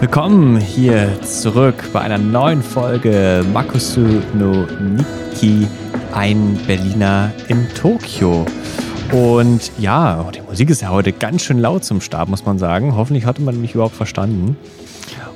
Willkommen 0.00 0.58
hier 0.58 1.20
zurück 1.20 1.90
bei 1.92 2.00
einer 2.00 2.16
neuen 2.16 2.62
Folge 2.62 3.44
Makusu 3.52 4.22
no 4.32 4.66
Nikki, 4.80 5.68
ein 6.14 6.58
Berliner 6.66 7.30
in 7.48 7.68
Tokio. 7.74 8.46
Und 9.12 9.70
ja, 9.78 10.24
oh, 10.26 10.30
die 10.30 10.40
Musik 10.40 10.70
ist 10.70 10.80
ja 10.80 10.88
heute 10.88 11.12
ganz 11.12 11.42
schön 11.42 11.58
laut 11.58 11.84
zum 11.84 12.00
Start, 12.00 12.30
muss 12.30 12.46
man 12.46 12.58
sagen. 12.58 12.96
Hoffentlich 12.96 13.26
hatte 13.26 13.42
man 13.42 13.60
mich 13.60 13.74
überhaupt 13.74 13.94
verstanden. 13.94 14.56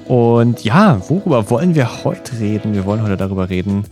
Und 0.07 0.65
ja, 0.65 0.99
worüber 1.09 1.51
wollen 1.51 1.75
wir 1.75 2.03
heute 2.03 2.41
reden? 2.41 2.73
Wir 2.73 2.87
wollen 2.87 3.03
heute 3.03 3.19
darüber 3.19 3.51
reden, 3.51 3.85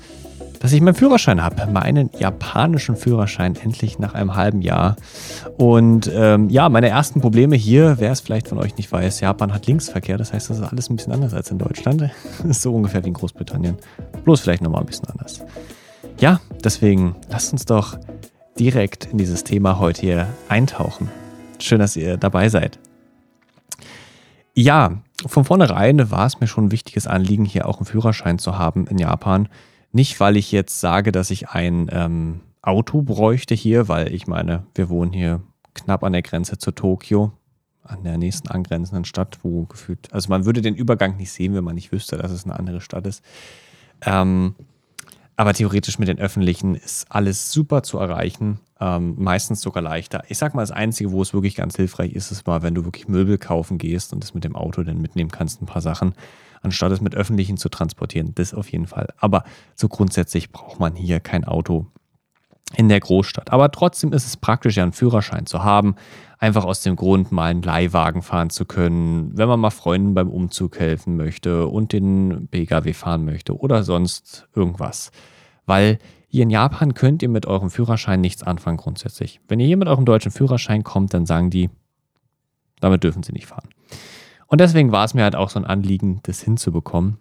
dass 0.62 0.72
ich 0.72 0.80
meinen 0.80 0.94
Führerschein 0.94 1.42
habe, 1.42 1.66
meinen 1.66 2.08
japanischen 2.16 2.94
Führerschein 2.94 3.56
endlich 3.56 3.98
nach 3.98 4.14
einem 4.14 4.36
halben 4.36 4.62
Jahr. 4.62 4.94
Und 5.58 6.08
ähm, 6.14 6.50
ja, 6.50 6.68
meine 6.68 6.88
ersten 6.88 7.20
Probleme 7.20 7.56
hier, 7.56 7.96
wer 7.98 8.12
es 8.12 8.20
vielleicht 8.20 8.46
von 8.46 8.58
euch 8.58 8.76
nicht 8.76 8.92
weiß, 8.92 9.18
Japan 9.18 9.52
hat 9.52 9.66
Linksverkehr, 9.66 10.18
das 10.18 10.32
heißt, 10.32 10.50
das 10.50 10.58
ist 10.58 10.62
alles 10.64 10.88
ein 10.88 10.94
bisschen 10.94 11.12
anders 11.12 11.34
als 11.34 11.50
in 11.50 11.58
Deutschland. 11.58 12.08
So 12.50 12.74
ungefähr 12.74 13.02
wie 13.02 13.08
in 13.08 13.14
Großbritannien, 13.14 13.76
bloß 14.24 14.40
vielleicht 14.40 14.62
nochmal 14.62 14.82
ein 14.82 14.86
bisschen 14.86 15.08
anders. 15.08 15.44
Ja, 16.20 16.40
deswegen 16.62 17.16
lasst 17.28 17.52
uns 17.52 17.64
doch 17.64 17.98
direkt 18.56 19.06
in 19.06 19.18
dieses 19.18 19.42
Thema 19.42 19.80
heute 19.80 20.00
hier 20.00 20.26
eintauchen. 20.48 21.08
Schön, 21.58 21.80
dass 21.80 21.96
ihr 21.96 22.16
dabei 22.18 22.48
seid. 22.48 22.78
Ja, 24.54 24.92
von 25.26 25.44
vornherein 25.44 26.10
war 26.12 26.26
es 26.26 26.38
mir 26.40 26.46
schon 26.46 26.66
ein 26.66 26.72
wichtiges 26.72 27.08
Anliegen, 27.08 27.44
hier 27.44 27.66
auch 27.66 27.78
einen 27.78 27.86
Führerschein 27.86 28.38
zu 28.38 28.58
haben 28.58 28.86
in 28.86 28.98
Japan. 28.98 29.48
Nicht, 29.92 30.18
weil 30.20 30.36
ich 30.36 30.50
jetzt 30.52 30.80
sage, 30.80 31.12
dass 31.12 31.30
ich 31.30 31.50
ein 31.50 31.88
ähm, 31.92 32.40
Auto 32.62 33.02
bräuchte 33.02 33.54
hier, 33.54 33.88
weil 33.88 34.12
ich 34.12 34.26
meine, 34.26 34.64
wir 34.74 34.88
wohnen 34.88 35.12
hier 35.12 35.42
knapp 35.74 36.02
an 36.02 36.12
der 36.12 36.22
Grenze 36.22 36.58
zu 36.58 36.72
Tokio, 36.72 37.32
an 37.82 38.04
der 38.04 38.16
nächsten 38.16 38.48
angrenzenden 38.48 39.04
Stadt, 39.04 39.38
wo 39.42 39.64
gefühlt, 39.64 40.12
also 40.12 40.28
man 40.30 40.46
würde 40.46 40.62
den 40.62 40.74
Übergang 40.74 41.16
nicht 41.16 41.32
sehen, 41.32 41.54
wenn 41.54 41.64
man 41.64 41.74
nicht 41.74 41.92
wüsste, 41.92 42.16
dass 42.16 42.30
es 42.30 42.44
eine 42.44 42.58
andere 42.58 42.80
Stadt 42.80 43.06
ist. 43.06 43.22
Ähm, 44.02 44.54
aber 45.36 45.54
theoretisch 45.54 45.98
mit 45.98 46.08
den 46.08 46.18
öffentlichen 46.18 46.74
ist 46.74 47.10
alles 47.10 47.52
super 47.52 47.82
zu 47.82 47.98
erreichen, 47.98 48.60
ähm, 48.80 49.14
meistens 49.18 49.60
sogar 49.60 49.82
leichter. 49.82 50.22
Ich 50.28 50.38
sag 50.38 50.54
mal, 50.54 50.62
das 50.62 50.70
Einzige, 50.70 51.10
wo 51.10 51.22
es 51.22 51.34
wirklich 51.34 51.56
ganz 51.56 51.76
hilfreich 51.76 52.12
ist, 52.12 52.30
ist 52.30 52.46
mal, 52.46 52.62
wenn 52.62 52.74
du 52.74 52.84
wirklich 52.84 53.08
Möbel 53.08 53.38
kaufen 53.38 53.78
gehst 53.78 54.12
und 54.12 54.22
das 54.22 54.34
mit 54.34 54.44
dem 54.44 54.56
Auto 54.56 54.82
dann 54.82 55.00
mitnehmen 55.00 55.30
kannst, 55.30 55.60
ein 55.60 55.66
paar 55.66 55.82
Sachen 55.82 56.14
anstatt 56.62 56.92
es 56.92 57.00
mit 57.00 57.14
öffentlichen 57.14 57.56
zu 57.56 57.68
transportieren. 57.68 58.34
Das 58.34 58.54
auf 58.54 58.70
jeden 58.70 58.86
Fall. 58.86 59.08
Aber 59.18 59.44
so 59.74 59.88
grundsätzlich 59.88 60.50
braucht 60.52 60.80
man 60.80 60.94
hier 60.94 61.20
kein 61.20 61.44
Auto 61.44 61.86
in 62.76 62.88
der 62.88 63.00
Großstadt. 63.00 63.52
Aber 63.52 63.70
trotzdem 63.70 64.12
ist 64.12 64.26
es 64.26 64.36
praktisch, 64.36 64.76
ja 64.76 64.82
einen 64.82 64.92
Führerschein 64.92 65.46
zu 65.46 65.62
haben. 65.62 65.96
Einfach 66.38 66.64
aus 66.64 66.82
dem 66.82 66.96
Grund, 66.96 67.30
mal 67.30 67.50
einen 67.50 67.62
Leihwagen 67.62 68.22
fahren 68.22 68.50
zu 68.50 68.64
können, 68.64 69.36
wenn 69.36 69.48
man 69.48 69.60
mal 69.60 69.70
Freunden 69.70 70.14
beim 70.14 70.28
Umzug 70.28 70.78
helfen 70.78 71.16
möchte 71.16 71.66
und 71.66 71.92
den 71.92 72.48
Pkw 72.50 72.92
fahren 72.94 73.24
möchte 73.24 73.56
oder 73.56 73.84
sonst 73.84 74.48
irgendwas. 74.54 75.10
Weil 75.66 75.98
hier 76.28 76.44
in 76.44 76.50
Japan 76.50 76.94
könnt 76.94 77.22
ihr 77.22 77.28
mit 77.28 77.46
eurem 77.46 77.70
Führerschein 77.70 78.20
nichts 78.20 78.42
anfangen 78.42 78.78
grundsätzlich. 78.78 79.40
Wenn 79.48 79.60
ihr 79.60 79.66
hier 79.66 79.76
mit 79.76 79.88
eurem 79.88 80.04
deutschen 80.04 80.32
Führerschein 80.32 80.82
kommt, 80.82 81.14
dann 81.14 81.26
sagen 81.26 81.50
die, 81.50 81.70
damit 82.80 83.04
dürfen 83.04 83.22
sie 83.22 83.32
nicht 83.32 83.46
fahren. 83.46 83.68
Und 84.52 84.60
deswegen 84.60 84.92
war 84.92 85.06
es 85.06 85.14
mir 85.14 85.22
halt 85.22 85.34
auch 85.34 85.48
so 85.48 85.58
ein 85.58 85.64
Anliegen, 85.64 86.20
das 86.24 86.42
hinzubekommen. 86.42 87.16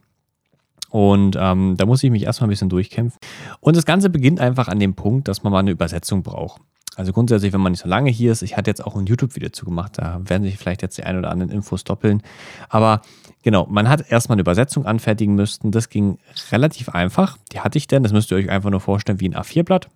Und 0.89 1.37
ähm, 1.39 1.75
da 1.77 1.85
muss 1.85 2.03
ich 2.03 2.11
mich 2.11 2.23
erstmal 2.23 2.49
ein 2.49 2.49
bisschen 2.49 2.67
durchkämpfen. 2.67 3.17
Und 3.61 3.77
das 3.77 3.85
Ganze 3.85 4.09
beginnt 4.09 4.41
einfach 4.41 4.67
an 4.67 4.79
dem 4.81 4.95
Punkt, 4.95 5.29
dass 5.29 5.41
man 5.41 5.53
mal 5.53 5.59
eine 5.59 5.71
Übersetzung 5.71 6.23
braucht. 6.23 6.61
Also 6.97 7.13
grundsätzlich, 7.13 7.53
wenn 7.53 7.61
man 7.61 7.71
nicht 7.71 7.83
so 7.83 7.87
lange 7.87 8.09
hier 8.09 8.33
ist, 8.33 8.41
ich 8.41 8.57
hatte 8.57 8.69
jetzt 8.69 8.85
auch 8.85 8.97
ein 8.97 9.05
YouTube-Video 9.05 9.47
zu 9.47 9.63
gemacht, 9.63 9.93
da 9.95 10.19
werden 10.25 10.43
sich 10.43 10.57
vielleicht 10.57 10.81
jetzt 10.81 10.97
die 10.97 11.05
ein 11.05 11.17
oder 11.17 11.31
anderen 11.31 11.53
Infos 11.53 11.85
doppeln. 11.85 12.21
Aber 12.67 13.01
genau, 13.43 13.65
man 13.65 13.87
hat 13.87 14.11
erstmal 14.11 14.35
eine 14.35 14.41
Übersetzung 14.41 14.85
anfertigen 14.85 15.35
müssten. 15.35 15.71
Das 15.71 15.87
ging 15.87 16.17
relativ 16.51 16.89
einfach. 16.89 17.37
Die 17.53 17.61
hatte 17.61 17.77
ich 17.77 17.87
denn, 17.87 18.03
das 18.03 18.11
müsst 18.11 18.29
ihr 18.31 18.35
euch 18.35 18.49
einfach 18.49 18.71
nur 18.71 18.81
vorstellen 18.81 19.21
wie 19.21 19.29
ein 19.29 19.37
A4-Blatt. 19.37 19.87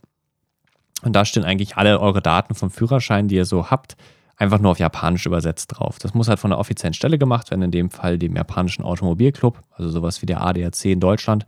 Und 1.02 1.12
da 1.12 1.26
stehen 1.26 1.44
eigentlich 1.44 1.76
alle 1.76 2.00
eure 2.00 2.22
Daten 2.22 2.56
vom 2.56 2.72
Führerschein, 2.72 3.28
die 3.28 3.36
ihr 3.36 3.46
so 3.46 3.70
habt, 3.72 3.98
einfach 4.38 4.60
nur 4.60 4.72
auf 4.72 4.80
Japanisch 4.80 5.26
übersetzt 5.26 5.68
drauf. 5.68 5.98
Das 6.00 6.14
muss 6.14 6.28
halt 6.28 6.40
von 6.40 6.52
der 6.52 6.60
offiziellen 6.60 6.94
Stelle 6.94 7.18
gemacht 7.18 7.52
werden, 7.52 7.62
in 7.62 7.72
dem 7.72 7.90
Fall 7.90 8.18
dem 8.18 8.36
japanischen 8.36 8.84
Automobilclub, 8.84 9.62
also 9.72 9.90
sowas 9.90 10.22
wie 10.22 10.26
der 10.26 10.42
ADAC 10.42 10.86
in 10.86 11.00
Deutschland. 11.00 11.46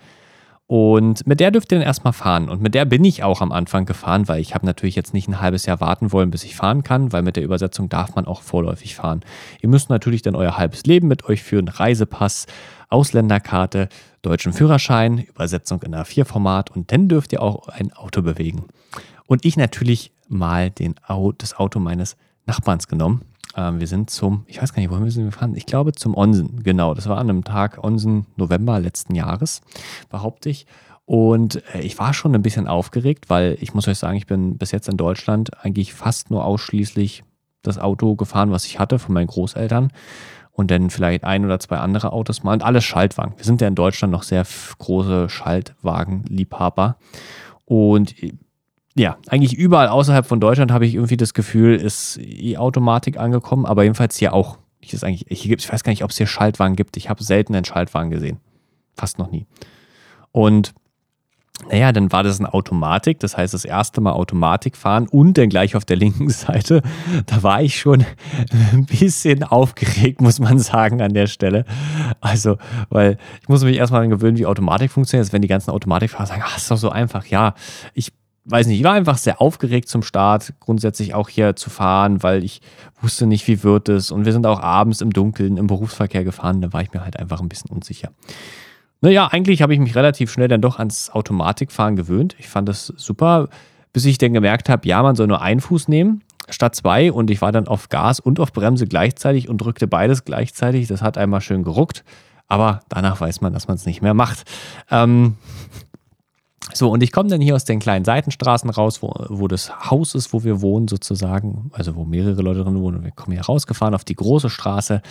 Und 0.67 1.25
mit 1.25 1.39
der 1.39 1.51
dürft 1.51 1.71
ihr 1.71 1.77
dann 1.77 1.87
erstmal 1.87 2.11
fahren. 2.11 2.49
Und 2.49 2.61
mit 2.61 2.75
der 2.75 2.83
bin 2.83 3.05
ich 3.05 3.23
auch 3.23 3.39
am 3.39 3.53
Anfang 3.53 3.85
gefahren, 3.85 4.27
weil 4.27 4.41
ich 4.41 4.53
habe 4.53 4.65
natürlich 4.65 4.95
jetzt 4.95 5.13
nicht 5.13 5.29
ein 5.29 5.39
halbes 5.39 5.65
Jahr 5.65 5.79
warten 5.79 6.11
wollen, 6.11 6.29
bis 6.29 6.43
ich 6.43 6.57
fahren 6.57 6.83
kann, 6.83 7.13
weil 7.13 7.21
mit 7.21 7.37
der 7.37 7.43
Übersetzung 7.45 7.87
darf 7.87 8.15
man 8.15 8.27
auch 8.27 8.41
vorläufig 8.41 8.95
fahren. 8.97 9.21
Ihr 9.61 9.69
müsst 9.69 9.89
natürlich 9.89 10.23
dann 10.23 10.35
euer 10.35 10.57
halbes 10.57 10.85
Leben 10.85 11.07
mit 11.07 11.23
euch 11.23 11.41
führen, 11.41 11.69
Reisepass, 11.69 12.47
Ausländerkarte, 12.89 13.87
deutschen 14.21 14.51
Führerschein, 14.51 15.19
Übersetzung 15.19 15.81
in 15.83 15.95
A4-Format 15.95 16.71
und 16.71 16.91
dann 16.91 17.07
dürft 17.07 17.31
ihr 17.31 17.41
auch 17.41 17.69
ein 17.69 17.93
Auto 17.93 18.21
bewegen. 18.21 18.65
Und 19.25 19.45
ich 19.45 19.55
natürlich 19.55 20.11
mal 20.27 20.69
den, 20.69 20.95
das 21.37 21.57
Auto 21.57 21.79
meines 21.79 22.17
Nachbarns 22.47 22.87
genommen. 22.87 23.21
Ähm, 23.55 23.79
wir 23.79 23.87
sind 23.87 24.09
zum, 24.09 24.43
ich 24.47 24.61
weiß 24.61 24.73
gar 24.73 24.81
nicht, 24.81 24.89
wohin 24.89 25.03
wir 25.03 25.11
sind 25.11 25.25
gefahren. 25.25 25.55
Ich 25.55 25.65
glaube 25.65 25.93
zum 25.93 26.15
Onsen, 26.15 26.63
genau. 26.63 26.93
Das 26.93 27.07
war 27.07 27.17
an 27.17 27.29
einem 27.29 27.43
Tag 27.43 27.83
Onsen 27.83 28.25
November 28.35 28.79
letzten 28.79 29.15
Jahres, 29.15 29.61
behaupte 30.09 30.49
ich. 30.49 30.65
Und 31.05 31.63
äh, 31.73 31.81
ich 31.81 31.97
war 31.97 32.13
schon 32.13 32.35
ein 32.35 32.41
bisschen 32.41 32.67
aufgeregt, 32.67 33.29
weil 33.29 33.57
ich 33.61 33.73
muss 33.73 33.87
euch 33.87 33.97
sagen, 33.97 34.17
ich 34.17 34.27
bin 34.27 34.57
bis 34.57 34.71
jetzt 34.71 34.89
in 34.89 34.97
Deutschland 34.97 35.63
eigentlich 35.63 35.93
fast 35.93 36.29
nur 36.31 36.45
ausschließlich 36.45 37.23
das 37.63 37.77
Auto 37.77 38.15
gefahren, 38.15 38.51
was 38.51 38.65
ich 38.65 38.79
hatte 38.79 38.99
von 38.99 39.13
meinen 39.13 39.27
Großeltern. 39.27 39.91
Und 40.51 40.71
dann 40.71 40.89
vielleicht 40.89 41.23
ein 41.23 41.45
oder 41.45 41.59
zwei 41.59 41.77
andere 41.77 42.11
Autos 42.11 42.41
mal 42.41 42.53
und 42.53 42.63
alles 42.63 42.83
Schaltwagen. 42.83 43.33
Wir 43.37 43.45
sind 43.45 43.61
ja 43.61 43.67
in 43.67 43.75
Deutschland 43.75 44.11
noch 44.11 44.23
sehr 44.23 44.43
große 44.79 45.29
Schaltwagenliebhaber. 45.29 46.97
Und 47.63 48.15
ja, 48.97 49.17
eigentlich 49.27 49.53
überall 49.53 49.87
außerhalb 49.89 50.25
von 50.25 50.39
Deutschland 50.39 50.71
habe 50.71 50.85
ich 50.85 50.95
irgendwie 50.95 51.17
das 51.17 51.33
Gefühl, 51.33 51.75
ist 51.75 52.17
E-Automatik 52.17 53.17
angekommen, 53.17 53.65
aber 53.65 53.83
jedenfalls 53.83 54.17
hier 54.17 54.33
auch. 54.33 54.57
Ich, 54.79 54.93
ist 54.93 55.03
eigentlich, 55.03 55.25
hier 55.29 55.49
gibt, 55.49 55.63
ich 55.63 55.71
weiß 55.71 55.83
gar 55.83 55.91
nicht, 55.91 56.03
ob 56.03 56.11
es 56.11 56.17
hier 56.17 56.27
Schaltwagen 56.27 56.75
gibt. 56.75 56.97
Ich 56.97 57.09
habe 57.09 57.23
selten 57.23 57.55
einen 57.55 57.65
Schaltwagen 57.65 58.09
gesehen. 58.09 58.39
Fast 58.95 59.19
noch 59.19 59.29
nie. 59.29 59.45
Und 60.31 60.73
naja, 61.69 61.91
dann 61.91 62.11
war 62.11 62.21
das 62.21 62.39
eine 62.39 62.53
Automatik, 62.53 63.19
das 63.19 63.35
heißt 63.35 63.53
das 63.53 63.65
erste 63.65 63.99
Mal 63.99 64.13
Automatik 64.13 64.77
fahren 64.77 65.07
und 65.07 65.37
dann 65.37 65.49
gleich 65.49 65.75
auf 65.75 65.85
der 65.85 65.97
linken 65.97 66.29
Seite. 66.29 66.83
Da 67.25 67.41
war 67.41 67.61
ich 67.61 67.79
schon 67.79 68.05
ein 68.71 68.85
bisschen 68.85 69.43
aufgeregt, 69.43 70.21
muss 70.21 70.39
man 70.39 70.59
sagen, 70.59 71.01
an 71.01 71.13
der 71.13 71.27
Stelle. 71.27 71.65
Also, 72.21 72.57
weil 72.89 73.17
ich 73.41 73.49
muss 73.49 73.63
mich 73.63 73.77
erstmal 73.77 74.01
daran 74.01 74.11
gewöhnen, 74.11 74.37
wie 74.37 74.45
Automatik 74.45 74.91
funktioniert. 74.91 75.25
Also 75.25 75.33
wenn 75.33 75.41
die 75.41 75.47
ganzen 75.47 75.71
Automatikfahrer 75.71 76.27
sagen, 76.27 76.43
ach, 76.45 76.57
ist 76.57 76.69
doch 76.69 76.77
so 76.77 76.89
einfach. 76.89 77.25
Ja, 77.25 77.55
ich 77.93 78.13
weiß 78.49 78.67
nicht, 78.67 78.79
ich 78.79 78.83
war 78.83 78.93
einfach 78.93 79.17
sehr 79.17 79.41
aufgeregt 79.41 79.89
zum 79.89 80.03
Start, 80.03 80.53
grundsätzlich 80.59 81.13
auch 81.13 81.29
hier 81.29 81.55
zu 81.55 81.69
fahren, 81.69 82.23
weil 82.23 82.43
ich 82.43 82.61
wusste 83.01 83.27
nicht, 83.27 83.47
wie 83.47 83.63
wird 83.63 83.89
es. 83.89 84.11
Und 84.11 84.25
wir 84.25 84.33
sind 84.33 84.45
auch 84.45 84.61
abends 84.61 85.01
im 85.01 85.11
Dunkeln 85.11 85.57
im 85.57 85.67
Berufsverkehr 85.67 86.23
gefahren, 86.23 86.61
da 86.61 86.73
war 86.73 86.81
ich 86.81 86.93
mir 86.93 87.03
halt 87.03 87.17
einfach 87.19 87.41
ein 87.41 87.49
bisschen 87.49 87.71
unsicher. 87.71 88.09
Naja, 89.01 89.27
eigentlich 89.27 89.61
habe 89.61 89.73
ich 89.73 89.79
mich 89.79 89.95
relativ 89.95 90.31
schnell 90.31 90.47
dann 90.47 90.61
doch 90.61 90.79
ans 90.79 91.09
Automatikfahren 91.11 91.95
gewöhnt. 91.95 92.35
Ich 92.39 92.47
fand 92.47 92.67
das 92.67 92.87
super, 92.95 93.49
bis 93.93 94.05
ich 94.05 94.17
dann 94.17 94.33
gemerkt 94.33 94.69
habe, 94.69 94.87
ja, 94.87 95.03
man 95.03 95.15
soll 95.15 95.27
nur 95.27 95.41
einen 95.41 95.59
Fuß 95.59 95.87
nehmen 95.87 96.23
statt 96.49 96.75
zwei 96.75 97.11
und 97.11 97.29
ich 97.29 97.41
war 97.41 97.51
dann 97.51 97.67
auf 97.67 97.89
Gas 97.89 98.19
und 98.19 98.39
auf 98.39 98.53
Bremse 98.53 98.85
gleichzeitig 98.87 99.49
und 99.49 99.57
drückte 99.57 99.87
beides 99.87 100.25
gleichzeitig. 100.25 100.87
Das 100.87 101.01
hat 101.01 101.17
einmal 101.17 101.41
schön 101.41 101.63
geruckt, 101.63 102.03
aber 102.47 102.79
danach 102.89 103.19
weiß 103.19 103.41
man, 103.41 103.53
dass 103.53 103.67
man 103.67 103.75
es 103.75 103.85
nicht 103.85 104.01
mehr 104.01 104.13
macht. 104.13 104.43
Ähm, 104.89 105.35
so, 106.77 106.91
und 106.91 107.01
ich 107.01 107.12
komme 107.12 107.29
dann 107.29 107.41
hier 107.41 107.56
aus 107.56 107.65
den 107.65 107.79
kleinen 107.79 108.06
Seitenstraßen 108.06 108.69
raus, 108.69 109.01
wo, 109.01 109.13
wo 109.29 109.47
das 109.47 109.89
Haus 109.89 110.15
ist, 110.15 110.33
wo 110.33 110.44
wir 110.44 110.62
wohnen, 110.62 110.88
sozusagen, 110.88 111.71
also 111.74 111.95
wo 111.95 112.06
mehrere 112.06 112.41
Leute 112.41 112.63
drin 112.63 112.79
wohnen. 112.81 112.97
Und 112.97 113.03
wir 113.03 113.12
kommen 113.12 113.33
hier 113.33 113.45
rausgefahren 113.45 113.95
auf 113.95 114.03
die 114.03 114.15
große 114.15 114.50
Straße. 114.50 115.01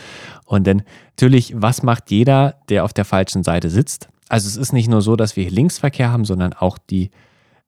Und 0.45 0.67
dann 0.67 0.83
natürlich, 1.11 1.55
was 1.57 1.83
macht 1.83 2.11
jeder, 2.11 2.57
der 2.69 2.85
auf 2.85 2.93
der 2.93 3.05
falschen 3.05 3.43
Seite 3.43 3.71
sitzt? 3.71 4.09
Also 4.29 4.49
es 4.49 4.57
ist 4.57 4.73
nicht 4.73 4.89
nur 4.89 5.03
so, 5.03 5.17
dass 5.17 5.37
wir 5.37 5.45
hier 5.45 5.53
Linksverkehr 5.53 6.11
haben, 6.11 6.25
sondern 6.25 6.53
auch 6.53 6.79
die, 6.79 7.11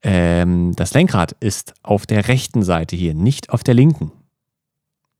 ähm, 0.02 0.74
das 0.76 0.94
Lenkrad 0.94 1.32
ist 1.40 1.74
auf 1.82 2.06
der 2.06 2.28
rechten 2.28 2.62
Seite 2.62 2.96
hier, 2.96 3.14
nicht 3.14 3.50
auf 3.50 3.64
der 3.64 3.74
linken. 3.74 4.12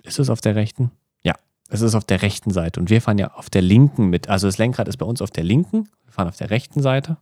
Ist 0.03 0.19
es 0.19 0.31
auf 0.31 0.41
der 0.41 0.55
rechten? 0.55 0.91
Ja, 1.23 1.35
es 1.69 1.81
ist 1.81 1.95
auf 1.95 2.05
der 2.05 2.23
rechten 2.23 2.51
Seite. 2.51 2.81
Und 2.81 2.91
wir 2.91 3.03
fahren 3.03 3.19
ja 3.19 3.33
auf 3.35 3.51
der 3.51 3.63
linken 3.63 4.09
mit. 4.09 4.29
Also 4.29 4.47
das 4.47 4.59
Lenkrad 4.59 4.89
ist 4.89 4.97
bei 4.97 5.07
uns 5.07 5.21
auf 5.21 5.31
der 5.31 5.45
linken, 5.45 5.89
wir 6.05 6.13
fahren 6.13 6.29
auf 6.29 6.37
der 6.37 6.51
rechten 6.51 6.81
Seite. 6.81 7.17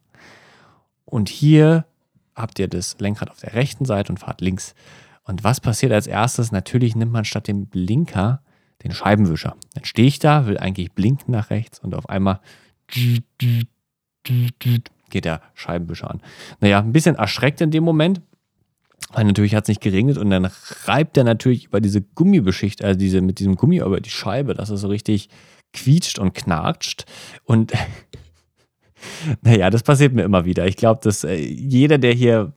Und 1.06 1.28
hier 1.28 1.86
habt 2.34 2.58
ihr 2.58 2.68
das 2.68 2.98
Lenkrad 2.98 3.30
auf 3.30 3.40
der 3.40 3.54
rechten 3.54 3.86
Seite 3.86 4.12
und 4.12 4.18
fahrt 4.18 4.40
links. 4.40 4.74
Und 5.24 5.42
was 5.42 5.60
passiert 5.60 5.92
als 5.92 6.06
erstes? 6.06 6.52
Natürlich 6.52 6.94
nimmt 6.94 7.12
man 7.12 7.24
statt 7.24 7.48
dem 7.48 7.66
Blinker 7.66 8.42
den 8.82 8.92
Scheibenwischer. 8.92 9.56
Dann 9.74 9.84
stehe 9.84 10.06
ich 10.06 10.18
da, 10.18 10.46
will 10.46 10.58
eigentlich 10.58 10.92
blinken 10.92 11.32
nach 11.32 11.50
rechts 11.50 11.78
und 11.78 11.94
auf 11.94 12.08
einmal 12.08 12.40
geht 12.86 13.24
der 15.24 15.40
Scheibenwischer 15.54 16.10
an. 16.10 16.20
Naja, 16.60 16.80
ein 16.80 16.92
bisschen 16.92 17.16
erschreckt 17.16 17.60
in 17.60 17.70
dem 17.70 17.84
Moment, 17.84 18.20
weil 19.12 19.24
natürlich 19.24 19.54
hat 19.54 19.64
es 19.64 19.68
nicht 19.68 19.80
geregnet 19.80 20.18
und 20.18 20.30
dann 20.30 20.50
reibt 20.84 21.16
er 21.16 21.24
natürlich 21.24 21.66
über 21.66 21.80
diese 21.80 22.02
Gummibeschicht, 22.02 22.84
also 22.84 22.98
diese, 22.98 23.20
mit 23.20 23.38
diesem 23.38 23.56
Gummi 23.56 23.78
über 23.78 24.00
die 24.00 24.10
Scheibe, 24.10 24.54
dass 24.54 24.70
es 24.70 24.80
so 24.80 24.88
richtig 24.88 25.28
quietscht 25.72 26.18
und 26.18 26.34
knartscht. 26.34 27.06
Und 27.44 27.72
naja, 29.42 29.70
das 29.70 29.82
passiert 29.82 30.14
mir 30.14 30.22
immer 30.22 30.44
wieder. 30.44 30.66
Ich 30.66 30.76
glaube, 30.76 31.00
dass 31.02 31.24
äh, 31.24 31.34
jeder, 31.36 31.98
der 31.98 32.12
hier 32.12 32.52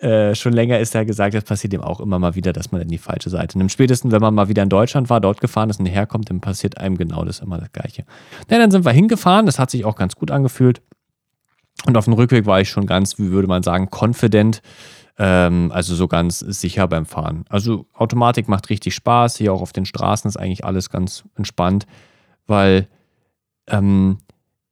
äh, 0.00 0.34
schon 0.34 0.52
länger 0.52 0.78
ist, 0.78 0.94
der 0.94 1.04
gesagt, 1.04 1.34
das 1.34 1.44
passiert 1.44 1.72
ihm 1.72 1.80
auch 1.80 2.00
immer 2.00 2.18
mal 2.18 2.34
wieder, 2.34 2.52
dass 2.52 2.72
man 2.72 2.80
in 2.82 2.88
die 2.88 2.98
falsche 2.98 3.30
Seite 3.30 3.58
nimmt. 3.58 3.72
Spätestens, 3.72 4.12
wenn 4.12 4.20
man 4.20 4.34
mal 4.34 4.48
wieder 4.48 4.62
in 4.62 4.68
Deutschland 4.68 5.10
war, 5.10 5.20
dort 5.20 5.40
gefahren 5.40 5.70
ist 5.70 5.80
und 5.80 5.86
herkommt, 5.86 6.30
dann 6.30 6.40
passiert 6.40 6.78
einem 6.78 6.96
genau 6.96 7.24
das 7.24 7.40
immer 7.40 7.58
das 7.58 7.72
Gleiche. 7.72 8.04
Ja, 8.50 8.58
dann 8.58 8.70
sind 8.70 8.84
wir 8.84 8.92
hingefahren. 8.92 9.46
Das 9.46 9.58
hat 9.58 9.70
sich 9.70 9.84
auch 9.84 9.96
ganz 9.96 10.16
gut 10.16 10.30
angefühlt. 10.30 10.82
Und 11.86 11.96
auf 11.96 12.04
dem 12.04 12.14
Rückweg 12.14 12.46
war 12.46 12.60
ich 12.60 12.68
schon 12.68 12.86
ganz, 12.86 13.18
wie 13.18 13.30
würde 13.30 13.48
man 13.48 13.62
sagen, 13.62 13.88
confident. 13.90 14.62
Ähm, 15.18 15.70
also 15.72 15.94
so 15.94 16.08
ganz 16.08 16.38
sicher 16.38 16.88
beim 16.88 17.06
Fahren. 17.06 17.44
Also 17.48 17.86
Automatik 17.92 18.48
macht 18.48 18.70
richtig 18.70 18.94
Spaß. 18.94 19.36
Hier 19.36 19.52
auch 19.52 19.62
auf 19.62 19.72
den 19.72 19.84
Straßen 19.84 20.28
ist 20.28 20.36
eigentlich 20.36 20.64
alles 20.64 20.90
ganz 20.90 21.24
entspannt, 21.36 21.86
weil 22.46 22.88
ähm, 23.68 24.18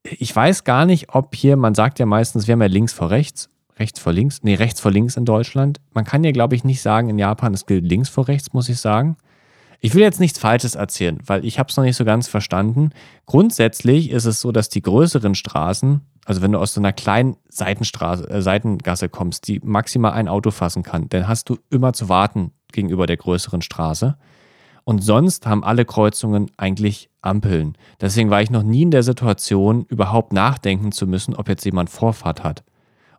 ich 0.03 0.35
weiß 0.35 0.65
gar 0.65 0.87
nicht, 0.87 1.15
ob 1.15 1.35
hier, 1.35 1.57
man 1.57 1.75
sagt 1.75 1.99
ja 1.99 2.07
meistens, 2.07 2.47
wir 2.47 2.53
haben 2.53 2.63
ja 2.63 2.69
links 2.69 2.93
vor 2.93 3.11
rechts, 3.11 3.51
rechts 3.79 4.01
vor 4.01 4.13
links, 4.13 4.43
nee, 4.43 4.55
rechts 4.55 4.81
vor 4.81 4.91
links 4.91 5.17
in 5.17 5.25
Deutschland. 5.25 5.81
Man 5.93 6.05
kann 6.05 6.25
ja, 6.25 6.33
glaube 6.33 6.55
ich, 6.55 6.65
nicht 6.65 6.83
sagen, 6.83 7.09
in 7.09 7.19
Japan, 7.19 7.55
es 7.55 7.67
gilt 7.67 7.85
links 7.85 8.09
vor 8.09 8.29
rechts, 8.29 8.53
muss 8.53 8.69
ich 8.69 8.79
sagen. 8.79 9.17
Ich 9.83 9.95
will 9.95 10.03
jetzt 10.03 10.21
nichts 10.21 10.39
Falsches 10.39 10.75
erzählen, 10.75 11.19
weil 11.25 11.45
ich 11.45 11.59
habe 11.59 11.71
es 11.71 11.77
noch 11.77 11.85
nicht 11.85 11.97
so 11.97 12.05
ganz 12.05 12.29
verstanden. 12.29 12.91
Grundsätzlich 13.25 14.11
ist 14.11 14.27
es 14.27 14.41
so, 14.41 14.53
dass 14.53 14.69
die 14.69 14.83
größeren 14.83 15.35
Straßen, 15.35 16.03
also 16.27 16.43
wenn 16.43 16.53
du 16.53 16.59
aus 16.59 16.75
so 16.75 16.81
einer 16.81 16.93
kleinen 16.93 17.37
Seitenstraße, 17.49 18.29
äh, 18.29 18.43
Seitengasse 18.43 19.09
kommst, 19.09 19.49
die 19.49 19.61
maximal 19.63 20.13
ein 20.13 20.29
Auto 20.29 20.51
fassen 20.51 20.83
kann, 20.83 21.09
dann 21.09 21.27
hast 21.27 21.49
du 21.49 21.59
immer 21.71 21.95
zu 21.95 22.11
warten 22.11 22.53
gegenüber 22.73 23.07
der 23.07 23.17
größeren 23.17 23.63
Straße. 23.63 24.17
Und 24.85 25.03
sonst 25.05 25.47
haben 25.47 25.65
alle 25.65 25.85
Kreuzungen 25.85 26.51
eigentlich 26.57 27.11
Ampeln. 27.23 27.77
Deswegen 28.01 28.31
war 28.31 28.43
ich 28.43 28.51
noch 28.51 28.63
nie 28.63 28.83
in 28.83 28.91
der 28.91 29.03
Situation, 29.03 29.85
überhaupt 29.89 30.33
nachdenken 30.33 30.93
zu 30.93 31.07
müssen, 31.07 31.35
ob 31.35 31.49
jetzt 31.49 31.65
jemand 31.65 31.91
Vorfahrt 31.91 32.43
hat. 32.45 32.65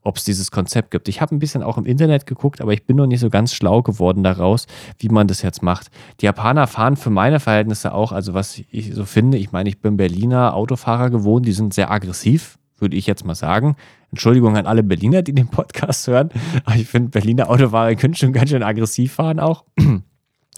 Ob 0.04 0.18
es 0.18 0.24
dieses 0.24 0.50
Konzept 0.50 0.90
gibt. 0.90 1.08
Ich 1.08 1.22
habe 1.22 1.36
ein 1.36 1.40
bisschen 1.40 1.62
auch 1.62 1.78
im 1.78 1.86
Internet 1.86 2.26
geguckt, 2.26 2.60
aber 2.60 2.74
ich 2.74 2.88
bin 2.88 2.98
noch 2.98 3.06
nicht 3.06 3.20
so 3.20 3.30
ganz 3.30 3.54
schlau 3.54 3.84
geworden 3.84 4.24
daraus, 4.24 4.66
wie 4.98 5.10
man 5.10 5.28
das 5.28 5.44
jetzt 5.44 5.62
macht. 5.62 5.92
Die 6.20 6.26
Japaner 6.26 6.66
fahren 6.66 6.96
für 6.96 7.12
meine 7.12 7.40
Verhältnisse 7.40 7.94
auch, 7.94 8.12
also 8.12 8.34
was 8.34 8.60
ich 8.72 8.96
so 8.96 9.06
finde, 9.06 9.38
ich 9.38 9.52
meine, 9.52 9.70
ich 9.70 9.80
bin 9.80 9.98
Berliner 9.98 10.56
Autofahrer 10.56 11.12
gewohnt, 11.12 11.46
die 11.46 11.52
sind 11.52 11.76
sehr 11.76 11.92
aggressiv, 11.92 12.58
würde 12.80 12.98
ich 12.98 13.06
jetzt 13.06 13.26
mal 13.26 13.36
sagen. 13.36 13.76
Entschuldigung 14.10 14.58
an 14.58 14.66
alle 14.66 14.82
Berliner, 14.82 15.22
die 15.22 15.36
den 15.36 15.50
Podcast 15.50 16.08
hören, 16.08 16.32
aber 16.66 16.78
ich 16.78 16.88
finde, 16.88 17.10
Berliner 17.10 17.52
Autofahrer 17.52 17.94
können 17.94 18.16
schon 18.16 18.34
ganz 18.34 18.50
schön 18.50 18.64
aggressiv 18.64 19.14
fahren 19.14 19.40
auch. 19.40 19.66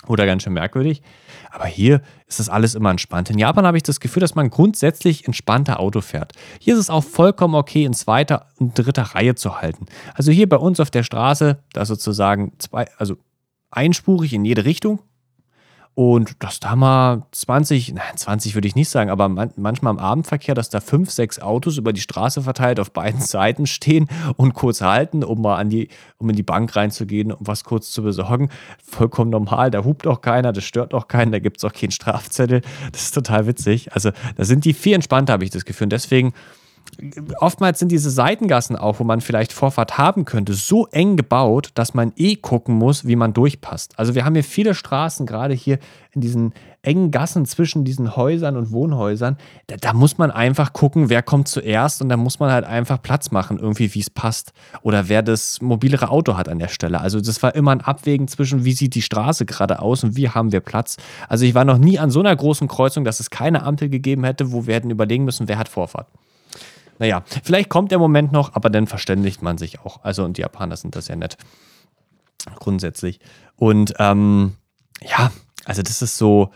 Oder 0.08 0.26
ganz 0.26 0.44
schön 0.44 0.54
merkwürdig. 0.54 1.02
Aber 1.52 1.66
hier 1.66 2.02
ist 2.28 2.40
das 2.40 2.50
alles 2.50 2.76
immer 2.76 2.90
entspannt. 2.90 3.30
In 3.30 3.38
Japan 3.38 3.66
habe 3.66 3.78
ich 3.78 3.84
das 3.84 4.00
Gefühl, 4.00 4.22
dass 4.22 4.36
man 4.36 4.50
grundsätzlich 4.50 5.26
entspannter 5.26 5.80
Auto 5.80 6.02
fährt. 6.02 6.34
Hier 6.60 6.74
ist 6.74 6.80
es 6.80 6.90
auch 6.90 7.04
vollkommen 7.04 7.56
okay, 7.56 7.84
in 7.84 7.94
zweiter 7.94 8.48
und 8.60 8.78
dritter 8.78 9.04
Reihe 9.04 9.36
zu 9.36 9.62
halten. 9.62 9.86
Also 10.16 10.32
hier 10.32 10.50
bei 10.50 10.58
uns 10.58 10.80
auf 10.80 10.90
der 10.90 11.04
Straße, 11.04 11.60
da 11.74 11.86
sozusagen 11.86 12.54
zwei, 12.58 12.88
also 12.98 13.18
einspurig 13.72 14.34
in 14.34 14.46
jede 14.46 14.66
Richtung, 14.66 15.00
und 15.96 16.42
dass 16.42 16.60
da 16.60 16.76
mal 16.76 17.28
20, 17.32 17.94
nein, 17.94 18.16
20 18.16 18.56
würde 18.56 18.68
ich 18.68 18.76
nicht 18.76 18.90
sagen, 18.90 19.12
aber 19.12 19.30
man, 19.30 19.52
manchmal 19.58 19.94
im 19.94 20.00
Abendverkehr, 20.00 20.56
dass 20.56 20.70
da 20.70 20.80
fünf, 20.80 21.12
sechs 21.12 21.40
Autos 21.40 21.78
über 21.78 21.94
die 21.94 22.02
Straße 22.02 22.42
verteilt 22.42 22.80
auf 22.80 22.92
beiden 22.92 23.22
Seiten 23.22 23.68
stehen 23.68 24.08
und 24.36 24.54
kurz 24.54 24.82
halten, 24.82 25.24
um 25.24 25.42
mal 25.42 25.58
an 25.58 25.70
die, 25.70 25.90
um 26.18 26.30
in 26.30 26.36
die 26.36 26.44
Bank 26.44 26.76
reinzugehen, 26.76 27.32
um 27.32 27.46
was 27.46 27.64
kurz 27.64 27.92
zu 27.92 28.02
besorgen. 28.02 28.50
Vollkommen 28.84 29.30
normal, 29.30 29.70
da 29.70 29.84
hupt 29.84 30.08
auch 30.08 30.22
keiner, 30.22 30.52
das 30.52 30.64
stört 30.64 30.96
auch 30.96 31.08
keinen, 31.08 31.32
da 31.32 31.40
gibt 31.40 31.58
es 31.58 31.64
auch 31.64 31.74
keinen 31.74 31.92
Strafzettel. 31.92 32.62
Das 32.92 33.04
ist 33.04 33.14
total 33.14 33.46
witzig. 33.46 33.94
Also 33.94 34.12
da 34.36 34.46
sind 34.46 34.66
die 34.66 34.74
viel 34.74 34.94
entspannter, 34.94 35.34
habe 35.34 35.44
ich 35.44 35.52
das 35.52 35.66
Gefühl. 35.66 35.86
Und 35.86 35.94
deswegen 35.94 36.34
oftmals 37.40 37.80
sind 37.80 37.92
diese 37.92 38.10
Seitengassen 38.10 38.76
auch, 38.76 39.00
wo 39.00 39.04
man 39.04 39.22
vielleicht 39.22 39.54
Vorfahrt 39.54 39.98
haben 39.98 40.26
könnte, 40.26 40.54
so 40.54 40.88
eng 40.88 41.18
gebaut, 41.18 41.72
dass 41.76 41.94
man 41.94 42.14
eh 42.16 42.36
gucken 42.36 42.76
muss, 42.76 43.06
wie 43.06 43.16
man 43.16 43.34
durchpasst. 43.34 43.98
Also 43.98 44.16
wir 44.16 44.26
haben 44.26 44.34
hier 44.34 44.44
viele 44.44 44.74
Straßen, 44.74 45.26
gerade 45.26 45.54
hier 45.54 45.80
in 46.12 46.22
diesen 46.22 46.54
engen 46.84 47.12
Gassen 47.12 47.46
zwischen 47.46 47.86
diesen 47.86 48.16
Häusern 48.16 48.58
und 48.58 48.72
Wohnhäusern. 48.72 49.38
Da, 49.68 49.78
da 49.78 49.94
muss 49.94 50.18
man 50.18 50.32
einfach 50.32 50.74
gucken, 50.74 51.10
wer 51.10 51.24
kommt 51.24 51.48
zuerst 51.48 52.02
und 52.02 52.10
da 52.10 52.18
muss 52.18 52.40
man 52.40 52.52
halt 52.52 52.66
einfach 52.66 53.02
Platz 53.02 53.32
machen, 53.32 53.58
irgendwie, 53.58 53.94
wie 53.94 54.00
es 54.00 54.10
passt. 54.10 54.54
Oder 54.82 55.10
wer 55.10 55.24
das 55.24 55.62
mobilere 55.62 56.10
Auto 56.10 56.38
hat 56.38 56.50
an 56.50 56.60
der 56.60 56.68
Stelle. 56.68 57.00
Also 57.00 57.20
das 57.20 57.42
war 57.42 57.56
immer 57.56 57.72
ein 57.72 57.82
Abwägen 57.82 58.28
zwischen, 58.28 58.66
wie 58.66 58.74
sieht 58.74 58.96
die 58.96 59.02
Straße 59.02 59.46
gerade 59.46 59.80
aus 59.80 60.04
und 60.04 60.16
wie 60.16 60.30
haben 60.30 60.52
wir 60.52 60.60
Platz. 60.60 60.98
Also 61.30 61.46
ich 61.46 61.56
war 61.56 61.66
noch 61.66 61.78
nie 61.78 61.98
an 61.98 62.12
so 62.12 62.20
einer 62.20 62.36
großen 62.36 62.68
Kreuzung, 62.68 63.06
dass 63.06 63.20
es 63.20 63.30
keine 63.30 63.64
Ampel 63.64 63.90
gegeben 63.90 64.24
hätte, 64.24 64.52
wo 64.52 64.68
wir 64.68 64.76
hätten 64.76 64.92
überlegen 64.92 65.26
müssen, 65.26 65.48
wer 65.48 65.58
hat 65.58 65.70
Vorfahrt. 65.70 66.08
Naja, 67.00 67.24
vielleicht 67.44 67.70
kommt 67.70 67.92
der 67.92 68.00
Moment 68.00 68.32
noch, 68.32 68.56
aber 68.56 68.70
dann 68.70 68.88
verständigt 68.88 69.42
man 69.42 69.58
sich 69.58 69.80
auch. 69.80 70.04
Also, 70.04 70.24
und 70.24 70.38
die 70.38 70.42
Japaner 70.42 70.78
sind 70.78 70.96
das 70.96 71.08
ja 71.08 71.16
nett. 71.16 71.38
Grundsätzlich. 72.56 73.20
Und 73.56 73.94
ähm, 74.00 74.54
ja, 75.02 75.32
also 75.66 75.82
das 75.82 76.02
ist 76.02 76.18
so 76.18 76.52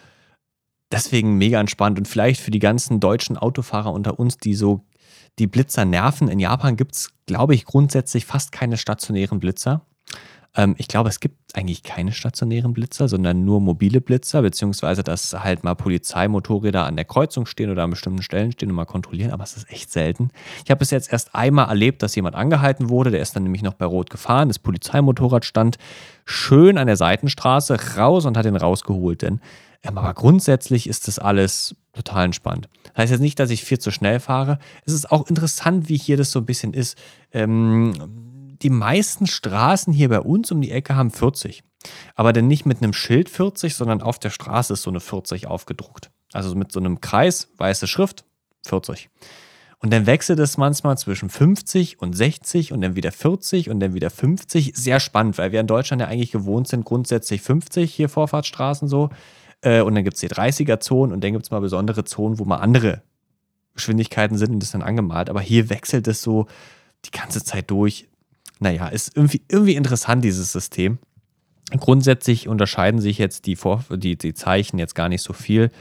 deswegen 0.91 1.37
mega 1.37 1.59
entspannt. 1.59 1.97
Und 1.97 2.07
vielleicht 2.07 2.41
für 2.41 2.51
die 2.51 2.59
ganzen 2.59 2.99
deutschen 2.99 3.37
Autofahrer 3.37 3.91
unter 3.91 4.19
uns, 4.19 4.37
die 4.37 4.53
so 4.53 4.85
die 5.39 5.47
Blitzer 5.47 5.85
nerven. 5.85 6.27
In 6.27 6.39
Japan 6.39 6.75
gibt 6.75 6.95
es, 6.95 7.11
glaube 7.25 7.53
ich, 7.55 7.65
grundsätzlich 7.65 8.25
fast 8.25 8.51
keine 8.51 8.77
stationären 8.77 9.39
Blitzer. 9.39 9.81
Ähm, 10.57 10.75
ich 10.77 10.89
glaube, 10.89 11.07
es 11.07 11.21
gibt 11.21 11.55
eigentlich 11.55 11.83
keine 11.83 12.11
stationären 12.11 12.73
Blitzer, 12.73 13.07
sondern 13.07 13.45
nur 13.45 13.61
mobile 13.61 14.01
Blitzer, 14.01 14.41
beziehungsweise 14.41 15.03
dass 15.03 15.33
halt 15.33 15.63
mal 15.63 15.75
Polizeimotorräder 15.75 16.85
an 16.85 16.97
der 16.97 17.05
Kreuzung 17.05 17.45
stehen 17.45 17.69
oder 17.69 17.83
an 17.83 17.91
bestimmten 17.91 18.23
Stellen 18.23 18.51
stehen 18.51 18.69
und 18.69 18.75
mal 18.75 18.85
kontrollieren, 18.85 19.31
aber 19.31 19.43
es 19.43 19.55
ist 19.55 19.71
echt 19.71 19.91
selten. 19.91 20.31
Ich 20.65 20.71
habe 20.71 20.83
es 20.83 20.91
jetzt 20.91 21.13
erst 21.13 21.33
einmal 21.35 21.69
erlebt, 21.69 22.03
dass 22.03 22.15
jemand 22.15 22.35
angehalten 22.35 22.89
wurde, 22.89 23.11
der 23.11 23.21
ist 23.21 23.35
dann 23.35 23.43
nämlich 23.43 23.61
noch 23.61 23.75
bei 23.75 23.85
Rot 23.85 24.09
gefahren, 24.09 24.49
das 24.49 24.59
Polizeimotorrad 24.59 25.45
stand 25.45 25.77
schön 26.25 26.77
an 26.77 26.87
der 26.87 26.97
Seitenstraße 26.97 27.95
raus 27.95 28.25
und 28.25 28.35
hat 28.35 28.45
ihn 28.45 28.55
rausgeholt, 28.55 29.21
denn 29.21 29.39
ähm, 29.83 29.97
aber 29.97 30.13
grundsätzlich 30.15 30.87
ist 30.87 31.07
das 31.07 31.19
alles 31.19 31.75
total 31.93 32.25
entspannt. 32.25 32.67
Das 32.83 33.03
heißt 33.03 33.11
jetzt 33.11 33.21
nicht, 33.21 33.39
dass 33.39 33.51
ich 33.51 33.63
viel 33.63 33.77
zu 33.77 33.91
schnell 33.91 34.19
fahre. 34.19 34.57
Es 34.85 34.93
ist 34.93 35.11
auch 35.11 35.27
interessant, 35.27 35.87
wie 35.87 35.97
hier 35.97 36.17
das 36.17 36.31
so 36.31 36.39
ein 36.39 36.45
bisschen 36.45 36.73
ist. 36.73 36.97
Ähm, 37.31 37.93
die 38.61 38.69
meisten 38.69 39.27
Straßen 39.27 39.93
hier 39.93 40.09
bei 40.09 40.19
uns 40.19 40.51
um 40.51 40.61
die 40.61 40.71
Ecke 40.71 40.95
haben 40.95 41.11
40. 41.11 41.63
Aber 42.15 42.33
dann 42.33 42.47
nicht 42.47 42.65
mit 42.65 42.81
einem 42.81 42.93
Schild 42.93 43.29
40, 43.29 43.75
sondern 43.75 44.01
auf 44.01 44.19
der 44.19 44.29
Straße 44.29 44.73
ist 44.73 44.81
so 44.81 44.89
eine 44.89 44.99
40 44.99 45.47
aufgedruckt. 45.47 46.11
Also 46.33 46.55
mit 46.55 46.71
so 46.71 46.79
einem 46.79 47.01
Kreis, 47.01 47.49
weiße 47.57 47.87
Schrift, 47.87 48.25
40. 48.65 49.09
Und 49.79 49.93
dann 49.93 50.07
wechselt 50.07 50.39
es 50.39 50.57
manchmal 50.57 50.97
zwischen 50.97 51.29
50 51.29 52.01
und 52.01 52.13
60 52.13 52.73
und 52.73 52.81
dann 52.81 52.95
wieder 52.95 53.11
40 53.11 53.69
und 53.69 53.79
dann 53.79 53.93
wieder 53.93 54.09
50. 54.09 54.73
Sehr 54.75 54.99
spannend, 54.99 55.37
weil 55.37 55.51
wir 55.51 55.59
in 55.59 55.67
Deutschland 55.67 56.01
ja 56.01 56.07
eigentlich 56.07 56.31
gewohnt 56.31 56.67
sind, 56.67 56.83
grundsätzlich 56.83 57.41
50 57.41 57.93
hier 57.93 58.09
Vorfahrtsstraßen 58.09 58.87
so. 58.87 59.09
Äh, 59.61 59.81
und 59.81 59.93
dann 59.93 60.03
gibt 60.03 60.15
es 60.15 60.21
die 60.21 60.29
30er-Zonen 60.29 61.13
und 61.13 61.23
dann 61.23 61.31
gibt 61.31 61.45
es 61.45 61.51
mal 61.51 61.61
besondere 61.61 62.03
Zonen, 62.05 62.39
wo 62.39 62.45
mal 62.45 62.57
andere 62.57 63.03
Geschwindigkeiten 63.75 64.37
sind 64.37 64.51
und 64.51 64.63
das 64.63 64.71
dann 64.71 64.81
angemalt. 64.81 65.29
Aber 65.29 65.41
hier 65.41 65.69
wechselt 65.69 66.07
es 66.07 66.23
so 66.23 66.47
die 67.05 67.11
ganze 67.11 67.43
Zeit 67.43 67.69
durch 67.69 68.07
naja, 68.59 68.87
ist 68.87 69.15
irgendwie, 69.15 69.41
irgendwie 69.49 69.75
interessant, 69.75 70.23
dieses 70.23 70.51
System. 70.51 70.99
Grundsätzlich 71.71 72.47
unterscheiden 72.47 73.01
sich 73.01 73.17
jetzt 73.17 73.45
die, 73.45 73.55
Vor 73.55 73.83
die, 73.89 74.17
die 74.17 74.33
Zeichen 74.33 74.79
jetzt 74.79 74.95
gar 74.95 75.09
nicht 75.09 75.21
so 75.21 75.33
viel. 75.33 75.71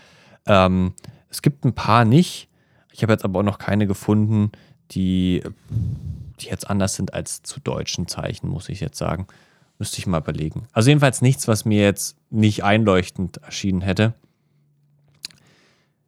Ähm, 0.47 0.95
es 1.31 1.43
gibt 1.43 1.65
ein 1.65 1.75
paar 1.75 2.05
nicht. 2.05 2.49
Ich 2.93 3.03
habe 3.03 3.13
jetzt 3.13 3.25
aber 3.25 3.41
auch 3.41 3.45
noch 3.45 3.59
keine 3.59 3.87
gefunden, 3.87 4.51
die, 4.91 5.43
die 6.41 6.47
jetzt 6.47 6.69
anders 6.69 6.95
sind 6.95 7.15
als 7.15 7.43
zu 7.43 7.61
deutschen 7.61 8.09
Zeichen, 8.09 8.49
muss 8.49 8.69
ich 8.69 8.81
jetzt 8.81 8.99
sagen. 8.99 9.27
Müsste 9.79 9.99
ich 9.99 10.07
mal 10.07 10.21
überlegen. 10.21 10.67
Also 10.73 10.89
jedenfalls 10.89 11.21
nichts, 11.21 11.47
was 11.49 11.65
mir 11.65 11.83
jetzt 11.83 12.17
nicht 12.31 12.65
einleuchtend 12.65 13.39
erschienen 13.39 13.83
hätte. 13.83 14.15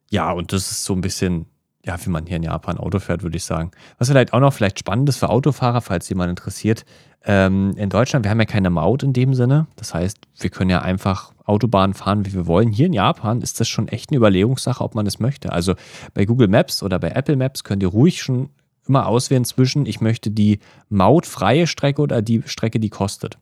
Ja, 0.09 0.31
und 0.31 0.53
das 0.53 0.71
ist 0.71 0.85
so 0.85 0.93
ein 0.93 1.01
bisschen 1.01 1.45
ja, 1.85 1.95
wie 2.05 2.09
man 2.09 2.25
hier 2.25 2.37
in 2.37 2.43
Japan 2.43 2.77
Auto 2.77 2.99
fährt, 2.99 3.23
würde 3.23 3.37
ich 3.37 3.43
sagen. 3.43 3.71
Was 3.97 4.09
vielleicht 4.09 4.33
auch 4.33 4.39
noch 4.39 4.53
vielleicht 4.53 4.79
spannend 4.79 5.07
ist 5.09 5.17
für 5.17 5.29
Autofahrer, 5.29 5.81
falls 5.81 6.09
jemand 6.09 6.29
interessiert. 6.29 6.85
Ähm, 7.23 7.73
in 7.77 7.89
Deutschland, 7.89 8.25
wir 8.25 8.31
haben 8.31 8.39
ja 8.39 8.45
keine 8.45 8.69
Maut 8.69 9.03
in 9.03 9.13
dem 9.13 9.33
Sinne. 9.33 9.67
Das 9.75 9.93
heißt, 9.93 10.17
wir 10.39 10.49
können 10.49 10.69
ja 10.69 10.81
einfach 10.81 11.33
Autobahn 11.45 11.93
fahren, 11.93 12.25
wie 12.25 12.33
wir 12.33 12.47
wollen. 12.47 12.71
Hier 12.71 12.85
in 12.85 12.93
Japan 12.93 13.41
ist 13.41 13.59
das 13.59 13.67
schon 13.67 13.87
echt 13.87 14.09
eine 14.09 14.17
Überlegungssache, 14.17 14.83
ob 14.83 14.95
man 14.95 15.05
das 15.05 15.19
möchte. 15.19 15.51
Also 15.51 15.75
bei 16.13 16.25
Google 16.25 16.47
Maps 16.47 16.83
oder 16.83 16.99
bei 16.99 17.09
Apple 17.09 17.35
Maps 17.35 17.63
könnt 17.63 17.81
ihr 17.81 17.89
ruhig 17.89 18.21
schon 18.21 18.49
immer 18.89 19.07
auswählen 19.07 19.45
zwischen, 19.45 19.85
ich 19.85 20.01
möchte 20.01 20.31
die 20.31 20.59
mautfreie 20.89 21.67
Strecke 21.67 22.01
oder 22.01 22.21
die 22.21 22.43
Strecke, 22.45 22.79
die 22.79 22.89
kostet. 22.89 23.37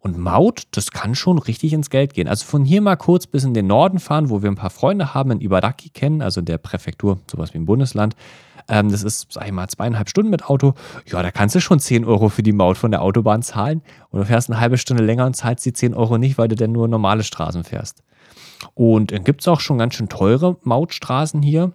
Und 0.00 0.18
Maut, 0.18 0.64
das 0.72 0.90
kann 0.90 1.14
schon 1.14 1.38
richtig 1.38 1.72
ins 1.72 1.90
Geld 1.90 2.14
gehen. 2.14 2.28
Also 2.28 2.44
von 2.44 2.64
hier 2.64 2.80
mal 2.80 2.96
kurz 2.96 3.26
bis 3.26 3.44
in 3.44 3.54
den 3.54 3.66
Norden 3.66 3.98
fahren, 3.98 4.30
wo 4.30 4.42
wir 4.42 4.50
ein 4.50 4.56
paar 4.56 4.70
Freunde 4.70 5.14
haben, 5.14 5.32
in 5.32 5.40
Ibaraki 5.40 5.90
kennen, 5.90 6.22
also 6.22 6.40
in 6.40 6.46
der 6.46 6.58
Präfektur, 6.58 7.18
sowas 7.30 7.54
wie 7.54 7.58
im 7.58 7.66
Bundesland. 7.66 8.14
Ähm, 8.68 8.90
das 8.90 9.02
ist, 9.02 9.32
sag 9.32 9.46
ich 9.46 9.52
mal, 9.52 9.68
zweieinhalb 9.68 10.08
Stunden 10.08 10.30
mit 10.30 10.44
Auto. 10.44 10.74
Ja, 11.06 11.22
da 11.22 11.30
kannst 11.30 11.54
du 11.54 11.60
schon 11.60 11.80
10 11.80 12.04
Euro 12.04 12.28
für 12.28 12.42
die 12.42 12.52
Maut 12.52 12.76
von 12.76 12.90
der 12.90 13.02
Autobahn 13.02 13.42
zahlen. 13.42 13.82
Und 14.10 14.20
du 14.20 14.26
fährst 14.26 14.50
eine 14.50 14.60
halbe 14.60 14.78
Stunde 14.78 15.04
länger 15.04 15.26
und 15.26 15.34
zahlst 15.34 15.64
die 15.66 15.72
10 15.72 15.94
Euro 15.94 16.18
nicht, 16.18 16.38
weil 16.38 16.48
du 16.48 16.56
dann 16.56 16.72
nur 16.72 16.88
normale 16.88 17.22
Straßen 17.22 17.64
fährst. 17.64 18.02
Und 18.74 19.12
dann 19.12 19.24
gibt 19.24 19.42
es 19.42 19.48
auch 19.48 19.60
schon 19.60 19.78
ganz 19.78 19.94
schön 19.94 20.08
teure 20.08 20.56
Mautstraßen 20.62 21.42
hier. 21.42 21.72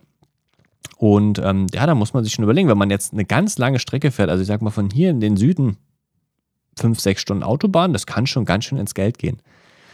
Und 0.98 1.40
ähm, 1.40 1.68
ja, 1.74 1.86
da 1.86 1.96
muss 1.96 2.14
man 2.14 2.24
sich 2.24 2.34
schon 2.34 2.44
überlegen, 2.44 2.70
wenn 2.70 2.78
man 2.78 2.90
jetzt 2.90 3.14
eine 3.14 3.26
ganz 3.26 3.58
lange 3.58 3.80
Strecke 3.80 4.12
fährt, 4.12 4.30
also 4.30 4.42
ich 4.42 4.48
sag 4.48 4.62
mal 4.62 4.72
von 4.72 4.90
hier 4.90 5.10
in 5.10 5.20
den 5.20 5.38
Süden 5.38 5.78
fünf, 6.78 7.00
sechs 7.00 7.22
Stunden 7.22 7.44
Autobahn, 7.44 7.94
das 7.94 8.06
kann 8.06 8.28
schon 8.28 8.46
ganz 8.46 8.66
schön 8.66 8.78
ins 8.78 8.94
Geld 8.94 9.18
gehen. 9.18 9.42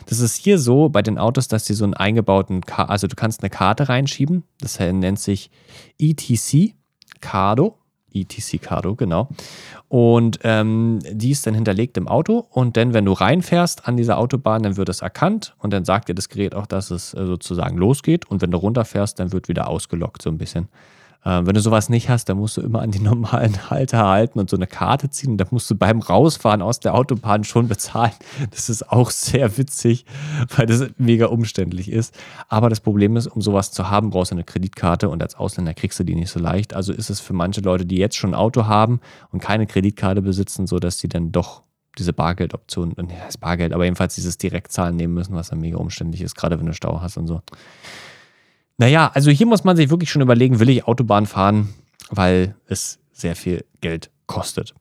Das 0.06 0.20
ist 0.20 0.38
hier 0.38 0.60
so 0.60 0.89
bei 0.89 1.01
den 1.01 1.17
Autos, 1.17 1.48
dass 1.48 1.65
sie 1.65 1.74
so 1.74 1.84
einen 1.84 1.94
eingebauten, 1.94 2.62
also 2.65 3.08
du 3.08 3.15
kannst 3.15 3.41
eine 3.41 3.50
Karte 3.50 3.89
reinschieben, 3.89 4.44
das 4.60 4.79
nennt 4.79 5.20
sich 5.20 5.50
ETC, 6.00 6.75
Cardo, 7.20 7.77
ETC 8.21 8.62
Cardo, 8.62 8.95
genau. 8.95 9.29
Und 9.89 10.39
ähm, 10.43 11.00
die 11.09 11.31
ist 11.31 11.47
dann 11.47 11.53
hinterlegt 11.53 11.97
im 11.97 12.07
Auto 12.07 12.45
und 12.51 12.75
dann, 12.75 12.93
wenn 12.93 13.05
du 13.05 13.13
reinfährst 13.13 13.88
an 13.88 13.97
dieser 13.97 14.17
Autobahn, 14.17 14.63
dann 14.63 14.77
wird 14.77 14.89
es 14.89 15.01
erkannt 15.01 15.55
und 15.59 15.71
dann 15.71 15.86
sagt 15.86 16.09
dir 16.09 16.15
das 16.15 16.29
Gerät 16.29 16.55
auch, 16.55 16.65
dass 16.65 16.91
es 16.91 17.13
äh, 17.13 17.25
sozusagen 17.25 17.77
losgeht 17.77 18.29
und 18.29 18.41
wenn 18.41 18.51
du 18.51 18.57
runterfährst, 18.57 19.19
dann 19.19 19.31
wird 19.31 19.47
wieder 19.47 19.67
ausgelockt 19.69 20.21
so 20.21 20.29
ein 20.29 20.38
bisschen. 20.38 20.67
Äh, 21.24 21.45
wenn 21.45 21.53
du 21.53 21.62
sowas 21.62 21.89
nicht 21.89 22.09
hast, 22.09 22.25
dann 22.29 22.38
musst 22.38 22.57
du 22.57 22.62
immer 22.62 22.81
an 22.81 22.91
die 22.91 23.00
normalen 23.03 23.69
Halter 23.69 24.07
halten 24.07 24.39
und 24.39 24.50
so 24.50 24.55
eine 24.55 24.67
Karte 24.67 25.09
ziehen. 25.09 25.31
Und 25.31 25.38
dann 25.38 25.47
musst 25.51 25.69
du 25.69 25.75
beim 25.75 26.00
Rausfahren 26.00 26.62
aus 26.62 26.79
der 26.79 26.93
Autobahn 26.95 27.43
schon 27.43 27.67
bezahlen. 27.67 28.13
Das 28.51 28.69
ist 28.69 28.91
auch 28.91 29.12
sehr 29.12 29.57
witzig, 29.57 30.05
weil 30.55 30.65
das 30.65 30.86
mega 30.97 31.27
umständlich 31.27 31.91
ist. 31.91 32.15
Aber 32.47 32.69
das 32.69 32.79
Problem 32.79 33.15
ist, 33.17 33.27
um 33.27 33.41
sowas 33.41 33.71
zu 33.71 33.89
haben, 33.89 34.09
brauchst 34.09 34.31
du 34.31 34.36
eine 34.36 34.43
Kreditkarte 34.43 35.09
und 35.09 35.21
als 35.21 35.36
Ausländer 35.36 35.74
kriegst 35.74 36.00
du 36.00 36.03
die 36.03 36.15
nicht 36.15 36.29
so 36.29 36.39
leicht. 36.39 36.74
Also 36.74 36.93
ist 36.93 37.09
es 37.09 37.19
für 37.19 37.33
manche 37.33 37.62
Leute, 37.62 37.86
die 37.86 37.97
jetzt 37.97 38.15
schon 38.15 38.31
ein 38.31 38.36
Auto 38.36 38.65
haben 38.65 39.00
und 39.31 39.41
keine 39.41 39.67
Kreditkarte 39.67 40.21
besitzen, 40.21 40.67
so 40.67 40.79
dass 40.79 41.00
sie 41.00 41.07
dann 41.07 41.31
doch 41.31 41.63
diese 41.97 42.13
Bargeldoption, 42.13 42.93
das 42.95 43.19
heißt 43.19 43.39
Bargeld, 43.39 43.74
aber 43.74 43.86
jedenfalls 43.86 44.15
dieses 44.15 44.38
Direktzahlen 44.38 44.95
nehmen 44.95 45.13
müssen, 45.13 45.36
was 45.36 45.50
dann 45.50 45.59
mega 45.59 45.77
umständlich 45.77 46.21
ist, 46.21 46.36
gerade 46.36 46.59
wenn 46.59 46.65
du 46.65 46.74
Stau 46.74 47.01
hast 47.01 47.17
und 47.17 47.27
so. 47.27 47.41
Naja, 48.77 49.10
also 49.13 49.31
hier 49.31 49.48
muss 49.48 49.63
man 49.63 49.75
sich 49.75 49.89
wirklich 49.89 50.12
schon 50.12 50.22
überlegen, 50.22 50.60
will 50.60 50.69
ich 50.69 50.88
Autobahn 50.88 51.25
fahren, 51.25 51.69
weil 52.10 52.55
es 52.67 53.00
sehr 53.12 53.36
viel 53.36 53.65
Geld 53.81 54.12
kostet. 54.27 54.74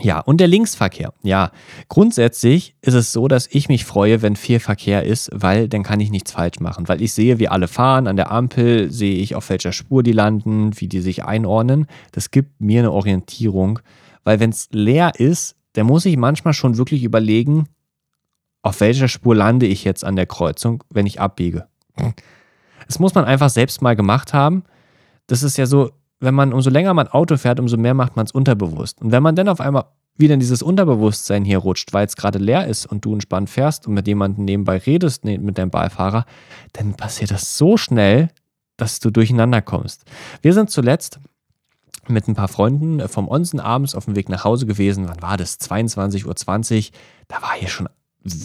Ja, 0.00 0.20
und 0.20 0.38
der 0.38 0.48
Linksverkehr. 0.48 1.12
Ja, 1.22 1.50
grundsätzlich 1.88 2.74
ist 2.82 2.94
es 2.94 3.12
so, 3.12 3.26
dass 3.26 3.48
ich 3.50 3.68
mich 3.68 3.84
freue, 3.84 4.22
wenn 4.22 4.36
viel 4.36 4.60
Verkehr 4.60 5.02
ist, 5.02 5.30
weil 5.32 5.68
dann 5.68 5.82
kann 5.82 5.98
ich 5.98 6.10
nichts 6.10 6.32
falsch 6.32 6.60
machen. 6.60 6.88
Weil 6.88 7.02
ich 7.02 7.12
sehe, 7.12 7.38
wie 7.38 7.48
alle 7.48 7.68
fahren 7.68 8.06
an 8.06 8.16
der 8.16 8.30
Ampel, 8.30 8.92
sehe 8.92 9.16
ich, 9.16 9.34
auf 9.34 9.48
welcher 9.48 9.72
Spur 9.72 10.02
die 10.02 10.12
landen, 10.12 10.78
wie 10.78 10.88
die 10.88 11.00
sich 11.00 11.24
einordnen. 11.24 11.86
Das 12.12 12.30
gibt 12.30 12.60
mir 12.60 12.80
eine 12.80 12.92
Orientierung, 12.92 13.80
weil 14.24 14.38
wenn 14.40 14.50
es 14.50 14.68
leer 14.70 15.12
ist, 15.16 15.56
dann 15.72 15.86
muss 15.86 16.04
ich 16.04 16.16
manchmal 16.16 16.52
schon 16.52 16.76
wirklich 16.76 17.02
überlegen, 17.02 17.66
auf 18.62 18.80
welcher 18.80 19.08
Spur 19.08 19.34
lande 19.34 19.66
ich 19.66 19.84
jetzt 19.84 20.04
an 20.04 20.16
der 20.16 20.26
Kreuzung, 20.26 20.84
wenn 20.90 21.06
ich 21.06 21.20
abbiege. 21.20 21.66
Das 22.88 22.98
muss 22.98 23.14
man 23.14 23.24
einfach 23.24 23.50
selbst 23.50 23.80
mal 23.82 23.94
gemacht 23.94 24.34
haben. 24.34 24.64
Das 25.28 25.44
ist 25.44 25.56
ja 25.56 25.66
so, 25.66 25.90
wenn 26.20 26.34
man 26.34 26.52
umso 26.52 26.70
länger 26.70 26.94
man 26.94 27.06
Auto 27.06 27.36
fährt, 27.36 27.60
umso 27.60 27.76
mehr 27.76 27.94
macht 27.94 28.16
man 28.16 28.26
es 28.26 28.32
unterbewusst. 28.32 29.00
Und 29.00 29.12
wenn 29.12 29.22
man 29.22 29.36
dann 29.36 29.48
auf 29.48 29.60
einmal 29.60 29.84
wieder 30.16 30.34
in 30.34 30.40
dieses 30.40 30.62
Unterbewusstsein 30.62 31.44
hier 31.44 31.58
rutscht, 31.58 31.92
weil 31.92 32.06
es 32.06 32.16
gerade 32.16 32.38
leer 32.38 32.66
ist 32.66 32.86
und 32.86 33.04
du 33.04 33.12
entspannt 33.12 33.50
fährst 33.50 33.86
und 33.86 33.94
mit 33.94 34.08
jemandem 34.08 34.44
nebenbei 34.46 34.78
redest, 34.78 35.24
mit 35.24 35.58
deinem 35.58 35.70
Beifahrer, 35.70 36.24
dann 36.72 36.94
passiert 36.94 37.30
das 37.30 37.56
so 37.56 37.76
schnell, 37.76 38.30
dass 38.76 38.98
du 38.98 39.10
durcheinander 39.10 39.62
kommst. 39.62 40.04
Wir 40.42 40.54
sind 40.54 40.70
zuletzt 40.70 41.20
mit 42.08 42.26
ein 42.26 42.34
paar 42.34 42.48
Freunden 42.48 43.06
vom 43.08 43.28
Onsen 43.28 43.60
abends 43.60 43.94
auf 43.94 44.06
dem 44.06 44.16
Weg 44.16 44.28
nach 44.28 44.44
Hause 44.44 44.66
gewesen. 44.66 45.08
Wann 45.08 45.22
war 45.22 45.36
das? 45.36 45.60
22.20 45.60 46.26
Uhr. 46.26 46.92
Da 47.28 47.42
war 47.42 47.52
hier 47.54 47.68
schon 47.68 47.88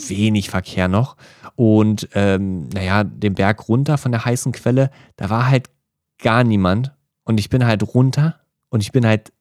wenig 0.09 0.49
Verkehr 0.49 0.87
noch. 0.87 1.15
Und 1.55 2.09
ähm, 2.13 2.69
naja, 2.69 3.03
den 3.03 3.35
Berg 3.35 3.67
runter 3.67 3.97
von 3.97 4.11
der 4.11 4.25
heißen 4.25 4.51
Quelle, 4.51 4.89
da 5.15 5.29
war 5.29 5.49
halt 5.49 5.69
gar 6.19 6.43
niemand. 6.43 6.93
Und 7.23 7.39
ich 7.39 7.49
bin 7.49 7.65
halt 7.65 7.95
runter 7.95 8.39
und 8.69 8.81
ich 8.81 8.91
bin 8.91 9.05
halt 9.05 9.31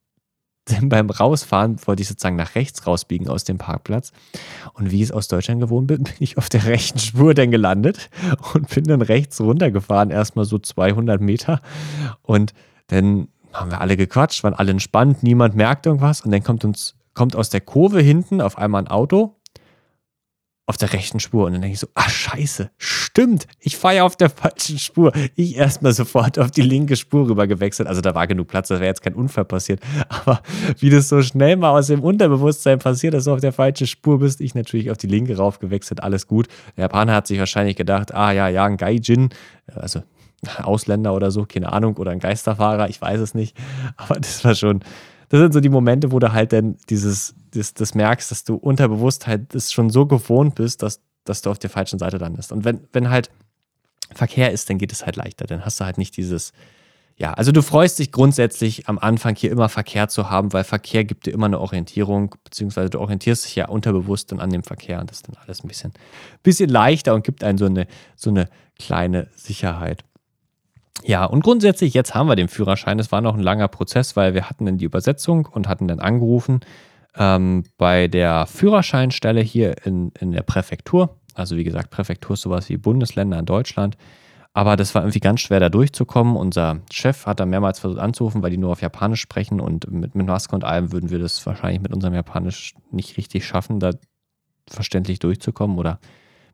beim 0.83 1.11
Rausfahren, 1.11 1.79
wollte 1.87 2.03
ich 2.03 2.09
sozusagen 2.09 2.37
nach 2.37 2.55
rechts 2.55 2.87
rausbiegen 2.87 3.29
aus 3.29 3.45
dem 3.45 3.59
Parkplatz. 3.59 4.13
Und 4.75 4.91
wie 4.91 4.97
ich 4.97 5.05
es 5.05 5.13
aus 5.13 5.29
Deutschland 5.29 5.61
gewohnt 5.61 5.89
bin, 5.89 6.03
bin 6.05 6.15
ich 6.21 6.39
auf 6.39 6.49
der 6.49 6.67
rechten 6.67 6.99
Spur 6.99 7.35
dann 7.35 7.51
gelandet 7.51 8.11
und 8.55 8.69
bin 8.69 8.85
dann 8.85 9.03
rechts 9.03 9.41
runtergefahren, 9.41 10.11
erstmal 10.11 10.45
so 10.45 10.59
200 10.59 11.21
Meter. 11.21 11.61
Und 12.23 12.53
dann 12.89 13.29
haben 13.53 13.71
wir 13.71 13.81
alle 13.81 13.97
gequatscht, 13.97 14.45
waren 14.45 14.55
alle 14.55 14.71
entspannt, 14.71 15.23
niemand 15.23 15.55
merkt 15.55 15.87
irgendwas. 15.87 16.23
Und 16.23 16.31
dann 16.31 16.43
kommt 16.43 16.65
uns, 16.65 16.95
kommt 17.15 17.37
aus 17.37 17.51
der 17.51 17.61
Kurve 17.61 18.01
hinten 18.01 18.41
auf 18.41 18.57
einmal 18.57 18.83
ein 18.83 18.89
Auto 18.89 19.37
auf 20.67 20.77
der 20.77 20.93
rechten 20.93 21.21
Spur. 21.21 21.47
Und 21.47 21.53
dann 21.53 21.63
denke 21.63 21.75
ich 21.75 21.81
so, 21.81 21.89
ah, 21.95 22.09
scheiße, 22.09 22.71
stimmt, 22.79 23.47
ich 23.59 23.77
fahre 23.77 23.97
ja 23.97 24.05
auf 24.05 24.17
der 24.17 24.31
falschen 24.31 24.79
Spur. 24.79 25.13
Ich 25.35 25.57
erstmal 25.57 25.93
sofort 25.93 26.39
auf 26.39 26.51
die 26.51 26.63
linke 26.63 26.97
Spur 26.97 27.29
rüber 27.29 27.47
gewechselt. 27.47 27.89
Also 27.89 28.01
da 28.01 28.15
war 28.15 28.27
genug 28.27 28.49
Platz, 28.49 28.69
da 28.69 28.77
wäre 28.77 28.87
jetzt 28.87 29.03
kein 29.03 29.15
Unfall 29.15 29.45
passiert. 29.45 29.81
Aber 30.09 30.41
wie 30.79 30.91
das 30.91 31.09
so 31.09 31.21
schnell 31.23 31.57
mal 31.57 31.71
aus 31.71 31.89
dem 31.89 32.01
Unterbewusstsein 32.01 32.79
passiert, 32.79 33.15
dass 33.15 33.25
du 33.25 33.33
auf 33.33 33.41
der 33.41 33.53
falschen 33.53 33.87
Spur 33.87 34.21
bist, 34.21 34.41
ich 34.41 34.55
natürlich 34.55 34.91
auf 34.91 34.99
die 34.99 35.09
linke 35.09 35.37
rauf 35.37 35.59
gewechselt, 35.59 36.03
alles 36.03 36.27
gut. 36.27 36.49
Der 36.77 36.83
Japaner 36.83 37.15
hat 37.15 37.27
sich 37.27 37.39
wahrscheinlich 37.39 37.77
gedacht, 37.77 38.15
ah 38.15 38.33
ja, 38.33 38.49
ja, 38.49 38.65
ein 38.65 38.77
Gaijin, 38.77 39.31
also 39.75 40.03
Ausländer 40.63 41.15
oder 41.15 41.31
so, 41.31 41.45
keine 41.45 41.73
Ahnung, 41.73 41.97
oder 41.97 42.11
ein 42.11 42.19
Geisterfahrer, 42.19 42.89
ich 42.89 43.01
weiß 43.01 43.21
es 43.21 43.35
nicht. 43.35 43.57
Aber 43.97 44.15
das 44.17 44.45
war 44.45 44.55
schon, 44.55 44.81
das 45.33 45.41
sind 45.41 45.53
so 45.55 45.61
die 45.61 45.71
Momente, 45.71 46.13
wo 46.13 46.19
du 46.19 46.33
halt 46.33 46.53
dann 46.53 46.77
dieses, 46.91 47.35
das, 47.53 47.73
das 47.73 47.95
merkst, 47.95 48.31
dass 48.31 48.45
du 48.45 48.55
unterbewusst 48.55 49.27
halt 49.27 49.55
das 49.55 49.73
schon 49.73 49.89
so 49.89 50.05
gewohnt 50.05 50.57
bist, 50.57 50.83
dass, 50.83 51.01
dass 51.25 51.41
du 51.41 51.51
auf 51.51 51.59
der 51.59 51.71
falschen 51.71 51.99
Seite 51.99 52.19
landest. 52.19 52.53
Und 52.53 52.67
wenn, 52.67 52.81
wenn 52.93 53.09
halt 53.09 53.31
Verkehr 54.13 54.53
ist, 54.53 54.69
dann 54.69 54.77
geht 54.77 54.93
es 54.93 55.07
halt 55.07 55.17
leichter. 55.17 55.47
Dann 55.47 55.65
hast 55.65 55.81
du 55.81 55.87
halt 55.87 55.97
nicht 55.97 56.19
dieses, 56.19 56.53
ja, 57.17 57.33
also 57.33 57.51
du 57.51 57.63
freust 57.63 57.99
dich 57.99 58.13
grundsätzlich 58.13 58.91
am 58.91 58.99
Anfang 58.99 59.35
hier 59.35 59.51
immer 59.51 59.71
Verkehr 59.71 60.09
zu 60.09 60.29
haben, 60.29 60.53
weil 60.53 60.65
Verkehr 60.65 61.05
gibt 61.05 61.25
dir 61.25 61.33
immer 61.33 61.47
eine 61.47 61.61
Orientierung, 61.61 62.35
beziehungsweise 62.45 62.91
du 62.91 63.01
orientierst 63.01 63.47
dich 63.47 63.57
ja 63.57 63.69
unterbewusst 63.69 64.33
dann 64.33 64.41
an 64.41 64.51
dem 64.51 64.65
Verkehr 64.65 65.01
und 65.01 65.09
das 65.09 65.19
ist 65.19 65.29
dann 65.29 65.37
alles 65.43 65.65
ein 65.65 65.69
bisschen, 65.69 65.95
bisschen 66.43 66.69
leichter 66.69 67.15
und 67.15 67.25
gibt 67.25 67.43
einen 67.43 67.57
so 67.57 67.65
eine, 67.65 67.87
so 68.17 68.29
eine 68.29 68.51
kleine 68.79 69.29
Sicherheit. 69.35 70.05
Ja, 71.05 71.25
und 71.25 71.43
grundsätzlich, 71.43 71.95
jetzt 71.95 72.15
haben 72.15 72.29
wir 72.29 72.37
den 72.37 72.49
Führerschein. 72.49 72.99
Es 72.99 73.11
war 73.11 73.21
noch 73.21 73.35
ein 73.35 73.43
langer 73.43 73.69
Prozess, 73.69 74.15
weil 74.15 74.35
wir 74.35 74.49
hatten 74.49 74.67
dann 74.67 74.79
die 74.79 74.85
Übersetzung 74.85 75.47
und 75.47 75.69
hatten 75.69 75.89
dann 75.89 76.01
angerufen 76.01 76.61
ähm, 77.17 77.65
bei 77.77 78.09
der 78.09 78.47
Führerscheinstelle 78.47 79.41
hier 79.41 79.85
in, 79.85 80.13
in 80.21 80.33
der 80.33 80.43
Präfektur. 80.43 81.19
Also 81.35 81.57
wie 81.57 81.65
gesagt, 81.65 81.91
Präfektur 81.91 82.35
ist 82.35 82.43
sowas 82.43 82.69
wie 82.69 82.77
Bundesländer 82.77 83.39
in 83.39 83.47
Deutschland. 83.47 83.97
Aber 84.55 84.77
das 84.77 84.95
war 84.95 85.03
irgendwie 85.03 85.21
ganz 85.21 85.41
schwer, 85.41 85.61
da 85.61 85.71
durchzukommen. 85.71 86.37
Unser 86.37 86.81
Chef 86.91 87.25
hat 87.27 87.41
da 87.41 87.47
mehrmals 87.47 87.79
versucht 87.79 88.01
anzurufen, 88.01 88.43
weil 88.43 88.51
die 88.51 88.59
nur 88.59 88.71
auf 88.71 88.83
Japanisch 88.83 89.21
sprechen 89.21 89.61
und 89.61 89.91
mit, 89.91 90.15
mit 90.15 90.27
Maske 90.27 90.55
und 90.55 90.65
allem 90.65 90.93
würden 90.93 91.11
wir 91.11 91.19
das 91.19 91.45
wahrscheinlich 91.47 91.81
mit 91.81 91.93
unserem 91.93 92.15
Japanisch 92.15 92.75
nicht 92.91 93.17
richtig 93.17 93.47
schaffen, 93.47 93.81
da 93.81 93.93
verständlich 94.69 95.19
durchzukommen 95.21 95.79
oder 95.79 95.99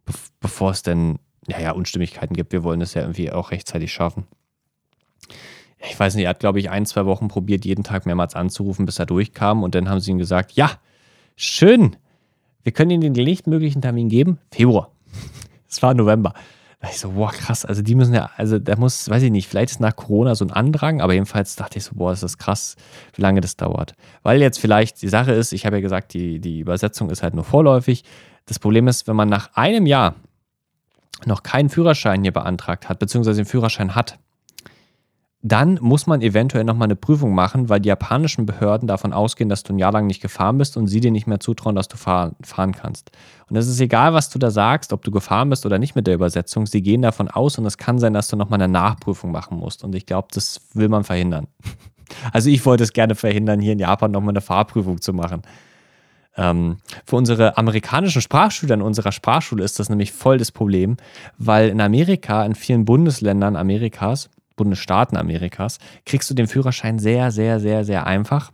be 0.04 0.12
bevor 0.40 0.70
es 0.70 0.82
denn 0.82 1.18
ja, 1.48 1.60
ja, 1.60 1.72
Unstimmigkeiten 1.72 2.34
gibt. 2.34 2.52
Wir 2.52 2.62
wollen 2.62 2.80
es 2.80 2.94
ja 2.94 3.02
irgendwie 3.02 3.32
auch 3.32 3.50
rechtzeitig 3.50 3.92
schaffen 3.92 4.26
ich 5.80 5.98
weiß 5.98 6.14
nicht, 6.14 6.24
er 6.24 6.30
hat, 6.30 6.40
glaube 6.40 6.58
ich, 6.58 6.70
ein, 6.70 6.86
zwei 6.86 7.06
Wochen 7.06 7.28
probiert, 7.28 7.64
jeden 7.64 7.84
Tag 7.84 8.06
mehrmals 8.06 8.34
anzurufen, 8.34 8.86
bis 8.86 8.98
er 8.98 9.06
durchkam. 9.06 9.62
Und 9.62 9.74
dann 9.74 9.88
haben 9.88 10.00
sie 10.00 10.10
ihm 10.10 10.18
gesagt, 10.18 10.52
ja, 10.52 10.72
schön, 11.36 11.96
wir 12.62 12.72
können 12.72 12.90
Ihnen 12.90 13.14
den 13.14 13.24
nächstmöglichen 13.24 13.82
Termin 13.82 14.08
geben. 14.08 14.38
Februar. 14.50 14.90
Es 15.70 15.82
war 15.82 15.92
November. 15.92 16.32
Da 16.80 16.88
ich 16.88 16.98
so, 16.98 17.10
boah, 17.10 17.30
krass. 17.30 17.66
Also 17.66 17.82
die 17.82 17.94
müssen 17.94 18.14
ja, 18.14 18.30
also 18.38 18.58
da 18.58 18.74
muss, 18.76 19.10
weiß 19.10 19.22
ich 19.22 19.30
nicht, 19.30 19.48
vielleicht 19.48 19.70
ist 19.70 19.80
nach 19.80 19.94
Corona 19.94 20.34
so 20.34 20.46
ein 20.46 20.50
Andrang, 20.50 21.02
aber 21.02 21.12
jedenfalls 21.12 21.56
dachte 21.56 21.76
ich 21.76 21.84
so, 21.84 21.94
boah, 21.94 22.10
ist 22.10 22.22
das 22.22 22.38
krass, 22.38 22.76
wie 23.14 23.20
lange 23.20 23.42
das 23.42 23.56
dauert. 23.56 23.92
Weil 24.22 24.40
jetzt 24.40 24.58
vielleicht 24.58 25.02
die 25.02 25.08
Sache 25.08 25.32
ist, 25.32 25.52
ich 25.52 25.66
habe 25.66 25.76
ja 25.76 25.82
gesagt, 25.82 26.14
die, 26.14 26.40
die 26.40 26.60
Übersetzung 26.60 27.10
ist 27.10 27.22
halt 27.22 27.34
nur 27.34 27.44
vorläufig. 27.44 28.02
Das 28.46 28.58
Problem 28.58 28.88
ist, 28.88 29.06
wenn 29.06 29.16
man 29.16 29.28
nach 29.28 29.50
einem 29.56 29.84
Jahr 29.84 30.14
noch 31.24 31.42
keinen 31.42 31.68
Führerschein 31.68 32.22
hier 32.22 32.32
beantragt 32.32 32.88
hat, 32.88 32.98
beziehungsweise 32.98 33.42
den 33.42 33.46
Führerschein 33.46 33.94
hat, 33.94 34.18
dann 35.40 35.78
muss 35.80 36.08
man 36.08 36.20
eventuell 36.20 36.64
nochmal 36.64 36.86
eine 36.86 36.96
Prüfung 36.96 37.32
machen, 37.32 37.68
weil 37.68 37.80
die 37.80 37.88
japanischen 37.88 38.44
Behörden 38.44 38.88
davon 38.88 39.12
ausgehen, 39.12 39.48
dass 39.48 39.62
du 39.62 39.72
ein 39.72 39.78
Jahr 39.78 39.92
lang 39.92 40.08
nicht 40.08 40.20
gefahren 40.20 40.58
bist 40.58 40.76
und 40.76 40.88
sie 40.88 41.00
dir 41.00 41.12
nicht 41.12 41.28
mehr 41.28 41.38
zutrauen, 41.38 41.76
dass 41.76 41.86
du 41.86 41.96
fahren, 41.96 42.34
kannst. 42.72 43.12
Und 43.48 43.56
es 43.56 43.68
ist 43.68 43.80
egal, 43.80 44.14
was 44.14 44.30
du 44.30 44.38
da 44.40 44.50
sagst, 44.50 44.92
ob 44.92 45.04
du 45.04 45.12
gefahren 45.12 45.48
bist 45.48 45.64
oder 45.64 45.78
nicht 45.78 45.94
mit 45.94 46.08
der 46.08 46.14
Übersetzung, 46.14 46.66
sie 46.66 46.82
gehen 46.82 47.02
davon 47.02 47.28
aus 47.28 47.56
und 47.56 47.66
es 47.66 47.78
kann 47.78 47.98
sein, 47.98 48.14
dass 48.14 48.28
du 48.28 48.36
nochmal 48.36 48.60
eine 48.60 48.72
Nachprüfung 48.72 49.30
machen 49.30 49.58
musst. 49.58 49.84
Und 49.84 49.94
ich 49.94 50.06
glaube, 50.06 50.28
das 50.32 50.60
will 50.74 50.88
man 50.88 51.04
verhindern. 51.04 51.46
Also 52.32 52.48
ich 52.48 52.64
wollte 52.64 52.84
es 52.84 52.94
gerne 52.94 53.14
verhindern, 53.14 53.60
hier 53.60 53.74
in 53.74 53.78
Japan 53.78 54.10
nochmal 54.10 54.30
eine 54.30 54.40
Fahrprüfung 54.40 54.98
zu 55.02 55.12
machen. 55.12 55.42
Ähm, 56.38 56.78
für 57.04 57.16
unsere 57.16 57.58
amerikanischen 57.58 58.22
Sprachschüler 58.22 58.74
in 58.74 58.82
unserer 58.82 59.12
Sprachschule 59.12 59.64
ist 59.64 59.78
das 59.80 59.90
nämlich 59.90 60.12
voll 60.12 60.38
das 60.38 60.52
Problem, 60.52 60.96
weil 61.36 61.68
in 61.68 61.80
Amerika, 61.80 62.46
in 62.46 62.54
vielen 62.54 62.84
Bundesländern 62.84 63.56
Amerikas, 63.56 64.30
Bundesstaaten 64.56 65.16
Amerikas, 65.18 65.78
kriegst 66.06 66.30
du 66.30 66.34
den 66.34 66.46
Führerschein 66.46 66.98
sehr, 66.98 67.32
sehr, 67.32 67.58
sehr, 67.58 67.84
sehr 67.84 68.06
einfach. 68.06 68.52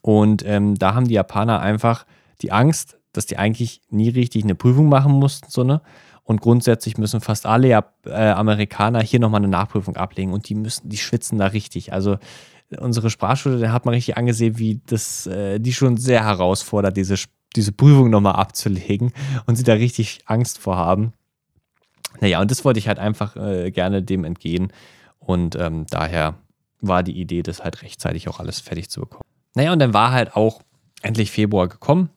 Und 0.00 0.44
ähm, 0.46 0.76
da 0.76 0.94
haben 0.94 1.06
die 1.06 1.14
Japaner 1.14 1.60
einfach 1.60 2.06
die 2.40 2.50
Angst, 2.50 2.96
dass 3.12 3.26
die 3.26 3.36
eigentlich 3.36 3.82
nie 3.90 4.08
richtig 4.08 4.44
eine 4.44 4.54
Prüfung 4.54 4.88
machen 4.88 5.12
mussten, 5.12 5.50
so 5.50 5.64
ne? 5.64 5.82
Und 6.22 6.40
grundsätzlich 6.40 6.96
müssen 6.96 7.20
fast 7.20 7.44
alle 7.44 7.82
äh, 8.06 8.10
Amerikaner 8.12 9.00
hier 9.02 9.18
nochmal 9.18 9.40
eine 9.40 9.48
Nachprüfung 9.48 9.96
ablegen 9.96 10.32
und 10.32 10.48
die 10.48 10.54
müssen, 10.54 10.88
die 10.88 10.96
schwitzen 10.96 11.38
da 11.38 11.46
richtig. 11.46 11.92
Also 11.92 12.18
unsere 12.78 13.10
Sprachschule, 13.10 13.58
da 13.58 13.72
hat 13.72 13.84
man 13.84 13.94
richtig 13.94 14.16
angesehen, 14.16 14.58
wie 14.58 14.80
das 14.86 15.26
äh, 15.26 15.58
die 15.58 15.72
schon 15.72 15.96
sehr 15.96 16.24
herausfordert, 16.24 16.96
diese, 16.96 17.16
diese 17.56 17.72
Prüfung 17.72 18.10
nochmal 18.10 18.36
abzulegen 18.36 19.12
und 19.46 19.56
sie 19.56 19.64
da 19.64 19.74
richtig 19.74 20.20
Angst 20.26 20.58
vor 20.58 20.76
haben. 20.76 21.12
Naja, 22.20 22.40
und 22.40 22.50
das 22.50 22.64
wollte 22.64 22.78
ich 22.78 22.88
halt 22.88 22.98
einfach 22.98 23.36
äh, 23.36 23.70
gerne 23.70 24.02
dem 24.02 24.24
entgehen. 24.24 24.72
Und 25.18 25.56
ähm, 25.56 25.86
daher 25.90 26.34
war 26.80 27.02
die 27.02 27.18
Idee, 27.18 27.42
das 27.42 27.62
halt 27.62 27.82
rechtzeitig 27.82 28.28
auch 28.28 28.40
alles 28.40 28.60
fertig 28.60 28.90
zu 28.90 29.00
bekommen. 29.00 29.24
Naja, 29.54 29.72
und 29.72 29.78
dann 29.78 29.94
war 29.94 30.12
halt 30.12 30.36
auch 30.36 30.62
endlich 31.02 31.30
Februar 31.30 31.68
gekommen. 31.68 32.10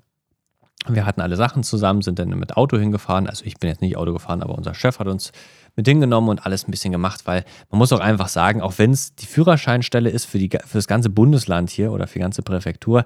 Wir 0.88 1.06
hatten 1.06 1.22
alle 1.22 1.36
Sachen 1.36 1.64
zusammen, 1.64 2.02
sind 2.02 2.20
dann 2.20 2.30
mit 2.30 2.58
Auto 2.58 2.78
hingefahren. 2.78 3.28
Also 3.28 3.46
ich 3.46 3.58
bin 3.58 3.70
jetzt 3.70 3.82
nicht 3.82 3.96
Auto 3.96 4.12
gefahren, 4.14 4.42
aber 4.42 4.56
unser 4.56 4.74
Chef 4.74 5.00
hat 5.00 5.08
uns 5.08 5.32
mit 5.76 5.88
hingenommen 5.88 6.30
und 6.30 6.46
alles 6.46 6.68
ein 6.68 6.72
bisschen 6.72 6.92
gemacht, 6.92 7.22
weil 7.26 7.46
man 7.70 7.80
muss 7.80 7.94
auch 7.94 8.00
einfach 8.00 8.28
sagen, 8.28 8.62
auch 8.62 8.74
wenn 8.78 8.92
es 8.92 9.16
die 9.16 9.26
Führerscheinstelle 9.26 10.10
ist 10.10 10.26
für, 10.26 10.38
die, 10.38 10.50
für 10.50 10.78
das 10.78 10.88
ganze 10.88 11.10
Bundesland 11.10 11.70
hier 11.70 11.92
oder 11.92 12.08
für 12.08 12.20
die 12.20 12.24
ganze 12.24 12.44
Präfektur 12.44 13.06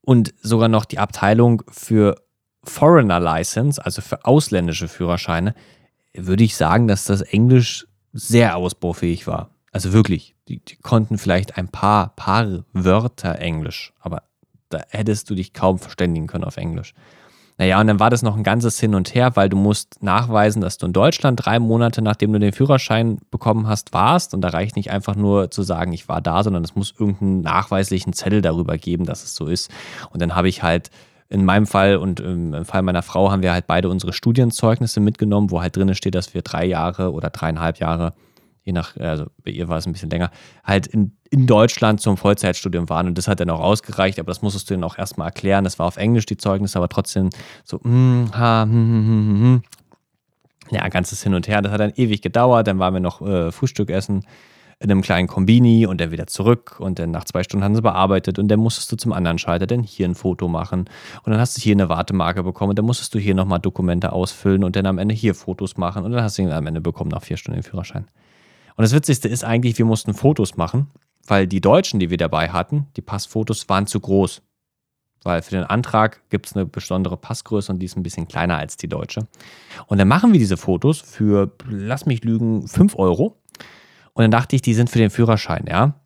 und 0.00 0.34
sogar 0.40 0.68
noch 0.68 0.84
die 0.84 0.98
Abteilung 0.98 1.62
für 1.70 2.16
Foreigner 2.64 3.20
License, 3.20 3.82
also 3.84 4.02
für 4.02 4.24
ausländische 4.24 4.88
Führerscheine, 4.88 5.54
würde 6.14 6.44
ich 6.44 6.56
sagen, 6.56 6.88
dass 6.88 7.04
das 7.04 7.22
Englisch 7.22 7.86
sehr 8.12 8.56
ausbaufähig 8.56 9.26
war. 9.26 9.50
Also 9.72 9.92
wirklich, 9.92 10.34
die, 10.48 10.64
die 10.64 10.76
konnten 10.76 11.16
vielleicht 11.16 11.56
ein 11.56 11.68
paar, 11.68 12.14
paar 12.16 12.64
Wörter 12.72 13.38
Englisch, 13.38 13.92
aber 14.00 14.24
da 14.70 14.80
hättest 14.88 15.28
du 15.28 15.34
dich 15.34 15.52
kaum 15.52 15.78
verständigen 15.78 16.26
können 16.26 16.44
auf 16.44 16.56
Englisch. 16.56 16.94
Naja, 17.58 17.78
und 17.78 17.88
dann 17.88 18.00
war 18.00 18.08
das 18.08 18.22
noch 18.22 18.38
ein 18.38 18.42
ganzes 18.42 18.80
Hin 18.80 18.94
und 18.94 19.14
Her, 19.14 19.36
weil 19.36 19.50
du 19.50 19.56
musst 19.58 20.02
nachweisen, 20.02 20.62
dass 20.62 20.78
du 20.78 20.86
in 20.86 20.94
Deutschland 20.94 21.44
drei 21.44 21.58
Monate, 21.58 22.00
nachdem 22.00 22.32
du 22.32 22.38
den 22.38 22.54
Führerschein 22.54 23.18
bekommen 23.30 23.66
hast, 23.66 23.92
warst. 23.92 24.32
Und 24.32 24.40
da 24.40 24.48
reicht 24.48 24.76
nicht 24.76 24.90
einfach 24.90 25.14
nur 25.14 25.50
zu 25.50 25.62
sagen, 25.62 25.92
ich 25.92 26.08
war 26.08 26.22
da, 26.22 26.42
sondern 26.42 26.64
es 26.64 26.74
muss 26.74 26.94
irgendeinen 26.98 27.42
nachweislichen 27.42 28.14
Zettel 28.14 28.40
darüber 28.40 28.78
geben, 28.78 29.04
dass 29.04 29.24
es 29.24 29.34
so 29.34 29.46
ist. 29.46 29.70
Und 30.10 30.22
dann 30.22 30.34
habe 30.34 30.48
ich 30.48 30.62
halt 30.62 30.90
in 31.28 31.44
meinem 31.44 31.66
Fall 31.66 31.98
und 31.98 32.18
im 32.20 32.64
Fall 32.64 32.80
meiner 32.80 33.02
Frau 33.02 33.30
haben 33.30 33.42
wir 33.42 33.52
halt 33.52 33.66
beide 33.66 33.90
unsere 33.90 34.14
Studienzeugnisse 34.14 35.00
mitgenommen, 35.00 35.50
wo 35.50 35.60
halt 35.60 35.76
drin 35.76 35.94
steht, 35.94 36.14
dass 36.14 36.32
wir 36.32 36.40
drei 36.40 36.64
Jahre 36.64 37.12
oder 37.12 37.28
dreieinhalb 37.28 37.78
Jahre, 37.78 38.14
je 38.64 38.72
nach, 38.72 38.96
also 38.96 39.26
bei 39.44 39.50
ihr 39.50 39.68
war 39.68 39.78
es 39.78 39.86
ein 39.86 39.92
bisschen 39.92 40.10
länger, 40.10 40.30
halt 40.64 40.86
in, 40.86 41.12
in 41.30 41.46
Deutschland 41.46 42.00
zum 42.00 42.16
Vollzeitstudium 42.16 42.88
waren. 42.88 43.06
Und 43.06 43.18
das 43.18 43.28
hat 43.28 43.40
dann 43.40 43.50
auch 43.50 43.60
ausgereicht, 43.60 44.18
aber 44.18 44.28
das 44.28 44.42
musstest 44.42 44.70
du 44.70 44.74
dann 44.74 44.84
auch 44.84 44.98
erstmal 44.98 45.28
erklären. 45.28 45.64
Das 45.64 45.78
war 45.78 45.86
auf 45.86 45.96
Englisch 45.96 46.26
die 46.26 46.36
Zeugnisse, 46.36 46.78
aber 46.78 46.88
trotzdem 46.88 47.30
so, 47.64 47.78
mm, 47.78 48.32
ha, 48.34 48.62
hm, 48.62 48.72
hm, 48.72 49.06
hm, 49.06 49.40
hm. 49.40 49.62
Ja, 50.70 50.88
ganzes 50.88 51.22
Hin 51.22 51.34
und 51.34 51.48
Her. 51.48 51.62
Das 51.62 51.72
hat 51.72 51.80
dann 51.80 51.92
ewig 51.96 52.22
gedauert. 52.22 52.66
Dann 52.66 52.78
waren 52.78 52.94
wir 52.94 53.00
noch 53.00 53.22
äh, 53.22 53.50
Frühstück 53.50 53.90
essen 53.90 54.24
in 54.82 54.90
einem 54.90 55.02
kleinen 55.02 55.28
Kombini 55.28 55.86
und 55.86 56.00
dann 56.00 56.10
wieder 56.10 56.26
zurück 56.26 56.76
und 56.80 56.98
dann 56.98 57.10
nach 57.10 57.24
zwei 57.24 57.42
Stunden 57.42 57.62
haben 57.64 57.74
sie 57.74 57.82
bearbeitet 57.82 58.38
und 58.38 58.48
dann 58.48 58.60
musstest 58.60 58.90
du 58.90 58.96
zum 58.96 59.12
anderen 59.12 59.38
Schalter 59.38 59.66
dann 59.66 59.82
hier 59.82 60.08
ein 60.08 60.14
Foto 60.14 60.48
machen 60.48 60.88
und 61.22 61.32
dann 61.32 61.38
hast 61.38 61.58
du 61.58 61.60
hier 61.60 61.74
eine 61.74 61.90
Wartemarke 61.90 62.42
bekommen 62.42 62.70
und 62.70 62.78
dann 62.78 62.86
musstest 62.86 63.14
du 63.14 63.18
hier 63.18 63.34
nochmal 63.34 63.58
Dokumente 63.58 64.10
ausfüllen 64.12 64.64
und 64.64 64.76
dann 64.76 64.86
am 64.86 64.96
Ende 64.96 65.14
hier 65.14 65.34
Fotos 65.34 65.76
machen 65.76 66.04
und 66.04 66.12
dann 66.12 66.22
hast 66.22 66.38
du 66.38 66.42
ihn 66.42 66.50
am 66.50 66.66
Ende 66.66 66.80
bekommen 66.80 67.10
nach 67.10 67.22
vier 67.22 67.36
Stunden 67.36 67.60
den 67.60 67.62
Führerschein. 67.62 68.06
Und 68.80 68.84
das 68.84 68.94
Witzigste 68.94 69.28
ist 69.28 69.44
eigentlich, 69.44 69.76
wir 69.76 69.84
mussten 69.84 70.14
Fotos 70.14 70.56
machen, 70.56 70.86
weil 71.26 71.46
die 71.46 71.60
Deutschen, 71.60 72.00
die 72.00 72.08
wir 72.08 72.16
dabei 72.16 72.48
hatten, 72.48 72.86
die 72.96 73.02
Passfotos 73.02 73.68
waren 73.68 73.86
zu 73.86 74.00
groß. 74.00 74.40
Weil 75.22 75.42
für 75.42 75.50
den 75.50 75.64
Antrag 75.64 76.22
gibt 76.30 76.46
es 76.46 76.56
eine 76.56 76.64
besondere 76.64 77.18
Passgröße 77.18 77.72
und 77.72 77.80
die 77.80 77.84
ist 77.84 77.98
ein 77.98 78.02
bisschen 78.02 78.26
kleiner 78.26 78.56
als 78.56 78.78
die 78.78 78.88
deutsche. 78.88 79.28
Und 79.86 79.98
dann 79.98 80.08
machen 80.08 80.32
wir 80.32 80.40
diese 80.40 80.56
Fotos 80.56 80.98
für, 80.98 81.52
lass 81.68 82.06
mich 82.06 82.24
lügen, 82.24 82.66
5 82.66 82.96
Euro. 82.96 83.36
Und 84.14 84.22
dann 84.22 84.30
dachte 84.30 84.56
ich, 84.56 84.62
die 84.62 84.72
sind 84.72 84.88
für 84.88 84.98
den 84.98 85.10
Führerschein, 85.10 85.66
ja. 85.68 86.00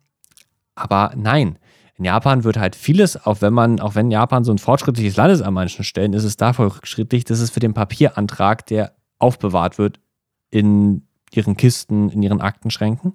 Aber 0.75 1.13
nein, 1.15 1.57
in 1.95 2.03
Japan 2.03 2.43
wird 2.43 2.57
halt 2.57 2.75
vieles, 2.75 3.15
auch 3.25 3.39
wenn 3.39 3.53
man, 3.53 3.79
auch 3.79 3.95
wenn 3.95 4.11
Japan 4.11 4.43
so 4.43 4.51
ein 4.51 4.57
fortschrittliches 4.57 5.15
Land 5.15 5.31
ist 5.31 5.43
an 5.43 5.53
manchen 5.53 5.85
Stellen, 5.85 6.11
ist 6.11 6.25
es 6.25 6.35
da 6.35 6.51
fortschrittlich, 6.51 7.23
dass 7.23 7.39
es 7.39 7.51
für 7.51 7.61
den 7.61 7.73
Papierantrag, 7.73 8.65
der 8.65 8.97
aufbewahrt 9.17 9.77
wird 9.77 10.01
in 10.49 11.07
ihren 11.35 11.57
Kisten, 11.57 12.09
in 12.09 12.23
ihren 12.23 12.41
Aktenschränken. 12.41 13.13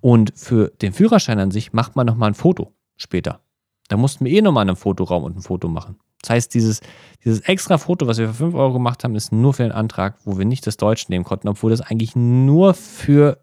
Und 0.00 0.32
für 0.36 0.68
den 0.82 0.92
Führerschein 0.92 1.38
an 1.38 1.50
sich 1.50 1.72
macht 1.72 1.96
man 1.96 2.06
nochmal 2.06 2.30
ein 2.30 2.34
Foto 2.34 2.72
später. 2.96 3.40
Da 3.88 3.96
mussten 3.96 4.24
wir 4.24 4.32
eh 4.32 4.42
nochmal 4.42 4.64
in 4.64 4.70
einem 4.70 4.76
Fotoraum 4.76 5.24
und 5.24 5.36
ein 5.36 5.42
Foto 5.42 5.68
machen. 5.68 5.96
Das 6.22 6.30
heißt, 6.30 6.54
dieses, 6.54 6.80
dieses 7.24 7.40
extra 7.40 7.78
Foto, 7.78 8.06
was 8.06 8.18
wir 8.18 8.28
für 8.28 8.34
5 8.34 8.54
Euro 8.54 8.72
gemacht 8.72 9.04
haben, 9.04 9.14
ist 9.14 9.32
nur 9.32 9.54
für 9.54 9.62
den 9.62 9.72
Antrag, 9.72 10.16
wo 10.24 10.38
wir 10.38 10.44
nicht 10.44 10.66
das 10.66 10.76
Deutsch 10.76 11.08
nehmen 11.08 11.24
konnten, 11.24 11.48
obwohl 11.48 11.70
das 11.70 11.82
eigentlich 11.82 12.16
nur 12.16 12.74
für 12.74 13.38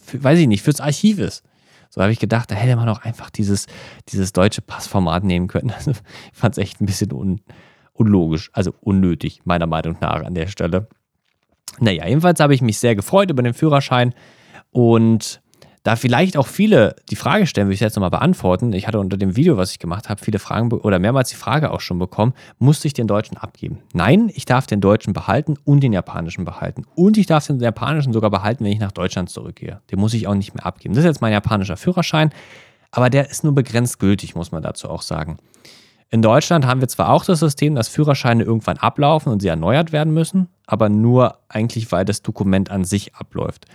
für, 0.00 0.22
weiß 0.22 0.38
ich 0.38 0.48
nicht, 0.48 0.62
fürs 0.62 0.80
Archiv 0.80 1.18
ist. 1.18 1.44
So 1.90 2.00
habe 2.00 2.12
ich 2.12 2.18
gedacht, 2.18 2.50
da 2.50 2.54
hätte 2.54 2.76
man 2.76 2.88
auch 2.88 3.00
einfach 3.00 3.30
dieses, 3.30 3.66
dieses 4.08 4.32
deutsche 4.32 4.62
Passformat 4.62 5.24
nehmen 5.24 5.48
können. 5.48 5.72
Also, 5.74 5.92
ich 5.92 5.98
fand 6.38 6.56
es 6.56 6.58
echt 6.58 6.80
ein 6.80 6.86
bisschen 6.86 7.12
un, 7.12 7.40
unlogisch, 7.92 8.50
also 8.52 8.74
unnötig, 8.80 9.40
meiner 9.44 9.66
Meinung 9.66 9.96
nach 10.00 10.24
an 10.24 10.34
der 10.34 10.46
Stelle. 10.46 10.88
Naja, 11.78 12.06
jedenfalls 12.06 12.40
habe 12.40 12.54
ich 12.54 12.62
mich 12.62 12.78
sehr 12.78 12.94
gefreut 12.94 13.30
über 13.30 13.42
den 13.42 13.54
Führerschein 13.54 14.14
und 14.72 15.40
da 15.82 15.96
vielleicht 15.96 16.36
auch 16.36 16.46
viele 16.46 16.94
die 17.08 17.16
Frage 17.16 17.46
stellen, 17.46 17.68
will 17.68 17.74
ich 17.74 17.80
jetzt 17.80 17.96
nochmal 17.96 18.10
beantworten. 18.10 18.72
Ich 18.74 18.86
hatte 18.86 19.00
unter 19.00 19.16
dem 19.16 19.34
Video, 19.36 19.56
was 19.56 19.72
ich 19.72 19.78
gemacht 19.78 20.10
habe, 20.10 20.22
viele 20.22 20.38
Fragen 20.38 20.70
oder 20.70 20.98
mehrmals 20.98 21.30
die 21.30 21.36
Frage 21.36 21.70
auch 21.70 21.80
schon 21.80 21.98
bekommen, 21.98 22.34
musste 22.58 22.86
ich 22.86 22.92
den 22.92 23.06
Deutschen 23.06 23.38
abgeben? 23.38 23.78
Nein, 23.94 24.30
ich 24.34 24.44
darf 24.44 24.66
den 24.66 24.82
Deutschen 24.82 25.14
behalten 25.14 25.56
und 25.64 25.82
den 25.82 25.94
Japanischen 25.94 26.44
behalten. 26.44 26.84
Und 26.96 27.16
ich 27.16 27.26
darf 27.26 27.46
den 27.46 27.60
Japanischen 27.60 28.12
sogar 28.12 28.30
behalten, 28.30 28.64
wenn 28.64 28.72
ich 28.72 28.78
nach 28.78 28.92
Deutschland 28.92 29.30
zurückgehe. 29.30 29.80
Den 29.90 30.00
muss 30.00 30.12
ich 30.12 30.26
auch 30.26 30.34
nicht 30.34 30.54
mehr 30.54 30.66
abgeben. 30.66 30.94
Das 30.94 31.04
ist 31.04 31.08
jetzt 31.08 31.22
mein 31.22 31.32
japanischer 31.32 31.78
Führerschein, 31.78 32.30
aber 32.90 33.08
der 33.08 33.30
ist 33.30 33.42
nur 33.44 33.54
begrenzt 33.54 33.98
gültig, 33.98 34.34
muss 34.34 34.52
man 34.52 34.62
dazu 34.62 34.90
auch 34.90 35.02
sagen. 35.02 35.38
In 36.12 36.22
Deutschland 36.22 36.66
haben 36.66 36.80
wir 36.80 36.88
zwar 36.88 37.10
auch 37.10 37.24
das 37.24 37.38
System, 37.38 37.76
dass 37.76 37.88
Führerscheine 37.88 38.42
irgendwann 38.42 38.78
ablaufen 38.78 39.32
und 39.32 39.40
sie 39.40 39.48
erneuert 39.48 39.92
werden 39.92 40.12
müssen, 40.12 40.48
aber 40.66 40.88
nur 40.88 41.38
eigentlich, 41.48 41.92
weil 41.92 42.04
das 42.04 42.22
Dokument 42.22 42.70
an 42.70 42.84
sich 42.84 43.14
abläuft. 43.14 43.66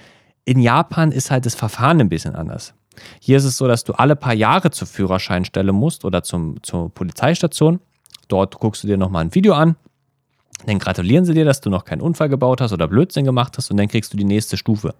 In 0.44 0.60
Japan 0.60 1.14
ist 1.14 1.32
halt 1.32 1.46
das 1.46 1.56
Verfahren 1.56 2.02
ein 2.02 2.10
bisschen 2.10 2.36
anders. 2.36 2.74
Hier 3.22 3.38
ist 3.38 3.46
es 3.46 3.58
so, 3.58 3.68
dass 3.68 3.86
du 3.86 3.94
alle 3.94 4.16
paar 4.16 4.34
Jahre 4.34 4.70
zur 4.72 4.88
Führerscheinstelle 4.88 5.72
musst 5.72 6.04
oder 6.04 6.24
zum, 6.24 6.62
zur 6.62 6.94
Polizeistation. 6.94 7.80
Dort 8.28 8.60
guckst 8.60 8.84
du 8.84 8.88
dir 8.88 8.98
nochmal 8.98 9.24
ein 9.24 9.36
Video 9.36 9.54
an. 9.54 9.76
Dann 10.66 10.80
gratulieren 10.80 11.26
sie 11.26 11.34
dir, 11.34 11.46
dass 11.46 11.62
du 11.62 11.70
noch 11.70 11.86
keinen 11.86 12.02
Unfall 12.02 12.30
gebaut 12.30 12.62
hast 12.62 12.74
oder 12.74 12.88
Blödsinn 12.88 13.26
gemacht 13.26 13.58
hast 13.58 13.72
und 13.72 13.78
dann 13.78 13.88
kriegst 13.88 14.14
du 14.14 14.18
die 14.18 14.24
nächste 14.24 14.58
Stufe. 14.58 14.94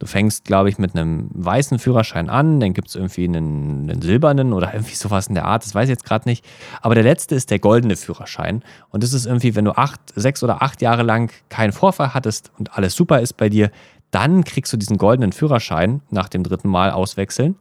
Du 0.00 0.06
fängst, 0.06 0.46
glaube 0.46 0.70
ich, 0.70 0.78
mit 0.78 0.96
einem 0.96 1.28
weißen 1.34 1.78
Führerschein 1.78 2.30
an, 2.30 2.58
dann 2.58 2.72
gibt 2.72 2.88
es 2.88 2.94
irgendwie 2.94 3.24
einen, 3.24 3.90
einen, 3.90 4.00
silbernen 4.00 4.54
oder 4.54 4.72
irgendwie 4.74 4.94
sowas 4.94 5.26
in 5.26 5.34
der 5.34 5.44
Art, 5.44 5.62
das 5.62 5.74
weiß 5.74 5.84
ich 5.84 5.90
jetzt 5.92 6.06
gerade 6.06 6.26
nicht. 6.26 6.44
Aber 6.80 6.94
der 6.94 7.04
letzte 7.04 7.34
ist 7.34 7.50
der 7.50 7.58
goldene 7.58 7.96
Führerschein. 7.96 8.64
Und 8.88 9.04
das 9.04 9.12
ist 9.12 9.26
irgendwie, 9.26 9.54
wenn 9.54 9.66
du 9.66 9.72
acht, 9.72 10.00
sechs 10.16 10.42
oder 10.42 10.62
acht 10.62 10.80
Jahre 10.80 11.02
lang 11.02 11.30
keinen 11.50 11.72
Vorfall 11.72 12.14
hattest 12.14 12.50
und 12.58 12.76
alles 12.78 12.96
super 12.96 13.20
ist 13.20 13.36
bei 13.36 13.50
dir, 13.50 13.70
dann 14.10 14.42
kriegst 14.42 14.72
du 14.72 14.78
diesen 14.78 14.96
goldenen 14.96 15.32
Führerschein 15.32 16.00
nach 16.10 16.30
dem 16.30 16.44
dritten 16.44 16.68
Mal 16.68 16.92
auswechseln. 16.92 17.56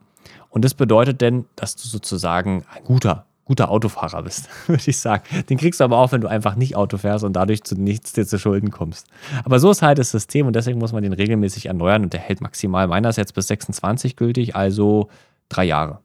Und 0.50 0.64
das 0.64 0.74
bedeutet 0.74 1.20
denn, 1.20 1.46
dass 1.58 1.76
du 1.76 1.88
sozusagen 1.88 2.64
ein 2.74 2.86
guter, 2.86 3.26
guter 3.50 3.72
Autofahrer 3.72 4.22
bist, 4.22 4.48
würde 4.68 4.84
ich 4.86 5.00
sagen. 5.00 5.24
Den 5.50 5.58
kriegst 5.58 5.80
du 5.80 5.84
aber 5.84 5.98
auch, 5.98 6.12
wenn 6.12 6.22
du 6.22 6.28
einfach 6.28 6.56
nicht 6.56 6.76
Auto 6.76 6.98
fährst 6.98 7.26
und 7.26 7.34
dadurch 7.34 7.64
zu 7.64 7.76
nichts 7.76 8.14
dir 8.14 8.28
zu 8.28 8.38
Schulden 8.38 8.70
kommst. 8.70 9.08
Aber 9.44 9.60
so 9.60 9.72
ist 9.72 9.82
halt 9.82 9.98
das 9.98 10.12
System 10.12 10.46
und 10.46 10.56
deswegen 10.56 10.78
muss 10.78 10.94
man 10.94 11.02
den 11.02 11.14
regelmäßig 11.14 11.66
erneuern 11.66 12.04
und 12.04 12.14
der 12.14 12.20
hält 12.20 12.42
maximal, 12.42 12.88
meiner 12.88 13.10
ist 13.10 13.18
jetzt 13.18 13.34
bis 13.34 13.48
26 13.48 14.16
gültig, 14.16 14.56
also 14.56 15.10
drei 15.50 15.66
Jahre. 15.66 16.00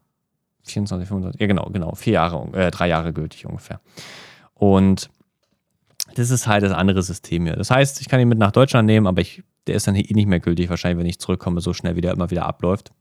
24, 0.63 1.07
25, 1.07 1.39
ja 1.39 1.45
genau, 1.45 1.69
genau, 1.71 1.93
vier 1.93 2.13
Jahre, 2.13 2.47
äh, 2.53 2.71
drei 2.71 2.87
Jahre 2.87 3.13
gültig 3.13 3.45
ungefähr. 3.45 3.79
Und 4.55 5.11
das 6.15 6.31
ist 6.31 6.47
halt 6.47 6.63
das 6.63 6.71
andere 6.71 7.03
System 7.03 7.45
hier. 7.45 7.55
Das 7.55 7.69
heißt, 7.69 8.01
ich 8.01 8.09
kann 8.09 8.19
ihn 8.19 8.27
mit 8.27 8.39
nach 8.39 8.51
Deutschland 8.51 8.87
nehmen, 8.87 9.05
aber 9.05 9.21
ich 9.21 9.43
der 9.67 9.75
ist 9.75 9.87
dann 9.87 9.95
eh 9.95 10.13
nicht 10.13 10.27
mehr 10.27 10.39
gültig, 10.39 10.69
wahrscheinlich, 10.69 10.99
wenn 10.99 11.09
ich 11.09 11.19
zurückkomme, 11.19 11.61
so 11.61 11.73
schnell 11.73 11.95
wie 11.95 12.01
der 12.01 12.13
immer 12.13 12.29
wieder 12.29 12.45
abläuft. 12.45 12.91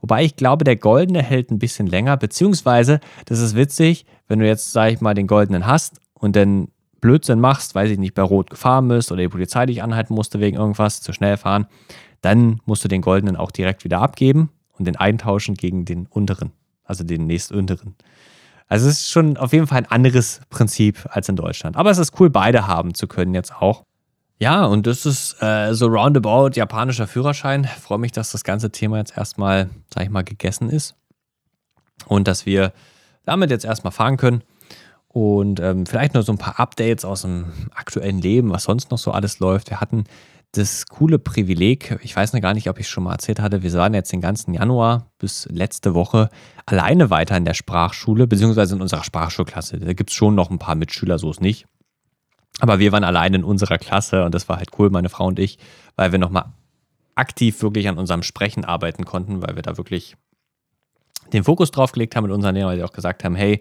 Wobei 0.00 0.24
ich 0.24 0.36
glaube, 0.36 0.64
der 0.64 0.76
goldene 0.76 1.22
hält 1.22 1.50
ein 1.50 1.58
bisschen 1.58 1.86
länger, 1.86 2.16
beziehungsweise, 2.16 3.00
das 3.26 3.40
ist 3.40 3.56
witzig, 3.56 4.06
wenn 4.28 4.38
du 4.38 4.46
jetzt, 4.46 4.72
sag 4.72 4.92
ich 4.92 5.00
mal, 5.00 5.14
den 5.14 5.26
goldenen 5.26 5.66
hast 5.66 6.00
und 6.14 6.36
dann 6.36 6.68
Blödsinn 7.00 7.40
machst, 7.40 7.74
weiß 7.74 7.90
ich 7.90 7.98
nicht, 7.98 8.14
bei 8.14 8.22
Rot 8.22 8.50
gefahren 8.50 8.88
bist 8.88 9.10
oder 9.10 9.22
die 9.22 9.28
Polizei 9.28 9.66
dich 9.66 9.82
anhalten 9.82 10.14
musste 10.14 10.40
wegen 10.40 10.56
irgendwas, 10.56 11.00
zu 11.02 11.12
schnell 11.12 11.36
fahren, 11.36 11.66
dann 12.20 12.60
musst 12.64 12.84
du 12.84 12.88
den 12.88 13.02
goldenen 13.02 13.36
auch 13.36 13.50
direkt 13.50 13.84
wieder 13.84 14.00
abgeben 14.00 14.50
und 14.78 14.86
den 14.86 14.96
eintauschen 14.96 15.56
gegen 15.56 15.84
den 15.84 16.06
unteren, 16.06 16.52
also 16.84 17.02
den 17.02 17.26
nächstunteren. 17.26 17.96
Also 18.68 18.88
es 18.88 19.00
ist 19.00 19.10
schon 19.10 19.36
auf 19.36 19.52
jeden 19.52 19.66
Fall 19.66 19.78
ein 19.78 19.90
anderes 19.90 20.40
Prinzip 20.48 21.06
als 21.10 21.28
in 21.28 21.36
Deutschland. 21.36 21.76
Aber 21.76 21.90
es 21.90 21.98
ist 21.98 22.18
cool, 22.18 22.30
beide 22.30 22.66
haben 22.66 22.94
zu 22.94 23.06
können 23.06 23.34
jetzt 23.34 23.54
auch. 23.54 23.84
Ja, 24.42 24.64
und 24.64 24.88
das 24.88 25.06
ist 25.06 25.40
äh, 25.40 25.72
so 25.72 25.86
roundabout 25.86 26.54
japanischer 26.54 27.06
Führerschein. 27.06 27.64
Freue 27.64 27.98
mich, 27.98 28.10
dass 28.10 28.32
das 28.32 28.42
ganze 28.42 28.72
Thema 28.72 28.98
jetzt 28.98 29.16
erstmal, 29.16 29.70
sag 29.94 30.02
ich 30.02 30.10
mal, 30.10 30.24
gegessen 30.24 30.68
ist. 30.68 30.96
Und 32.08 32.26
dass 32.26 32.44
wir 32.44 32.72
damit 33.24 33.52
jetzt 33.52 33.64
erstmal 33.64 33.92
fahren 33.92 34.16
können. 34.16 34.42
Und 35.06 35.60
ähm, 35.60 35.86
vielleicht 35.86 36.14
nur 36.14 36.24
so 36.24 36.32
ein 36.32 36.38
paar 36.38 36.58
Updates 36.58 37.04
aus 37.04 37.22
dem 37.22 37.52
aktuellen 37.72 38.18
Leben, 38.18 38.50
was 38.50 38.64
sonst 38.64 38.90
noch 38.90 38.98
so 38.98 39.12
alles 39.12 39.38
läuft. 39.38 39.70
Wir 39.70 39.80
hatten 39.80 40.06
das 40.50 40.86
coole 40.86 41.20
Privileg, 41.20 41.96
ich 42.02 42.16
weiß 42.16 42.32
noch 42.32 42.40
gar 42.40 42.52
nicht, 42.52 42.68
ob 42.68 42.80
ich 42.80 42.86
es 42.86 42.90
schon 42.90 43.04
mal 43.04 43.12
erzählt 43.12 43.38
hatte, 43.38 43.62
wir 43.62 43.72
waren 43.74 43.94
jetzt 43.94 44.10
den 44.10 44.20
ganzen 44.20 44.54
Januar 44.54 45.06
bis 45.18 45.46
letzte 45.52 45.94
Woche 45.94 46.30
alleine 46.66 47.10
weiter 47.10 47.36
in 47.36 47.44
der 47.44 47.54
Sprachschule, 47.54 48.26
beziehungsweise 48.26 48.74
in 48.74 48.82
unserer 48.82 49.04
Sprachschulklasse. 49.04 49.78
Da 49.78 49.92
gibt 49.92 50.10
es 50.10 50.16
schon 50.16 50.34
noch 50.34 50.50
ein 50.50 50.58
paar 50.58 50.74
Mitschüler, 50.74 51.20
so 51.20 51.30
ist 51.30 51.40
nicht. 51.40 51.66
Aber 52.62 52.78
wir 52.78 52.92
waren 52.92 53.02
alleine 53.02 53.38
in 53.38 53.44
unserer 53.44 53.76
Klasse 53.76 54.24
und 54.24 54.32
das 54.32 54.48
war 54.48 54.58
halt 54.58 54.68
cool, 54.78 54.88
meine 54.88 55.08
Frau 55.08 55.26
und 55.26 55.40
ich, 55.40 55.58
weil 55.96 56.12
wir 56.12 56.20
nochmal 56.20 56.44
aktiv 57.16 57.60
wirklich 57.60 57.88
an 57.88 57.98
unserem 57.98 58.22
Sprechen 58.22 58.64
arbeiten 58.64 59.04
konnten, 59.04 59.42
weil 59.42 59.56
wir 59.56 59.62
da 59.62 59.76
wirklich 59.78 60.16
den 61.32 61.42
Fokus 61.42 61.72
drauf 61.72 61.90
gelegt 61.90 62.14
haben 62.14 62.22
mit 62.22 62.32
unseren 62.32 62.54
Lehrern, 62.54 62.70
weil 62.70 62.76
sie 62.76 62.84
auch 62.84 62.92
gesagt 62.92 63.24
haben, 63.24 63.34
hey, 63.34 63.60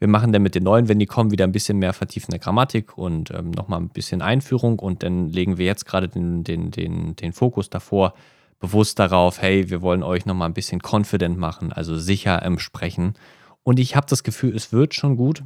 wir 0.00 0.08
machen 0.08 0.34
dann 0.34 0.42
mit 0.42 0.54
den 0.54 0.64
neuen, 0.64 0.90
wenn 0.90 0.98
die 0.98 1.06
kommen, 1.06 1.30
wieder 1.30 1.44
ein 1.44 1.52
bisschen 1.52 1.78
mehr 1.78 1.94
vertiefende 1.94 2.38
Grammatik 2.38 2.98
und 2.98 3.30
ähm, 3.30 3.52
nochmal 3.52 3.80
ein 3.80 3.88
bisschen 3.88 4.20
Einführung 4.20 4.78
und 4.80 5.02
dann 5.02 5.30
legen 5.30 5.56
wir 5.56 5.64
jetzt 5.64 5.86
gerade 5.86 6.08
den, 6.08 6.44
den, 6.44 6.70
den, 6.70 7.16
den 7.16 7.32
Fokus 7.32 7.70
davor 7.70 8.12
bewusst 8.60 8.98
darauf, 8.98 9.40
hey, 9.40 9.70
wir 9.70 9.80
wollen 9.80 10.02
euch 10.02 10.26
nochmal 10.26 10.50
ein 10.50 10.54
bisschen 10.54 10.82
confident 10.86 11.38
machen, 11.38 11.72
also 11.72 11.96
sicher 11.96 12.42
im 12.42 12.58
Sprechen. 12.58 13.14
Und 13.62 13.80
ich 13.80 13.96
habe 13.96 14.06
das 14.10 14.22
Gefühl, 14.22 14.54
es 14.54 14.74
wird 14.74 14.92
schon 14.92 15.16
gut. 15.16 15.42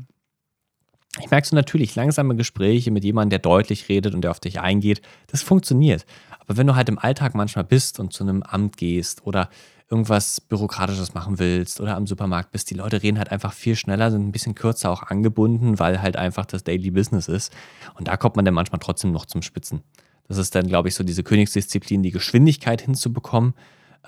Ich 1.21 1.31
merke 1.31 1.47
so 1.47 1.57
natürlich 1.57 1.95
langsame 1.95 2.37
Gespräche 2.37 2.91
mit 2.91 3.05
jemandem, 3.05 3.31
der 3.31 3.39
deutlich 3.39 3.89
redet 3.89 4.15
und 4.15 4.23
der 4.23 4.31
auf 4.31 4.41
dich 4.41 4.61
eingeht. 4.61 5.01
Das 5.29 5.43
funktioniert. 5.43 6.05
Aber 6.41 6.57
wenn 6.57 6.67
du 6.67 6.77
halt 6.77 6.89
im 6.89 6.99
Alltag 6.99 7.35
manchmal 7.35 7.65
bist 7.65 7.99
und 7.99 8.13
zu 8.13 8.25
einem 8.25 8.43
Amt 8.43 8.77
gehst 8.77 9.27
oder 9.27 9.49
irgendwas 9.89 10.41
Bürokratisches 10.41 11.15
machen 11.15 11.39
willst 11.39 11.81
oder 11.81 11.97
am 11.97 12.07
Supermarkt 12.07 12.51
bist, 12.51 12.71
die 12.71 12.75
Leute 12.75 13.03
reden 13.03 13.19
halt 13.19 13.31
einfach 13.31 13.53
viel 13.53 13.77
schneller, 13.77 14.11
sind 14.11 14.27
ein 14.27 14.33
bisschen 14.33 14.55
kürzer 14.55 14.91
auch 14.91 15.05
angebunden, 15.05 15.79
weil 15.79 16.03
halt 16.03 16.17
einfach 16.17 16.45
das 16.45 16.65
Daily 16.65 16.91
Business 16.91 17.29
ist. 17.29 17.53
Und 17.95 18.09
da 18.09 18.17
kommt 18.17 18.37
man 18.37 18.45
dann 18.45 18.55
manchmal 18.55 18.81
trotzdem 18.81 19.13
noch 19.13 19.27
zum 19.27 19.43
Spitzen. 19.43 19.83
Das 20.29 20.39
ist 20.39 20.55
dann, 20.57 20.67
glaube 20.67 20.89
ich, 20.89 20.95
so 20.97 21.05
diese 21.05 21.23
Königsdisziplin, 21.23 22.03
die 22.03 22.11
Geschwindigkeit 22.11 22.83
hinzubekommen 22.83 23.55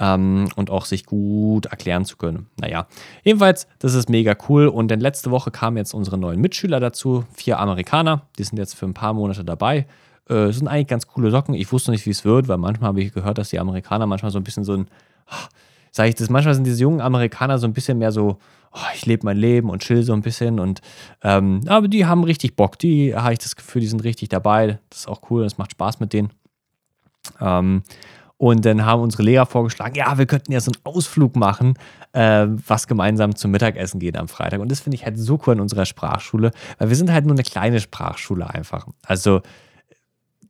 ähm, 0.00 0.48
und 0.56 0.70
auch 0.70 0.84
sich 0.84 1.06
gut 1.06 1.66
erklären 1.66 2.04
zu 2.04 2.16
können. 2.16 2.46
Naja, 2.60 2.86
jedenfalls, 3.22 3.66
das 3.78 3.94
ist 3.94 4.08
mega 4.08 4.36
cool. 4.48 4.68
Und 4.68 4.90
dann 4.90 5.00
letzte 5.00 5.30
Woche 5.30 5.50
kamen 5.50 5.76
jetzt 5.76 5.94
unsere 5.94 6.18
neuen 6.18 6.40
Mitschüler 6.40 6.80
dazu, 6.80 7.24
vier 7.34 7.58
Amerikaner, 7.58 8.22
die 8.38 8.44
sind 8.44 8.58
jetzt 8.58 8.74
für 8.74 8.86
ein 8.86 8.94
paar 8.94 9.14
Monate 9.14 9.44
dabei. 9.44 9.86
Äh, 10.28 10.52
sind 10.52 10.68
eigentlich 10.68 10.88
ganz 10.88 11.06
coole 11.06 11.30
Socken. 11.30 11.54
Ich 11.54 11.72
wusste 11.72 11.90
nicht, 11.90 12.04
wie 12.06 12.10
es 12.10 12.24
wird, 12.24 12.48
weil 12.48 12.58
manchmal 12.58 12.88
habe 12.88 13.00
ich 13.00 13.12
gehört, 13.12 13.38
dass 13.38 13.48
die 13.50 13.58
Amerikaner 13.58 14.06
manchmal 14.06 14.30
so 14.30 14.38
ein 14.38 14.44
bisschen 14.44 14.64
so 14.64 14.74
ein 14.74 14.88
sage 15.90 16.10
ich 16.10 16.14
das, 16.14 16.30
manchmal 16.30 16.54
sind 16.54 16.64
diese 16.64 16.82
jungen 16.82 17.00
Amerikaner 17.00 17.58
so 17.58 17.66
ein 17.66 17.72
bisschen 17.72 17.98
mehr 17.98 18.12
so, 18.12 18.38
oh, 18.72 18.86
ich 18.94 19.06
lebe 19.06 19.24
mein 19.24 19.36
Leben 19.36 19.70
und 19.70 19.82
chill 19.82 20.02
so 20.02 20.12
ein 20.12 20.22
bisschen. 20.22 20.60
Und 20.60 20.80
ähm, 21.22 21.60
aber 21.66 21.88
die 21.88 22.06
haben 22.06 22.24
richtig 22.24 22.56
Bock. 22.56 22.78
Die 22.78 23.14
habe 23.14 23.32
ich 23.32 23.38
das 23.38 23.56
Gefühl, 23.56 23.80
die 23.80 23.88
sind 23.88 24.04
richtig 24.04 24.28
dabei. 24.28 24.78
Das 24.90 25.00
ist 25.00 25.08
auch 25.08 25.22
cool, 25.30 25.42
das 25.42 25.58
macht 25.58 25.72
Spaß 25.72 26.00
mit 26.00 26.12
denen. 26.12 26.30
Ähm, 27.40 27.82
und 28.38 28.64
dann 28.64 28.86
haben 28.86 29.02
unsere 29.02 29.24
Lehrer 29.24 29.46
vorgeschlagen, 29.46 29.96
ja, 29.96 30.16
wir 30.16 30.26
könnten 30.26 30.52
ja 30.52 30.60
so 30.60 30.70
einen 30.70 30.84
Ausflug 30.84 31.34
machen, 31.34 31.74
äh, 32.12 32.46
was 32.66 32.86
gemeinsam 32.86 33.34
zum 33.34 33.50
Mittagessen 33.50 33.98
geht 33.98 34.16
am 34.16 34.28
Freitag. 34.28 34.60
Und 34.60 34.70
das 34.70 34.80
finde 34.80 34.94
ich 34.94 35.04
halt 35.04 35.18
so 35.18 35.40
cool 35.46 35.54
in 35.54 35.60
unserer 35.60 35.84
Sprachschule, 35.84 36.52
weil 36.78 36.88
wir 36.88 36.96
sind 36.96 37.12
halt 37.12 37.26
nur 37.26 37.34
eine 37.34 37.42
kleine 37.42 37.80
Sprachschule 37.80 38.48
einfach. 38.48 38.86
Also 39.04 39.42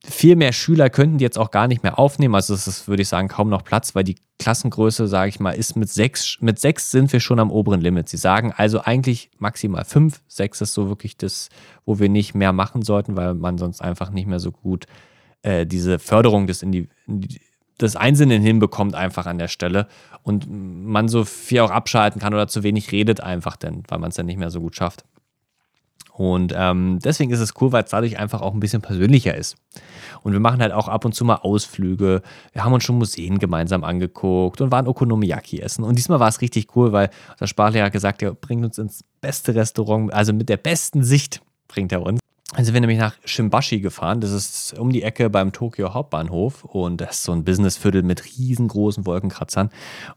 viel 0.05 0.37
mehr 0.37 0.53
Schüler 0.53 0.91
könnten 0.91 1.19
die 1.19 1.25
jetzt 1.25 1.39
auch 1.39 1.51
gar 1.51 1.67
nicht 1.67 1.83
mehr 1.83 1.99
aufnehmen. 1.99 2.35
Also 2.35 2.53
es 2.53 2.67
ist, 2.67 2.89
würde 2.89 3.03
ich 3.03 3.09
sagen, 3.09 3.29
kaum 3.29 3.49
noch 3.49 3.65
Platz, 3.65 3.95
weil 3.95 4.05
die 4.05 4.17
Klassengröße, 4.39 5.09
sage 5.09 5.31
ich 5.31 5.41
mal, 5.41 5.53
ist 5.53 5.75
mit 5.75 5.89
sechs, 5.89 6.37
mit 6.41 6.59
sechs 6.59 6.91
sind 6.91 7.13
wir 7.13 7.21
schon 7.21 7.41
am 7.41 7.51
oberen 7.51 7.81
Limit. 7.81 8.09
Sie 8.11 8.19
sagen 8.19 8.53
also 8.55 8.83
eigentlich 8.83 9.31
maximal 9.39 9.85
fünf. 9.85 10.21
Sechs 10.29 10.61
ist 10.61 10.75
so 10.75 10.89
wirklich 10.89 11.17
das, 11.17 11.49
wo 11.87 11.99
wir 11.99 12.11
nicht 12.11 12.35
mehr 12.35 12.53
machen 12.53 12.83
sollten, 12.83 13.17
weil 13.17 13.33
man 13.35 13.57
sonst 13.57 13.81
einfach 13.81 14.11
nicht 14.11 14.29
mehr 14.29 14.41
so 14.41 14.53
gut 14.53 14.85
äh, 15.43 15.67
diese 15.67 15.99
Förderung 15.99 16.47
des, 16.47 16.63
Indi 16.63 16.89
des 17.81 17.97
Einzelnen 17.97 18.43
hinbekommt, 18.43 18.95
einfach 18.95 19.27
an 19.27 19.39
der 19.39 19.49
Stelle. 19.49 19.87
Und 20.23 20.47
man 20.49 21.09
so 21.09 21.25
viel 21.25 21.61
auch 21.61 21.71
abschalten 21.71 22.21
kann 22.21 22.35
oder 22.35 22.49
zu 22.49 22.63
wenig 22.63 22.93
redet 22.93 23.21
einfach, 23.21 23.57
denn, 23.57 23.83
weil 23.89 23.99
man 23.99 24.11
es 24.11 24.17
dann 24.17 24.27
nicht 24.27 24.39
mehr 24.39 24.51
so 24.51 24.61
gut 24.61 24.77
schafft. 24.77 25.05
Und 26.19 26.53
ähm, 26.57 26.99
deswegen 27.05 27.31
ist 27.31 27.39
es 27.39 27.55
cool, 27.61 27.71
weil 27.71 27.85
es 27.85 27.91
dadurch 27.91 28.19
einfach 28.19 28.41
auch 28.41 28.53
ein 28.53 28.59
bisschen 28.59 28.83
persönlicher 28.83 29.37
ist. 29.37 29.55
Und 30.25 30.33
wir 30.33 30.41
machen 30.41 30.61
halt 30.61 30.73
auch 30.73 30.89
ab 30.89 31.05
und 31.05 31.15
zu 31.15 31.25
mal 31.25 31.37
Ausflüge. 31.37 32.23
Wir 32.53 32.65
haben 32.65 32.73
uns 32.73 32.83
schon 32.83 32.99
Museen 32.99 33.39
gemeinsam 33.39 33.85
angeguckt 33.85 34.61
und 34.61 34.73
waren 34.73 34.89
Okonomiyaki 34.89 35.61
essen. 35.61 35.85
Und 35.85 35.97
diesmal 35.97 36.19
war 36.19 36.29
es 36.29 36.41
richtig 36.41 36.75
cool, 36.75 36.91
weil 36.91 37.11
der 37.39 37.47
Sprachlehrer 37.47 37.87
hat 37.87 37.93
gesagt, 37.93 38.21
er 38.21 38.35
bringt 38.35 38.65
uns 38.65 38.79
ins 38.79 39.05
beste 39.21 39.55
Restaurant, 39.55 40.13
also 40.13 40.33
mit 40.33 40.49
der 40.49 40.57
besten 40.57 41.05
Sicht 41.05 41.41
bringt 41.69 41.93
er 41.93 42.03
uns. 42.03 42.19
Dann 42.55 42.65
sind 42.65 42.73
wir 42.73 42.81
nämlich 42.81 42.99
nach 42.99 43.15
Shimbashi 43.27 43.81
gefahren. 43.81 44.23
Das 44.23 44.31
ist 44.31 44.79
um 44.79 44.91
die 44.91 45.03
Ecke 45.03 45.29
beim 45.29 45.53
Tokio 45.53 45.93
Hauptbahnhof. 45.93 46.65
Und 46.65 46.99
das 46.99 47.17
ist 47.17 47.25
so 47.25 47.33
ein 47.33 47.45
Businessviertel 47.45 48.03
mit 48.03 48.25
riesengroßen 48.25 49.05
Wolkenkratzern. 49.05 49.69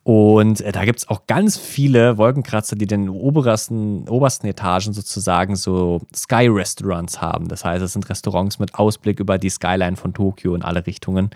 Und 0.04 0.62
äh, 0.62 0.72
da 0.72 0.86
gibt 0.86 1.00
es 1.00 1.10
auch 1.10 1.28
ganz 1.28 1.58
viele 1.58 2.18
Wolkenkratzer, 2.18 2.78
die 2.78 2.88
den 2.88 3.10
obersten, 3.10 4.08
obersten 4.08 4.48
Etagen 4.48 4.94
sozusagen 4.94 5.58
so 5.58 6.00
Sky-Restaurants 6.16 7.22
haben. 7.22 7.50
Das 7.50 7.66
heißt, 7.66 7.84
es 7.84 7.92
sind 7.92 8.10
Restaurants 8.10 8.60
mit 8.60 8.76
Ausblick 8.76 9.20
über 9.20 9.38
die 9.38 9.50
Skyline 9.50 9.98
von 9.98 10.14
Tokio 10.14 10.56
in 10.56 10.64
alle 10.64 10.88
Richtungen. 10.88 11.32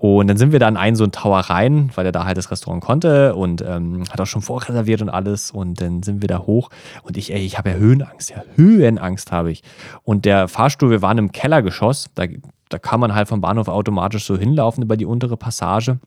Und 0.00 0.28
dann 0.28 0.38
sind 0.38 0.52
wir 0.52 0.58
da 0.58 0.66
in 0.66 0.78
einen 0.78 0.96
so 0.96 1.04
einen 1.04 1.12
Tower 1.12 1.40
rein, 1.40 1.90
weil 1.94 2.06
er 2.06 2.12
da 2.12 2.24
halt 2.24 2.38
das 2.38 2.50
Restaurant 2.50 2.82
konnte 2.82 3.34
und 3.34 3.60
ähm, 3.60 4.04
hat 4.10 4.18
auch 4.18 4.26
schon 4.26 4.40
vorreserviert 4.40 5.02
und 5.02 5.10
alles. 5.10 5.50
Und 5.50 5.82
dann 5.82 6.02
sind 6.02 6.22
wir 6.22 6.28
da 6.28 6.38
hoch. 6.38 6.70
Und 7.02 7.18
ich, 7.18 7.30
ey, 7.34 7.40
ich 7.40 7.58
habe 7.58 7.68
ja 7.68 7.76
Höhenangst, 7.76 8.30
ja, 8.30 8.42
Höhenangst 8.56 9.30
habe 9.30 9.52
ich. 9.52 9.62
Und 10.02 10.24
der 10.24 10.48
Fahrstuhl, 10.48 10.90
wir 10.90 11.02
waren 11.02 11.18
im 11.18 11.32
Kellergeschoss, 11.32 12.08
da, 12.14 12.24
da 12.70 12.78
kann 12.78 12.98
man 12.98 13.14
halt 13.14 13.28
vom 13.28 13.42
Bahnhof 13.42 13.68
automatisch 13.68 14.24
so 14.24 14.38
hinlaufen 14.38 14.82
über 14.82 14.96
die 14.96 15.04
untere 15.04 15.36
Passage. 15.36 16.00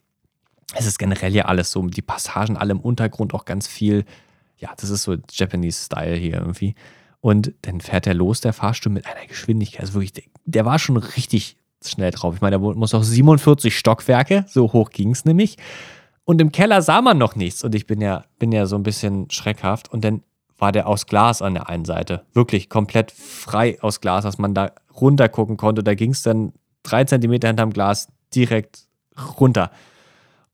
Es 0.74 0.88
ist 0.88 0.98
generell 0.98 1.36
ja 1.36 1.46
alles 1.46 1.70
so, 1.70 1.86
die 1.86 2.02
Passagen 2.02 2.58
alle 2.58 2.72
im 2.72 2.80
Untergrund 2.80 3.36
auch 3.36 3.46
ganz 3.46 3.68
viel. 3.68 4.06
Ja, 4.58 4.72
das 4.76 4.90
ist 4.90 5.04
so 5.04 5.18
Japanese-Style 5.32 6.16
hier 6.16 6.38
irgendwie. 6.38 6.74
Und 7.22 7.54
dann 7.62 7.80
fährt 7.80 8.08
er 8.08 8.16
los, 8.16 8.42
der 8.42 8.54
Fahrstuhl, 8.54 8.92
mit 8.92 9.06
einer 9.06 9.28
Geschwindigkeit. 9.28 9.82
Also 9.82 9.94
wirklich, 9.94 10.14
der, 10.14 10.24
der 10.46 10.66
war 10.66 10.80
schon 10.80 10.98
richtig 10.98 11.58
schnell 11.90 12.12
drauf. 12.12 12.36
Ich 12.36 12.42
meine, 12.42 12.58
da 12.58 12.60
muss 12.60 12.94
auch 12.94 13.04
47 13.04 13.78
Stockwerke, 13.78 14.46
so 14.48 14.72
hoch 14.74 14.90
ging 14.90 15.12
es 15.12 15.26
nämlich. 15.26 15.58
Und 16.26 16.40
im 16.42 16.52
Keller 16.52 16.82
sah 16.82 17.02
man 17.02 17.18
noch 17.18 17.36
nichts. 17.36 17.64
Und 17.64 17.76
ich 17.76 17.86
bin 17.86 18.02
ja, 18.02 18.24
bin 18.40 18.52
ja 18.52 18.66
so 18.66 18.76
ein 18.76 18.84
bisschen 18.84 19.30
schreckhaft. 19.30 19.92
Und 19.92 20.04
dann 20.04 20.24
war 20.58 20.72
der 20.72 20.88
aus 20.88 21.06
Glas 21.08 21.42
an 21.42 21.56
der 21.56 21.70
einen 21.70 21.86
Seite. 21.86 22.26
Wirklich 22.34 22.70
komplett 22.70 23.12
frei 23.12 23.78
aus 23.82 24.00
Glas, 24.00 24.24
dass 24.24 24.38
man 24.38 24.54
da 24.54 24.72
runter 25.00 25.28
gucken 25.28 25.58
konnte. 25.58 25.84
Da 25.84 25.96
ging 25.96 26.12
es 26.12 26.24
dann 26.24 26.54
drei 26.84 27.04
Zentimeter 27.04 27.48
hinterm 27.48 27.72
Glas 27.72 28.08
direkt 28.34 28.88
runter. 29.40 29.72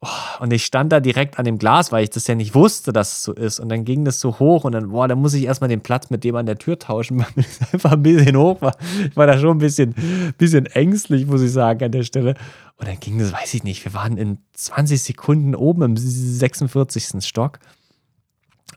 Oh, 0.01 0.07
und 0.39 0.53
ich 0.53 0.63
stand 0.63 0.93
da 0.93 1.01
direkt 1.01 1.39
an 1.39 1.45
dem 1.45 1.57
Glas, 1.57 1.91
weil 1.91 2.03
ich 2.05 2.09
das 2.09 2.25
ja 2.25 2.33
nicht 2.33 2.55
wusste, 2.55 2.93
dass 2.93 3.12
es 3.12 3.23
so 3.23 3.33
ist. 3.33 3.59
Und 3.59 3.67
dann 3.67 3.83
ging 3.83 4.05
das 4.05 4.21
so 4.21 4.39
hoch 4.39 4.63
und 4.63 4.71
dann, 4.71 4.91
boah, 4.91 5.09
da 5.09 5.15
muss 5.15 5.33
ich 5.33 5.43
erstmal 5.43 5.67
den 5.67 5.81
Platz 5.81 6.09
mit 6.09 6.23
dem 6.23 6.38
an 6.38 6.45
der 6.45 6.57
Tür 6.57 6.79
tauschen, 6.79 7.19
weil 7.35 7.45
es 7.45 7.73
einfach 7.73 7.91
ein 7.91 8.03
bisschen 8.03 8.38
hoch 8.38 8.62
war. 8.62 8.77
Ich 9.09 9.17
war 9.17 9.27
da 9.27 9.38
schon 9.38 9.57
ein 9.57 9.59
bisschen, 9.59 9.93
bisschen 10.38 10.67
ängstlich, 10.67 11.25
muss 11.25 11.41
ich 11.41 11.51
sagen, 11.51 11.83
an 11.83 11.91
der 11.91 12.03
Stelle. 12.03 12.35
Und 12.77 12.88
dann 12.88 12.97
ging 13.01 13.19
das, 13.19 13.33
weiß 13.33 13.53
ich 13.55 13.63
nicht, 13.63 13.83
wir 13.83 13.93
waren 13.93 14.15
in 14.17 14.38
20 14.53 15.03
Sekunden 15.03 15.53
oben 15.53 15.81
im 15.81 15.97
46. 15.97 17.25
Stock. 17.25 17.59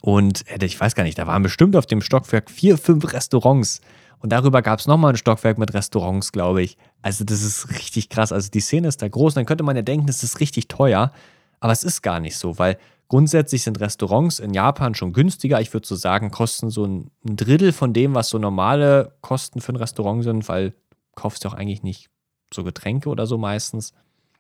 Und 0.01 0.45
äh, 0.49 0.65
ich 0.65 0.81
weiß 0.81 0.97
gar 0.97 1.05
nicht, 1.05 1.19
da 1.19 1.29
waren 1.29 1.45
bestimmt 1.45 1.77
auf 1.77 1.87
dem 1.87 2.03
Stockwerk 2.03 2.51
vier, 2.51 2.77
fünf 2.77 3.13
Restaurants. 3.13 3.81
Und 4.23 4.31
darüber 4.31 4.63
gab 4.63 4.79
es 4.79 4.87
nochmal 4.87 5.13
ein 5.13 5.17
Stockwerk 5.17 5.59
mit 5.59 5.75
Restaurants, 5.75 6.31
glaube 6.31 6.63
ich. 6.63 6.79
Also 7.03 7.25
das 7.25 7.43
ist 7.43 7.71
richtig 7.71 8.09
krass. 8.09 8.31
Also 8.31 8.51
die 8.51 8.61
Szene 8.61 8.87
ist 8.87 9.03
da 9.03 9.09
groß. 9.09 9.33
Und 9.33 9.39
dann 9.39 9.47
könnte 9.47 9.65
man 9.65 9.75
ja 9.75 9.83
denken, 9.83 10.09
es 10.09 10.23
ist 10.23 10.39
richtig 10.39 10.69
teuer. 10.69 11.13
Aber 11.59 11.73
es 11.73 11.83
ist 11.83 12.03
gar 12.03 12.21
nicht 12.21 12.37
so, 12.37 12.59
weil 12.59 12.79
grundsätzlich 13.09 13.65
sind 13.65 13.81
Restaurants 13.81 14.39
in 14.39 14.55
Japan 14.55 14.95
schon 14.95 15.13
günstiger. 15.13 15.61
Ich 15.61 15.75
würde 15.75 15.87
so 15.87 15.97
sagen, 15.97 16.31
kosten 16.31 16.71
so 16.71 16.85
ein 16.85 17.11
Drittel 17.25 17.73
von 17.73 17.93
dem, 17.93 18.15
was 18.15 18.29
so 18.29 18.39
normale 18.39 19.17
Kosten 19.23 19.61
für 19.61 19.73
ein 19.73 19.77
Restaurant 19.77 20.23
sind, 20.23 20.49
weil 20.49 20.71
du 20.71 20.77
kaufst 21.17 21.43
ja 21.43 21.51
auch 21.51 21.55
eigentlich 21.55 21.83
nicht 21.83 22.09
so 22.55 22.63
Getränke 22.63 23.09
oder 23.09 23.27
so 23.27 23.39
meistens. 23.39 23.93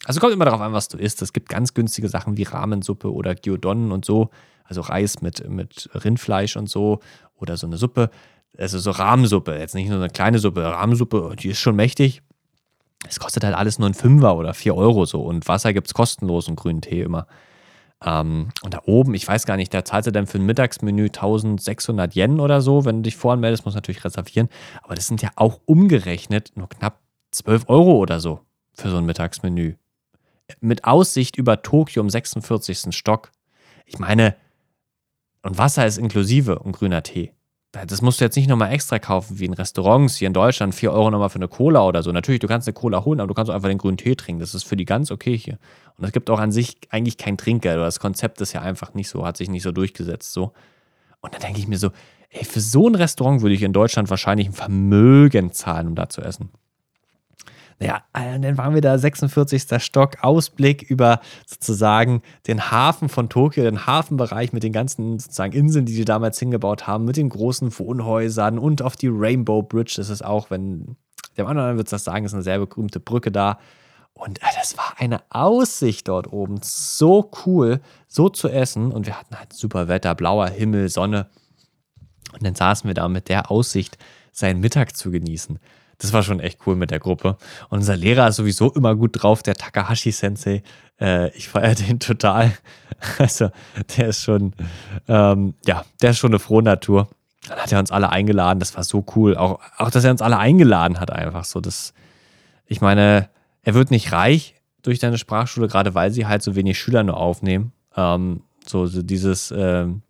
Also 0.05 0.21
kommt 0.21 0.33
immer 0.33 0.45
darauf 0.45 0.61
an, 0.61 0.73
was 0.73 0.89
du 0.89 0.97
isst. 0.97 1.23
Es 1.23 1.33
gibt 1.33 1.49
ganz 1.49 1.75
günstige 1.75 2.09
Sachen 2.09 2.37
wie 2.37 2.45
Ramensuppe 2.45 3.13
oder 3.13 3.35
Gyudon 3.35 3.91
und 3.91 4.05
so. 4.05 4.31
Also 4.65 4.81
Reis 4.81 5.23
mit, 5.23 5.49
mit 5.49 5.91
Rindfleisch 5.93 6.57
und 6.57 6.69
so. 6.69 7.01
Oder 7.35 7.57
so 7.57 7.67
eine 7.67 7.77
Suppe 7.77 8.11
also 8.59 8.79
so 8.79 8.91
Rahmensuppe, 8.91 9.59
jetzt 9.59 9.75
nicht 9.75 9.89
nur 9.89 9.99
eine 9.99 10.11
kleine 10.11 10.39
Suppe, 10.39 10.63
Rahmensuppe, 10.65 11.35
die 11.39 11.49
ist 11.49 11.61
schon 11.61 11.77
mächtig. 11.77 12.23
Es 13.09 13.19
kostet 13.19 13.45
halt 13.45 13.57
alles 13.57 13.79
nur 13.79 13.89
ein 13.89 13.95
Fünfer 13.95 14.37
oder 14.37 14.55
vier 14.55 14.77
Euro 14.77 15.05
so 15.07 15.23
und 15.23 15.49
Wasser 15.49 15.73
gibt 15.73 15.89
es 15.89 15.95
kostenlos 15.95 16.49
und 16.49 16.57
grünen 16.57 16.83
Tee 16.83 17.03
immer. 17.03 17.27
Ähm, 18.05 18.49
und 18.63 18.75
da 18.75 18.81
oben, 18.85 19.15
ich 19.15 19.27
weiß 19.27 19.47
gar 19.47 19.57
nicht, 19.57 19.73
da 19.73 19.85
zahlst 19.85 20.07
du 20.07 20.13
dann 20.13 20.27
für 20.27 20.39
ein 20.39 20.47
Mittagsmenü 20.47 21.05
1600 21.07 22.15
Yen 22.15 22.41
oder 22.41 22.61
so. 22.61 22.85
Wenn 22.85 22.97
du 22.97 23.03
dich 23.03 23.17
voranmeldest, 23.17 23.65
musst 23.65 23.75
du 23.75 23.79
natürlich 23.79 24.05
reservieren. 24.05 24.49
Aber 24.83 24.95
das 24.95 25.07
sind 25.07 25.23
ja 25.23 25.31
auch 25.37 25.61
umgerechnet 25.67 26.53
nur 26.55 26.69
knapp 26.69 27.01
12 27.31 27.65
Euro 27.69 27.97
oder 27.97 28.21
so 28.21 28.41
für 28.75 28.91
so 28.91 28.99
ein 28.99 29.07
Mittagsmenü. 29.07 29.75
Mit 30.61 30.85
Aussicht 30.85 31.37
über 31.37 31.63
Tokio 31.63 32.03
im 32.03 32.11
46. 32.11 32.95
Stock. 32.95 33.31
Ich 33.87 33.99
meine, 33.99 34.37
und 35.43 35.59
Wasser 35.59 35.87
ist 35.87 35.99
inklusive 35.99 36.59
und 36.59 36.73
grüner 36.73 37.03
Tee. 37.03 37.33
Das 37.73 38.03
musst 38.03 38.21
du 38.21 38.25
jetzt 38.25 38.37
nicht 38.37 38.49
nochmal 38.49 38.73
extra 38.73 38.99
kaufen, 38.99 39.39
wie 39.39 39.47
in 39.47 39.55
Restaurants 39.55 40.17
hier 40.17 40.27
in 40.27 40.35
Deutschland, 40.35 40.75
4 40.75 40.93
Euro 40.93 41.11
nochmal 41.11 41.31
für 41.31 41.37
eine 41.37 41.49
Cola 41.49 41.87
oder 41.87 42.03
so. 42.03 42.13
Natürlich, 42.13 42.41
du 42.41 42.47
kannst 42.47 42.69
eine 42.69 42.75
Cola 42.75 43.05
holen, 43.05 43.19
aber 43.19 43.29
du 43.29 43.35
kannst 43.35 43.51
auch 43.51 43.55
einfach 43.55 43.71
den 43.71 43.79
grünen 43.79 43.97
Tee 43.97 44.15
trinken. 44.15 44.41
Das 44.41 44.55
ist 44.55 44.65
für 44.65 44.77
die 44.77 44.85
ganz 44.85 45.11
okay 45.11 45.37
hier. 45.37 45.59
Und 45.97 46.05
es 46.05 46.13
gibt 46.13 46.29
auch 46.29 46.39
an 46.39 46.53
sich 46.53 46.77
eigentlich 46.91 47.17
kein 47.17 47.39
Trinker. 47.39 47.77
Das 47.77 47.99
Konzept 47.99 48.41
ist 48.43 48.53
ja 48.53 48.61
einfach 48.61 48.93
nicht 48.93 49.09
so, 49.09 49.25
hat 49.25 49.39
sich 49.39 49.49
nicht 49.49 49.63
so 49.63 49.73
durchgesetzt. 49.73 50.33
So. 50.33 50.53
Und 51.23 51.33
dann 51.33 51.41
denke 51.41 51.61
ich 51.61 51.67
mir 51.67 51.79
so, 51.79 51.91
ey, 52.29 52.45
für 52.45 52.61
so 52.61 52.89
ein 52.89 52.95
Restaurant 52.95 53.41
würde 53.41 53.55
ich 53.55 53.63
in 53.63 53.73
Deutschland 53.73 54.11
wahrscheinlich 54.11 54.49
ein 54.49 54.53
Vermögen 54.53 55.53
zahlen, 55.53 55.89
um 55.89 55.95
da 55.95 56.11
zu 56.11 56.21
essen. 56.21 56.51
Naja, 57.83 58.03
äh, 58.13 58.39
dann 58.39 58.59
waren 58.59 58.75
wir 58.75 58.81
da 58.81 58.97
46. 58.97 59.83
Stock, 59.83 60.23
Ausblick 60.23 60.83
über 60.83 61.21
sozusagen 61.47 62.23
den 62.47 62.71
Hafen 62.71 63.09
von 63.09 63.29
Tokio, 63.29 63.65
den 63.65 63.87
Hafenbereich 63.87 64.53
mit 64.53 64.63
den 64.63 64.73
ganzen 64.73 65.19
sozusagen 65.19 65.53
Inseln, 65.53 65.87
die 65.87 65.95
die 65.95 66.05
damals 66.05 66.39
hingebaut 66.39 66.87
haben, 66.87 67.05
mit 67.05 67.17
den 67.17 67.29
großen 67.29 67.77
Wohnhäusern 67.79 68.59
und 68.59 68.83
auf 68.83 68.97
die 68.97 69.09
Rainbow 69.11 69.63
Bridge. 69.63 69.95
Das 69.97 70.11
ist 70.11 70.25
auch, 70.25 70.51
wenn 70.51 70.97
dem 71.37 71.47
anderen 71.47 71.77
wird 71.77 71.93
das 71.93 72.05
sagen, 72.05 72.25
ist 72.25 72.35
eine 72.35 72.43
sehr 72.43 72.59
berühmte 72.59 73.01
Brücke 73.01 73.33
da. 73.33 73.59
Und 74.15 74.39
äh, 74.39 74.47
das 74.59 74.77
war 74.77 74.95
eine 74.99 75.21
Aussicht 75.31 76.09
dort 76.09 76.33
oben. 76.33 76.61
So 76.63 77.31
cool, 77.47 77.81
so 78.07 78.29
zu 78.29 78.49
essen. 78.49 78.93
Und 78.93 79.07
wir 79.07 79.19
hatten 79.19 79.39
halt 79.39 79.53
super 79.53 79.89
Wetter, 79.89 80.15
blauer 80.15 80.49
Himmel, 80.49 80.89
Sonne. 80.89 81.29
Und 82.33 82.45
dann 82.45 82.55
saßen 82.55 82.87
wir 82.89 82.95
da 82.95 83.09
mit 83.09 83.29
der 83.29 83.51
Aussicht, 83.51 83.99
seinen 84.31 84.61
Mittag 84.61 84.97
zu 84.97 85.11
genießen. 85.11 85.59
Das 86.03 86.13
war 86.13 86.25
schon 86.25 86.41
echt 86.41 86.59
cool 86.67 86.75
mit 86.75 86.91
der 86.91 86.99
Gruppe. 86.99 87.37
Und 87.69 87.79
unser 87.79 87.97
Lehrer 87.97 88.27
ist 88.27 88.35
sowieso 88.35 88.73
immer 88.73 88.97
gut 88.97 89.23
drauf, 89.23 89.45
der 89.45 89.55
Takahashi-Sensei. 89.55 90.65
Äh, 91.01 91.31
ich 91.37 91.49
feiere 91.49 91.77
den 91.77 92.01
total. 92.01 92.53
Also, 93.19 93.51
der 93.97 94.09
ist 94.09 94.23
schon, 94.23 94.53
ähm, 95.09 95.55
ja, 95.67 95.85
der 96.01 96.11
ist 96.11 96.19
schon 96.19 96.31
eine 96.31 96.39
frohe 96.39 96.63
Natur. 96.63 97.09
Dann 97.49 97.59
hat 97.59 97.73
er 97.73 97.81
uns 97.81 97.91
alle 97.91 98.11
eingeladen. 98.11 98.61
Das 98.61 98.77
war 98.77 98.85
so 98.85 99.05
cool. 99.17 99.37
Auch, 99.37 99.59
auch 99.77 99.91
dass 99.91 100.05
er 100.05 100.13
uns 100.13 100.23
alle 100.23 100.39
eingeladen 100.39 101.01
hat, 101.01 101.11
einfach 101.11 101.45
so. 101.45 101.61
Das, 101.61 101.95
ich 102.65 102.81
meine, 102.81 103.29
er 103.63 103.75
wird 103.75 103.91
nicht 103.91 104.13
reich 104.13 104.55
durch 104.83 105.01
deine 105.01 105.19
Sprachschule, 105.19 105.67
gerade 105.67 105.97
weil 105.97 106.13
sie 106.13 106.27
halt 106.27 106.45
so 106.45 106.55
wenig 106.55 106.79
Schüler 106.79 107.03
nur 107.03 107.17
aufnehmen. 107.17 107.73
Ähm, 107.97 108.43
so, 108.65 108.87
so 108.87 109.03
dieses, 109.03 109.53
ähm, 109.57 110.03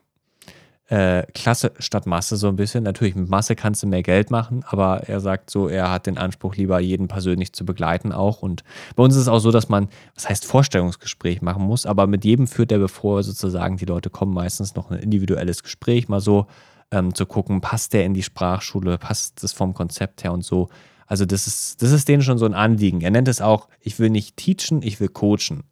äh, 0.93 1.25
Klasse 1.33 1.73
statt 1.79 2.07
Masse 2.07 2.37
so 2.37 2.49
ein 2.49 2.57
bisschen. 2.57 2.85
Natürlich, 2.85 3.15
mit 3.15 3.31
Masse 3.31 3.57
kannst 3.57 3.83
du 3.83 3.87
mehr 3.87 4.03
Geld 4.03 4.31
machen, 4.31 4.63
aber 4.69 5.09
er 5.09 5.21
sagt 5.21 5.49
so, 5.49 5.67
er 5.67 5.91
hat 5.91 6.07
den 6.07 6.19
Anspruch, 6.19 6.55
lieber 6.57 6.81
jeden 6.81 7.09
persönlich 7.09 7.55
zu 7.55 7.65
begleiten 7.65 8.13
auch. 8.13 8.43
Und 8.43 8.63
bei 8.95 9.03
uns 9.03 9.15
ist 9.15 9.23
es 9.23 9.29
auch 9.29 9.39
so, 9.39 9.51
dass 9.51 9.71
man, 9.71 9.89
was 10.15 10.29
heißt 10.29 10.45
Vorstellungsgespräch 10.45 11.41
machen 11.41 11.63
muss, 11.63 11.87
aber 11.87 12.07
mit 12.07 12.27
jedem 12.27 12.47
führt 12.47 12.73
er, 12.73 12.79
bevor 12.79 13.23
sozusagen 13.23 13.79
die 13.79 13.87
Leute 13.87 14.11
kommen, 14.11 14.35
meistens 14.35 14.75
noch 14.75 14.91
ein 14.91 14.99
individuelles 14.99 15.63
Gespräch, 15.63 16.11
mal 16.11 16.21
so 16.21 16.47
ähm, 16.91 17.15
zu 17.15 17.25
gucken, 17.25 17.63
passt 17.63 17.95
der 17.95 18.05
in 18.05 18.13
die 18.13 18.23
Sprachschule, 18.23 18.99
passt 18.99 19.43
das 19.43 19.55
vom 19.55 19.73
Konzept 19.73 20.25
her 20.25 20.35
und 20.35 20.45
so. 20.45 20.69
Also 21.07 21.25
das 21.25 21.47
ist, 21.47 21.81
das 21.81 21.91
ist 21.91 22.07
denen 22.07 22.23
schon 22.23 22.37
so 22.37 22.45
ein 22.45 22.53
Anliegen. 22.53 23.01
Er 23.01 23.11
nennt 23.11 23.29
es 23.29 23.41
auch, 23.41 23.69
ich 23.81 23.99
will 23.99 24.11
nicht 24.11 24.37
teachen, 24.37 24.83
ich 24.83 25.01
will 25.01 25.09
coachen. 25.09 25.65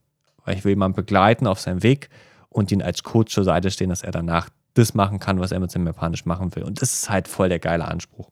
Weil 0.47 0.57
ich 0.57 0.65
will 0.65 0.71
jemanden 0.71 0.97
begleiten 0.97 1.47
auf 1.47 1.61
seinem 1.61 1.83
Weg 1.83 2.09
und 2.49 2.73
ihn 2.73 2.81
als 2.81 3.03
Coach 3.03 3.35
zur 3.35 3.45
Seite 3.45 3.71
stehen, 3.71 3.91
dass 3.91 4.03
er 4.03 4.13
danach 4.13 4.49
das 4.75 4.95
machen 4.95 5.19
kann, 5.19 5.41
was 5.41 5.51
seinem 5.51 5.87
Japanisch 5.87 6.27
machen 6.27 6.55
will. 6.55 6.63
Und 6.63 6.81
das 6.81 6.93
ist 6.93 7.11
halt 7.11 7.29
voll 7.29 7.49
der 7.49 7.59
geile 7.59 7.87
Anspruch. 7.87 8.31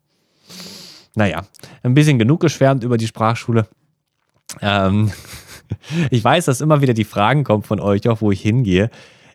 Naja, 1.15 1.45
ein 1.83 1.95
bisschen 1.95 2.19
genug 2.19 2.41
geschwärmt 2.41 2.85
über 2.85 2.97
die 2.97 3.07
Sprachschule. 3.07 3.67
Ähm, 4.61 5.11
ich 6.11 6.23
weiß, 6.23 6.45
dass 6.47 6.61
immer 6.61 6.81
wieder 6.81 6.95
die 6.95 7.05
Fragen 7.05 7.45
kommen 7.45 7.63
von 7.63 7.81
euch, 7.81 8.09
auch 8.09 8.21
wo 8.21 8.31
ich 8.31 8.41
hingehe. 8.41 8.91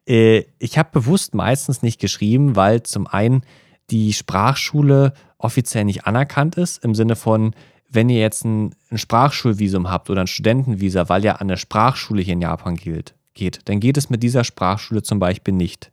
Äh, 0.07 0.43
ich 0.59 0.77
habe 0.77 0.89
bewusst 0.91 1.33
meistens 1.33 1.81
nicht 1.81 1.99
geschrieben, 1.99 2.55
weil 2.55 2.83
zum 2.83 3.07
einen 3.07 3.43
die 3.89 4.13
Sprachschule 4.13 5.13
offiziell 5.37 5.85
nicht 5.85 6.07
anerkannt 6.07 6.55
ist, 6.55 6.83
im 6.83 6.95
Sinne 6.95 7.15
von, 7.15 7.53
wenn 7.89 8.09
ihr 8.09 8.19
jetzt 8.19 8.43
ein, 8.45 8.73
ein 8.89 8.97
Sprachschulvisum 8.97 9.89
habt 9.89 10.09
oder 10.09 10.21
ein 10.21 10.27
Studentenvisa, 10.27 11.09
weil 11.09 11.23
ihr 11.23 11.41
an 11.41 11.47
der 11.47 11.57
Sprachschule 11.57 12.21
hier 12.21 12.33
in 12.33 12.41
Japan 12.41 12.75
gilt, 12.75 13.13
geht, 13.33 13.61
dann 13.65 13.79
geht 13.79 13.97
es 13.97 14.09
mit 14.09 14.23
dieser 14.23 14.43
Sprachschule 14.43 15.03
zum 15.03 15.19
Beispiel 15.19 15.53
nicht. 15.53 15.91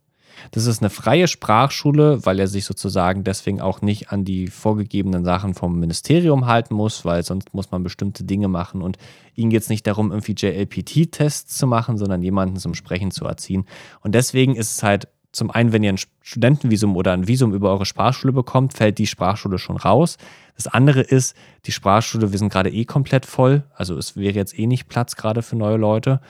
Das 0.50 0.66
ist 0.66 0.82
eine 0.82 0.90
freie 0.90 1.28
Sprachschule, 1.28 2.24
weil 2.24 2.38
er 2.38 2.46
sich 2.46 2.64
sozusagen 2.64 3.24
deswegen 3.24 3.60
auch 3.60 3.82
nicht 3.82 4.10
an 4.10 4.24
die 4.24 4.48
vorgegebenen 4.48 5.24
Sachen 5.24 5.54
vom 5.54 5.78
Ministerium 5.78 6.46
halten 6.46 6.74
muss, 6.74 7.04
weil 7.04 7.22
sonst 7.22 7.54
muss 7.54 7.70
man 7.70 7.82
bestimmte 7.82 8.24
Dinge 8.24 8.48
machen. 8.48 8.82
Und 8.82 8.98
ihm 9.34 9.50
geht 9.50 9.62
es 9.62 9.68
nicht 9.68 9.86
darum, 9.86 10.10
irgendwie 10.10 10.34
JLPT-Tests 10.36 11.56
zu 11.56 11.66
machen, 11.66 11.98
sondern 11.98 12.22
jemanden 12.22 12.56
zum 12.56 12.74
Sprechen 12.74 13.10
zu 13.10 13.24
erziehen. 13.24 13.64
Und 14.00 14.14
deswegen 14.14 14.56
ist 14.56 14.76
es 14.76 14.82
halt 14.82 15.08
zum 15.32 15.50
einen, 15.50 15.72
wenn 15.72 15.84
ihr 15.84 15.92
ein 15.92 15.98
Studentenvisum 16.22 16.96
oder 16.96 17.12
ein 17.12 17.28
Visum 17.28 17.54
über 17.54 17.70
eure 17.70 17.86
Sprachschule 17.86 18.32
bekommt, 18.32 18.72
fällt 18.72 18.98
die 18.98 19.06
Sprachschule 19.06 19.58
schon 19.58 19.76
raus. 19.76 20.16
Das 20.56 20.66
andere 20.66 21.02
ist, 21.02 21.36
die 21.66 21.72
Sprachschule, 21.72 22.32
wir 22.32 22.38
sind 22.38 22.52
gerade 22.52 22.70
eh 22.70 22.84
komplett 22.84 23.26
voll. 23.26 23.62
Also 23.74 23.96
es 23.96 24.16
wäre 24.16 24.34
jetzt 24.34 24.58
eh 24.58 24.66
nicht 24.66 24.88
Platz 24.88 25.14
gerade 25.14 25.42
für 25.42 25.56
neue 25.56 25.76
Leute. 25.76 26.20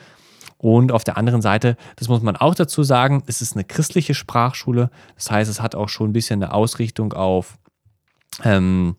Und 0.61 0.91
auf 0.91 1.03
der 1.03 1.17
anderen 1.17 1.41
Seite, 1.41 1.75
das 1.95 2.07
muss 2.07 2.21
man 2.21 2.35
auch 2.35 2.53
dazu 2.53 2.83
sagen, 2.83 3.23
es 3.25 3.41
ist 3.41 3.55
eine 3.55 3.63
christliche 3.63 4.13
Sprachschule. 4.13 4.91
Das 5.15 5.31
heißt, 5.31 5.49
es 5.49 5.59
hat 5.59 5.73
auch 5.73 5.89
schon 5.89 6.11
ein 6.11 6.13
bisschen 6.13 6.43
eine 6.43 6.53
Ausrichtung 6.53 7.13
auf 7.13 7.57
ähm, 8.43 8.95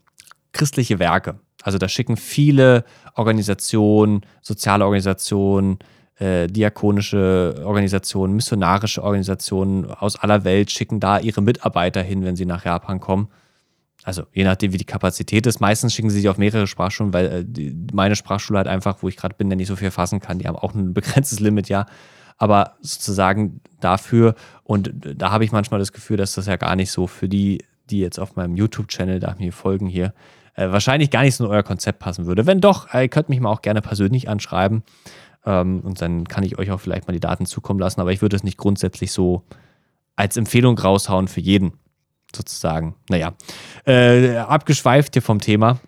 christliche 0.50 0.98
Werke. 0.98 1.38
Also 1.62 1.78
da 1.78 1.88
schicken 1.88 2.16
viele 2.16 2.84
Organisationen, 3.14 4.26
soziale 4.40 4.84
Organisationen, 4.84 5.78
äh, 6.18 6.48
diakonische 6.48 7.62
Organisationen, 7.64 8.34
missionarische 8.34 9.04
Organisationen 9.04 9.88
aus 9.88 10.16
aller 10.16 10.42
Welt 10.42 10.72
schicken 10.72 10.98
da 10.98 11.20
ihre 11.20 11.42
Mitarbeiter 11.42 12.02
hin, 12.02 12.24
wenn 12.24 12.34
sie 12.34 12.44
nach 12.44 12.64
Japan 12.64 12.98
kommen 12.98 13.28
also 14.04 14.24
je 14.32 14.44
nachdem, 14.44 14.72
wie 14.72 14.78
die 14.78 14.84
Kapazität 14.84 15.46
ist. 15.46 15.60
Meistens 15.60 15.94
schicken 15.94 16.10
sie 16.10 16.18
sich 16.18 16.28
auf 16.28 16.38
mehrere 16.38 16.66
Sprachschulen, 16.66 17.12
weil 17.12 17.26
äh, 17.26 17.44
die, 17.46 17.76
meine 17.92 18.16
Sprachschule 18.16 18.58
halt 18.58 18.68
einfach, 18.68 19.02
wo 19.02 19.08
ich 19.08 19.16
gerade 19.16 19.34
bin, 19.36 19.48
der 19.48 19.56
nicht 19.56 19.68
so 19.68 19.76
viel 19.76 19.90
fassen 19.90 20.20
kann. 20.20 20.38
Die 20.38 20.48
haben 20.48 20.56
auch 20.56 20.74
ein 20.74 20.94
begrenztes 20.94 21.40
Limit, 21.40 21.68
ja. 21.68 21.86
Aber 22.38 22.76
sozusagen 22.80 23.60
dafür, 23.80 24.34
und 24.64 24.92
da 25.00 25.30
habe 25.30 25.44
ich 25.44 25.52
manchmal 25.52 25.78
das 25.78 25.92
Gefühl, 25.92 26.16
dass 26.16 26.34
das 26.34 26.46
ja 26.46 26.56
gar 26.56 26.74
nicht 26.74 26.90
so 26.90 27.06
für 27.06 27.28
die, 27.28 27.64
die 27.90 28.00
jetzt 28.00 28.18
auf 28.18 28.34
meinem 28.34 28.56
YouTube-Channel 28.56 29.20
da 29.20 29.36
mir 29.38 29.52
folgen 29.52 29.86
hier, 29.86 30.12
äh, 30.54 30.70
wahrscheinlich 30.70 31.10
gar 31.10 31.22
nicht 31.22 31.36
so 31.36 31.44
in 31.44 31.50
euer 31.50 31.62
Konzept 31.62 32.00
passen 32.00 32.26
würde. 32.26 32.46
Wenn 32.46 32.60
doch, 32.60 32.92
äh, 32.92 33.06
könnt 33.08 33.28
mich 33.28 33.40
mal 33.40 33.50
auch 33.50 33.62
gerne 33.62 33.82
persönlich 33.82 34.28
anschreiben. 34.28 34.82
Ähm, 35.44 35.80
und 35.80 36.00
dann 36.02 36.26
kann 36.26 36.42
ich 36.42 36.58
euch 36.58 36.70
auch 36.72 36.80
vielleicht 36.80 37.06
mal 37.06 37.12
die 37.12 37.20
Daten 37.20 37.46
zukommen 37.46 37.78
lassen. 37.78 38.00
Aber 38.00 38.12
ich 38.12 38.22
würde 38.22 38.34
es 38.34 38.42
nicht 38.42 38.58
grundsätzlich 38.58 39.12
so 39.12 39.44
als 40.16 40.36
Empfehlung 40.36 40.76
raushauen 40.78 41.28
für 41.28 41.40
jeden 41.40 41.72
sozusagen. 42.34 42.94
Naja, 43.08 43.34
äh, 43.86 44.36
abgeschweift 44.36 45.14
hier 45.14 45.22
vom 45.22 45.40
Thema. 45.40 45.80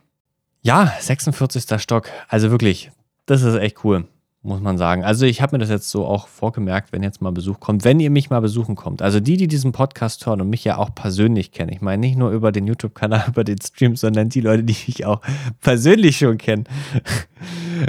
Ja, 0.62 0.92
46. 0.98 1.80
Stock. 1.80 2.09
Also 2.28 2.50
wirklich, 2.50 2.90
das 3.26 3.42
ist 3.42 3.57
echt 3.57 3.85
cool 3.85 4.07
muss 4.44 4.61
man 4.61 4.76
sagen. 4.76 5.04
Also 5.04 5.24
ich 5.24 5.40
habe 5.40 5.57
mir 5.57 5.61
das 5.61 5.70
jetzt 5.70 5.88
so 5.88 6.04
auch 6.04 6.28
vorgemerkt, 6.28 6.92
wenn 6.92 7.02
jetzt 7.02 7.22
mal 7.22 7.33
Besuch 7.33 7.61
kommt, 7.61 7.85
wenn 7.85 7.98
ihr 7.98 8.11
mich 8.11 8.28
mal 8.28 8.40
besuchen 8.40 8.76
kommt. 8.76 9.00
Also 9.00 9.18
die, 9.18 9.38
die 9.38 9.48
diesen 9.48 9.72
Podcast 9.72 10.26
hören 10.26 10.42
und 10.42 10.50
mich 10.50 10.64
ja 10.64 10.76
auch 10.76 10.94
persönlich 10.94 11.50
kennen. 11.50 11.72
Ich 11.72 11.80
meine 11.80 12.00
nicht 12.00 12.16
nur 12.16 12.30
über 12.30 12.52
den 12.52 12.66
YouTube-Kanal, 12.66 13.24
über 13.28 13.42
den 13.42 13.61
Stream, 13.61 13.96
sondern 13.96 14.28
die 14.28 14.42
Leute, 14.42 14.62
die 14.62 14.76
mich 14.87 15.07
auch 15.07 15.22
persönlich 15.61 16.18
schon 16.18 16.37
kennen. 16.37 16.64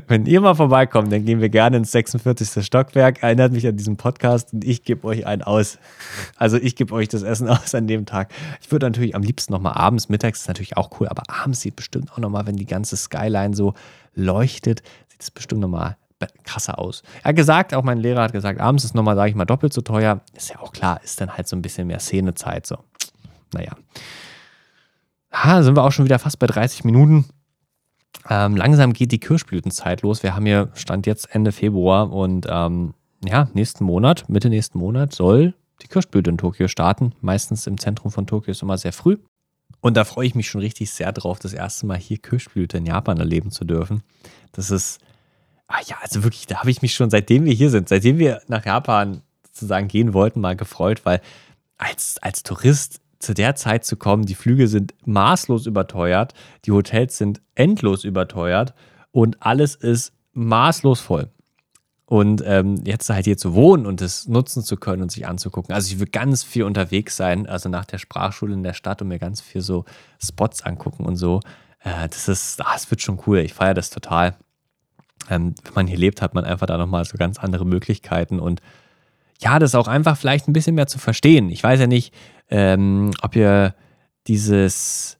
Wenn 0.08 0.26
ihr 0.26 0.42
mal 0.42 0.56
vorbeikommt, 0.56 1.12
dann 1.12 1.26
gehen 1.26 1.42
wir 1.42 1.50
gerne 1.50 1.78
ins 1.78 1.92
46. 1.92 2.66
Stockwerk. 2.66 3.24
Erinnert 3.24 3.52
mich 3.52 3.68
an 3.68 3.78
diesen 3.78 3.98
Podcast 3.98 4.54
und 4.54 4.64
ich 4.64 4.84
gebe 4.84 5.08
euch 5.08 5.26
einen 5.26 5.42
aus. 5.42 5.78
Also 6.38 6.58
ich 6.58 6.76
gebe 6.76 6.94
euch 6.94 7.08
das 7.08 7.24
Essen 7.24 7.48
aus 7.50 7.76
an 7.76 7.88
dem 7.88 8.06
Tag. 8.06 8.32
Ich 8.62 8.72
würde 8.72 8.86
natürlich 8.86 9.16
am 9.16 9.22
liebsten 9.22 9.54
nochmal 9.54 9.74
abends, 9.74 10.10
mittags 10.10 10.42
ist 10.42 10.48
natürlich 10.48 10.78
auch 10.78 11.00
cool, 11.00 11.08
aber 11.08 11.24
abends 11.28 11.62
sieht 11.62 11.76
bestimmt 11.76 12.12
auch 12.14 12.20
nochmal, 12.20 12.46
wenn 12.48 12.56
die 12.56 12.66
ganze 12.66 12.98
Skyline 12.98 13.56
so 13.56 13.74
leuchtet, 14.14 14.82
sieht 15.10 15.22
es 15.22 15.32
bestimmt 15.32 15.62
nochmal 15.62 15.98
krasser 16.44 16.80
aus. 16.80 17.04
Er 17.24 17.30
hat 17.30 17.36
gesagt, 17.36 17.74
auch 17.74 17.84
mein 17.84 17.98
Lehrer 17.98 18.24
hat 18.24 18.32
gesagt, 18.32 18.60
abends 18.60 18.84
ist 18.84 18.96
nochmal, 18.96 19.16
sage 19.16 19.30
ich 19.30 19.36
mal, 19.36 19.46
doppelt 19.46 19.74
so 19.74 19.82
teuer. 19.82 20.22
Ist 20.34 20.50
ja 20.50 20.60
auch 20.60 20.72
klar, 20.72 21.02
ist 21.04 21.20
dann 21.22 21.36
halt 21.36 21.48
so 21.48 21.56
ein 21.56 21.62
bisschen 21.62 21.88
mehr 21.88 22.00
Szenezeit. 22.00 22.66
So, 22.66 22.78
naja. 23.54 23.74
Ha, 25.32 25.64
sind 25.64 25.76
wir 25.76 25.84
auch 25.84 25.92
schon 25.92 26.06
wieder 26.06 26.20
fast 26.20 26.40
bei 26.40 26.48
30 26.48 26.84
Minuten. 26.86 27.26
Ähm, 28.30 28.56
langsam 28.56 28.94
geht 28.94 29.12
die 29.12 29.20
Kirschblütenzeit 29.20 30.02
los. 30.02 30.24
Wir 30.24 30.36
haben 30.36 30.46
hier 30.46 30.70
Stand 30.74 31.08
jetzt 31.08 31.34
Ende 31.34 31.52
Februar 31.52 32.12
und 32.12 32.48
ähm, 32.50 32.94
ja, 33.24 33.50
nächsten 33.54 33.84
Monat, 33.84 34.30
Mitte 34.30 34.50
nächsten 34.50 34.80
Monat 34.80 35.14
soll 35.14 35.54
die 35.82 35.88
Kirschblüte 35.88 36.30
in 36.30 36.38
Tokio 36.38 36.68
starten. 36.68 37.14
Meistens 37.22 37.68
im 37.68 37.78
Zentrum 37.78 38.12
von 38.12 38.28
Tokio 38.28 38.52
ist 38.52 38.62
immer 38.62 38.78
sehr 38.78 38.94
früh. 38.94 39.18
Und 39.82 39.98
da 39.98 40.04
freue 40.04 40.26
ich 40.26 40.36
mich 40.36 40.50
schon 40.50 40.62
richtig 40.62 40.90
sehr 40.92 41.12
drauf, 41.12 41.38
das 41.40 41.54
erste 41.54 41.86
Mal 41.86 41.98
hier 41.98 42.18
Kirschblüte 42.18 42.78
in 42.78 42.86
Japan 42.86 43.20
erleben 43.20 43.52
zu 43.52 43.66
dürfen. 43.66 44.02
Das 44.52 44.72
ist 44.72 45.00
Ah 45.68 45.82
ja, 45.86 45.98
also 46.02 46.24
wirklich, 46.24 46.46
da 46.46 46.60
habe 46.60 46.70
ich 46.70 46.82
mich 46.82 46.94
schon, 46.94 47.10
seitdem 47.10 47.46
wir 47.46 47.54
hier 47.54 47.70
sind, 47.70 47.90
seitdem 47.90 48.20
wir 48.20 48.42
nach 48.48 48.66
Japan 48.66 49.22
sozusagen 49.44 49.88
gehen 49.88 50.14
wollten, 50.14 50.40
mal 50.40 50.56
gefreut, 50.56 51.06
weil 51.06 51.22
als, 51.78 52.18
als 52.22 52.44
Tourist 52.44 53.02
zu 53.26 53.34
der 53.34 53.56
Zeit 53.56 53.86
zu 53.86 53.98
kommen, 53.98 54.26
die 54.26 54.36
Flüge 54.36 54.68
sind 54.68 54.94
maßlos 55.06 55.66
überteuert, 55.66 56.34
die 56.66 56.72
Hotels 56.72 57.18
sind 57.18 57.42
endlos 57.56 58.04
überteuert 58.04 58.74
und 59.12 59.42
alles 59.42 59.76
ist 59.76 60.14
maßlos 60.34 61.02
voll. 61.02 61.30
Und 62.06 62.44
ähm, 62.46 62.76
jetzt 62.86 63.10
halt 63.10 63.26
hier 63.26 63.38
zu 63.38 63.56
wohnen 63.56 63.88
und 63.88 64.00
es 64.00 64.28
nutzen 64.28 64.62
zu 64.62 64.78
können 64.78 65.02
und 65.02 65.12
sich 65.12 65.26
anzugucken. 65.26 65.74
Also 65.74 65.92
ich 65.92 66.00
will 66.00 66.08
ganz 66.08 66.44
viel 66.44 66.64
unterwegs 66.64 67.18
sein, 67.18 67.48
also 67.48 67.68
nach 67.68 67.86
der 67.86 67.98
Sprachschule 67.98 68.54
in 68.54 68.62
der 68.62 68.74
Stadt 68.74 69.02
und 69.02 69.08
mir 69.08 69.18
ganz 69.18 69.42
viel 69.42 69.62
so 69.62 69.86
Spots 70.24 70.62
angucken 70.62 71.06
und 71.06 71.16
so. 71.16 71.40
Äh, 71.80 72.08
das 72.08 72.28
ist, 72.28 72.62
ah, 72.62 72.74
das 72.74 72.92
wird 72.92 73.02
schon 73.02 73.20
cool. 73.26 73.40
Ich 73.40 73.56
feiere 73.56 73.74
das 73.74 73.90
total. 73.90 74.36
Ähm, 75.32 75.56
wenn 75.64 75.74
man 75.74 75.88
hier 75.88 75.98
lebt, 75.98 76.22
hat 76.22 76.36
man 76.36 76.46
einfach 76.46 76.68
da 76.68 76.78
nochmal 76.78 77.06
so 77.06 77.18
ganz 77.18 77.40
andere 77.40 77.66
Möglichkeiten 77.66 78.40
und 78.40 78.62
ja, 79.42 79.60
das 79.60 79.76
auch 79.76 79.88
einfach 79.88 80.18
vielleicht 80.18 80.48
ein 80.48 80.54
bisschen 80.54 80.76
mehr 80.76 80.88
zu 80.88 81.00
verstehen. 81.00 81.50
Ich 81.50 81.64
weiß 81.64 81.80
ja 81.80 81.88
nicht, 81.88 82.14
ähm, 82.50 83.12
ob 83.22 83.36
ihr 83.36 83.76
dieses, 84.28 85.18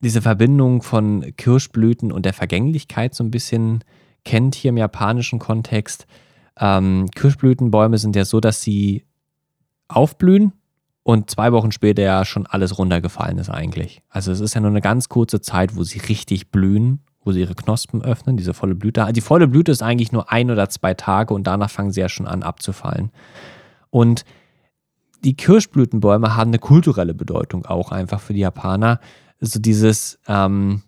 diese 0.00 0.22
Verbindung 0.22 0.82
von 0.82 1.34
Kirschblüten 1.36 2.12
und 2.12 2.24
der 2.24 2.32
Vergänglichkeit 2.32 3.14
so 3.14 3.24
ein 3.24 3.30
bisschen 3.30 3.84
kennt 4.24 4.54
hier 4.54 4.68
im 4.70 4.76
japanischen 4.76 5.38
Kontext. 5.38 6.06
Ähm, 6.58 7.08
Kirschblütenbäume 7.14 7.98
sind 7.98 8.14
ja 8.14 8.24
so, 8.24 8.40
dass 8.40 8.62
sie 8.62 9.04
aufblühen 9.88 10.52
und 11.02 11.30
zwei 11.30 11.52
Wochen 11.52 11.72
später 11.72 12.02
ja 12.02 12.24
schon 12.24 12.46
alles 12.46 12.78
runtergefallen 12.78 13.38
ist 13.38 13.50
eigentlich. 13.50 14.02
Also 14.08 14.30
es 14.30 14.40
ist 14.40 14.54
ja 14.54 14.60
nur 14.60 14.70
eine 14.70 14.80
ganz 14.80 15.08
kurze 15.08 15.40
Zeit, 15.40 15.76
wo 15.76 15.82
sie 15.82 15.98
richtig 15.98 16.50
blühen, 16.50 17.00
wo 17.24 17.32
sie 17.32 17.40
ihre 17.40 17.54
Knospen 17.54 18.02
öffnen, 18.02 18.36
diese 18.36 18.54
volle 18.54 18.74
Blüte. 18.74 19.06
Die 19.12 19.20
volle 19.20 19.48
Blüte 19.48 19.72
ist 19.72 19.82
eigentlich 19.82 20.12
nur 20.12 20.30
ein 20.32 20.50
oder 20.50 20.68
zwei 20.68 20.94
Tage 20.94 21.34
und 21.34 21.46
danach 21.46 21.70
fangen 21.70 21.92
sie 21.92 22.00
ja 22.00 22.08
schon 22.08 22.26
an 22.26 22.42
abzufallen. 22.42 23.10
Und 23.90 24.24
die 25.24 25.34
Kirschblütenbäume 25.34 26.34
haben 26.34 26.50
eine 26.50 26.58
kulturelle 26.58 27.14
Bedeutung 27.14 27.64
auch 27.66 27.92
einfach 27.92 28.20
für 28.20 28.32
die 28.32 28.40
Japaner. 28.40 28.98
So 29.38 29.46
also 29.46 29.60
dieses, 29.60 30.18
ähm, 30.26 30.82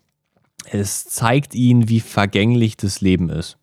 es 0.71 1.05
zeigt 1.05 1.55
ihnen, 1.55 1.89
wie 1.89 1.99
vergänglich 1.99 2.75
das 2.77 3.01
Leben 3.01 3.29
ist, 3.29 3.57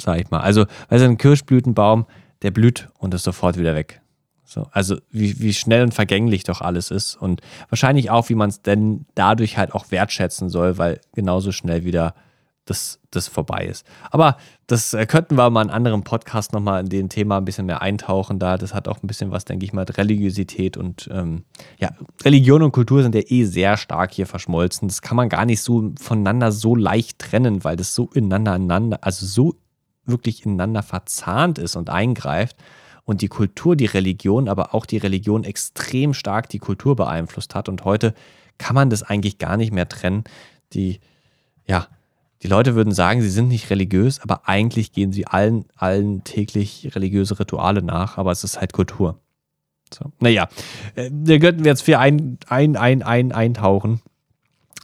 sag 0.00 0.20
ich 0.20 0.30
mal. 0.30 0.40
Also, 0.40 0.66
weil 0.88 0.98
so 0.98 1.04
ein 1.04 1.18
Kirschblütenbaum, 1.18 2.06
der 2.42 2.50
blüht 2.50 2.88
und 2.98 3.14
ist 3.14 3.24
sofort 3.24 3.58
wieder 3.58 3.74
weg. 3.74 4.00
So, 4.46 4.68
also 4.70 4.96
wie, 5.10 5.40
wie 5.40 5.52
schnell 5.52 5.82
und 5.82 5.92
vergänglich 5.92 6.44
doch 6.44 6.60
alles 6.60 6.90
ist 6.92 7.16
und 7.16 7.40
wahrscheinlich 7.68 8.10
auch, 8.10 8.28
wie 8.28 8.36
man 8.36 8.48
es 8.48 8.62
denn 8.62 9.04
dadurch 9.16 9.58
halt 9.58 9.74
auch 9.74 9.90
wertschätzen 9.90 10.48
soll, 10.48 10.78
weil 10.78 11.00
genauso 11.14 11.50
schnell 11.50 11.84
wieder 11.84 12.14
das, 12.64 13.00
das 13.10 13.28
vorbei 13.28 13.64
ist. 13.64 13.84
Aber 14.10 14.36
das 14.66 14.92
äh, 14.92 15.06
könnten 15.06 15.36
wir 15.36 15.50
mal 15.50 15.62
in 15.62 15.70
anderen 15.70 16.02
Podcast 16.04 16.52
nochmal 16.52 16.80
in 16.80 16.88
dem 16.88 17.08
Thema 17.08 17.38
ein 17.38 17.44
bisschen 17.44 17.66
mehr 17.66 17.80
eintauchen. 17.80 18.38
Da, 18.38 18.56
das 18.56 18.74
hat 18.74 18.88
auch 18.88 19.02
ein 19.02 19.06
bisschen 19.06 19.30
was, 19.30 19.44
denke 19.44 19.64
ich 19.64 19.72
mal, 19.72 19.82
mit 19.82 19.96
Religiosität 19.96 20.76
und 20.76 21.08
ähm, 21.12 21.44
ja, 21.78 21.90
Religion 22.24 22.62
und 22.62 22.72
Kultur 22.72 23.02
sind 23.02 23.14
ja 23.14 23.22
eh 23.24 23.44
sehr 23.44 23.76
stark 23.76 24.12
hier 24.12 24.26
verschmolzen. 24.26 24.88
Das 24.88 25.00
kann 25.00 25.16
man 25.16 25.28
gar 25.28 25.44
nicht 25.44 25.60
so 25.60 25.92
voneinander 26.00 26.52
so 26.52 26.74
leicht 26.74 27.18
trennen, 27.18 27.64
weil 27.64 27.76
das 27.76 27.94
so 27.94 28.10
ineinander, 28.12 28.98
also 29.00 29.26
so 29.26 29.54
wirklich 30.04 30.44
ineinander 30.44 30.82
verzahnt 30.82 31.58
ist 31.58 31.76
und 31.76 31.90
eingreift 31.90 32.56
und 33.06 33.22
die 33.22 33.28
Kultur 33.28 33.76
die 33.76 33.86
Religion, 33.86 34.48
aber 34.48 34.74
auch 34.74 34.84
die 34.84 34.98
Religion 34.98 35.44
extrem 35.44 36.12
stark 36.12 36.50
die 36.50 36.58
Kultur 36.58 36.96
beeinflusst 36.96 37.54
hat. 37.54 37.70
Und 37.70 37.84
heute 37.84 38.12
kann 38.58 38.74
man 38.74 38.90
das 38.90 39.02
eigentlich 39.02 39.38
gar 39.38 39.56
nicht 39.56 39.72
mehr 39.72 39.88
trennen. 39.88 40.24
Die, 40.74 41.00
ja, 41.66 41.86
die 42.42 42.48
Leute 42.48 42.74
würden 42.74 42.92
sagen, 42.92 43.22
sie 43.22 43.30
sind 43.30 43.48
nicht 43.48 43.70
religiös, 43.70 44.20
aber 44.20 44.48
eigentlich 44.48 44.92
gehen 44.92 45.12
sie 45.12 45.26
allen, 45.26 45.64
allen 45.76 46.24
täglich 46.24 46.90
religiöse 46.94 47.38
Rituale 47.38 47.80
nach, 47.80 48.18
aber 48.18 48.32
es 48.32 48.44
ist 48.44 48.60
halt 48.60 48.72
Kultur. 48.72 49.20
So. 49.94 50.10
Naja, 50.18 50.48
äh, 50.96 51.08
da 51.12 51.38
könnten 51.38 51.64
wir 51.64 51.70
jetzt 51.70 51.82
für 51.82 52.00
ein, 52.00 52.38
ein, 52.48 52.76
ein, 52.76 53.04
ein, 53.04 53.30
eintauchen. 53.30 54.02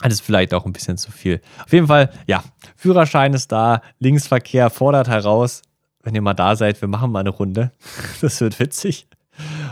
Das 0.01 0.13
ist 0.13 0.21
vielleicht 0.21 0.53
auch 0.53 0.65
ein 0.65 0.73
bisschen 0.73 0.97
zu 0.97 1.11
viel. 1.11 1.41
Auf 1.63 1.73
jeden 1.73 1.87
Fall, 1.87 2.09
ja, 2.25 2.43
Führerschein 2.77 3.33
ist 3.33 3.51
da, 3.51 3.81
Linksverkehr 3.99 4.69
fordert 4.69 5.09
heraus. 5.09 5.61
Wenn 6.03 6.15
ihr 6.15 6.21
mal 6.21 6.33
da 6.33 6.55
seid, 6.55 6.79
wir 6.81 6.87
machen 6.87 7.11
mal 7.11 7.21
eine 7.21 7.29
Runde. 7.29 7.71
Das 8.21 8.39
wird 8.41 8.59
witzig. 8.59 9.07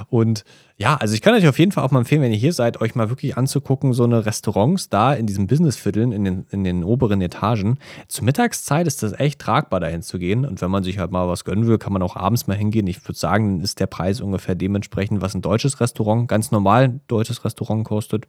Und 0.09 0.43
ja, 0.77 0.95
also 0.95 1.13
ich 1.13 1.21
kann 1.21 1.35
euch 1.35 1.47
auf 1.47 1.59
jeden 1.59 1.71
Fall 1.71 1.83
auch 1.83 1.91
mal 1.91 1.99
empfehlen, 1.99 2.23
wenn 2.23 2.31
ihr 2.31 2.37
hier 2.37 2.53
seid, 2.53 2.81
euch 2.81 2.95
mal 2.95 3.09
wirklich 3.09 3.37
anzugucken, 3.37 3.93
so 3.93 4.03
eine 4.03 4.25
Restaurants 4.25 4.89
da 4.89 5.13
in 5.13 5.27
diesen 5.27 5.45
Businessvierteln, 5.45 6.11
in 6.11 6.23
den, 6.23 6.45
in 6.49 6.63
den 6.63 6.83
oberen 6.83 7.21
Etagen. 7.21 7.77
Zur 8.07 8.25
Mittagszeit 8.25 8.87
ist 8.87 9.03
das 9.03 9.13
echt 9.13 9.39
tragbar, 9.39 9.79
dahin 9.79 10.01
zu 10.01 10.17
gehen. 10.17 10.45
Und 10.45 10.59
wenn 10.61 10.71
man 10.71 10.83
sich 10.83 10.97
halt 10.97 11.11
mal 11.11 11.27
was 11.27 11.45
gönnen 11.45 11.67
will, 11.67 11.77
kann 11.77 11.93
man 11.93 12.01
auch 12.01 12.15
abends 12.15 12.47
mal 12.47 12.57
hingehen. 12.57 12.87
Ich 12.87 13.07
würde 13.07 13.19
sagen, 13.19 13.57
dann 13.57 13.63
ist 13.63 13.79
der 13.79 13.87
Preis 13.87 14.21
ungefähr 14.21 14.55
dementsprechend, 14.55 15.21
was 15.21 15.35
ein 15.35 15.43
deutsches 15.43 15.79
Restaurant, 15.79 16.27
ganz 16.27 16.49
normal 16.49 16.83
ein 16.85 17.01
deutsches 17.07 17.45
Restaurant 17.45 17.85
kostet. 17.85 18.25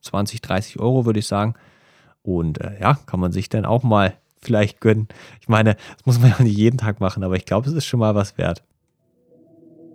20, 0.00 0.40
30 0.40 0.80
Euro, 0.80 1.04
würde 1.04 1.18
ich 1.18 1.26
sagen. 1.26 1.54
Und 2.22 2.60
äh, 2.60 2.80
ja, 2.80 2.94
kann 3.06 3.20
man 3.20 3.32
sich 3.32 3.50
dann 3.50 3.66
auch 3.66 3.82
mal 3.82 4.14
vielleicht 4.42 4.80
gönnen. 4.80 5.08
Ich 5.40 5.48
meine, 5.48 5.74
das 5.74 6.06
muss 6.06 6.20
man 6.20 6.30
ja 6.30 6.42
nicht 6.42 6.56
jeden 6.56 6.78
Tag 6.78 7.00
machen, 7.00 7.24
aber 7.24 7.36
ich 7.36 7.44
glaube, 7.44 7.68
es 7.68 7.74
ist 7.74 7.86
schon 7.86 8.00
mal 8.00 8.14
was 8.14 8.38
wert 8.38 8.62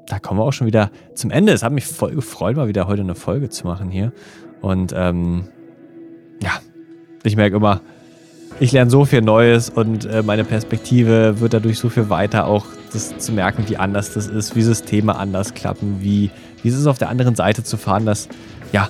da 0.08 0.20
kommen 0.20 0.40
wir 0.40 0.44
auch 0.44 0.54
schon 0.54 0.68
wieder 0.68 0.92
zum 1.14 1.32
Ende. 1.32 1.54
Es 1.54 1.64
hat 1.64 1.72
mich 1.72 1.86
voll 1.86 2.16
gefreut, 2.16 2.56
mal 2.56 2.68
wieder 2.68 2.88
heute 2.88 3.02
eine 3.02 3.16
Folge 3.16 3.50
zu 3.50 3.66
machen 3.66 3.90
hier. 3.90 4.12
Und 4.62 4.94
ähm, 4.96 5.48
ja, 6.42 6.52
ich 7.24 7.36
merke 7.36 7.56
immer, 7.56 7.82
ich 8.60 8.72
lerne 8.72 8.90
so 8.90 9.06
viel 9.06 9.22
Neues 9.22 9.70
und 9.70 10.06
äh, 10.06 10.24
meine 10.24 10.44
Perspektive 10.44 11.40
wird 11.40 11.54
dadurch 11.54 11.80
so 11.80 11.90
viel 11.90 12.10
weiter, 12.10 12.48
auch 12.48 12.66
das 12.94 13.18
zu 13.18 13.34
merken, 13.34 13.66
wie 13.68 13.78
anders 13.78 14.14
das 14.14 14.28
ist, 14.28 14.56
wie 14.56 14.62
Systeme 14.62 15.16
anders 15.16 15.54
klappen, 15.54 15.98
wie, 16.02 16.32
wie 16.64 16.70
es 16.70 16.76
ist, 16.76 16.88
auf 16.88 16.98
der 16.98 17.10
anderen 17.10 17.36
Seite 17.36 17.64
zu 17.64 17.78
fahren, 17.78 18.06
dass, 18.06 18.30
ja, 18.72 18.90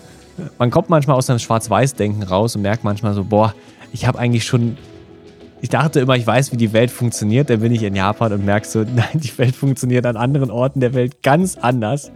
man 0.60 0.70
kommt 0.70 0.90
manchmal 0.90 1.16
aus 1.16 1.30
einem 1.30 1.40
Schwarz-Weiß-Denken 1.40 2.24
raus 2.24 2.56
und 2.56 2.62
merkt 2.62 2.84
manchmal 2.84 3.14
so, 3.14 3.24
boah, 3.24 3.56
ich 3.92 4.06
habe 4.06 4.20
eigentlich 4.20 4.46
schon 4.46 4.78
ich 5.66 5.70
dachte 5.70 6.00
immer, 6.00 6.16
ich 6.16 6.28
weiß, 6.28 6.52
wie 6.52 6.58
die 6.58 6.74
Welt 6.74 6.92
funktioniert. 6.92 7.50
Dann 7.50 7.60
bin 7.60 7.72
ich 7.72 7.82
in 7.82 7.96
Japan 7.96 8.32
und 8.32 8.46
merke 8.46 8.68
so, 8.68 8.84
nein, 8.96 9.08
die 9.16 9.36
Welt 9.40 9.56
funktioniert 9.56 10.06
an 10.06 10.16
anderen 10.16 10.52
Orten 10.52 10.80
der 10.80 10.94
Welt 10.94 11.24
ganz 11.24 11.58
anders. 11.58 12.12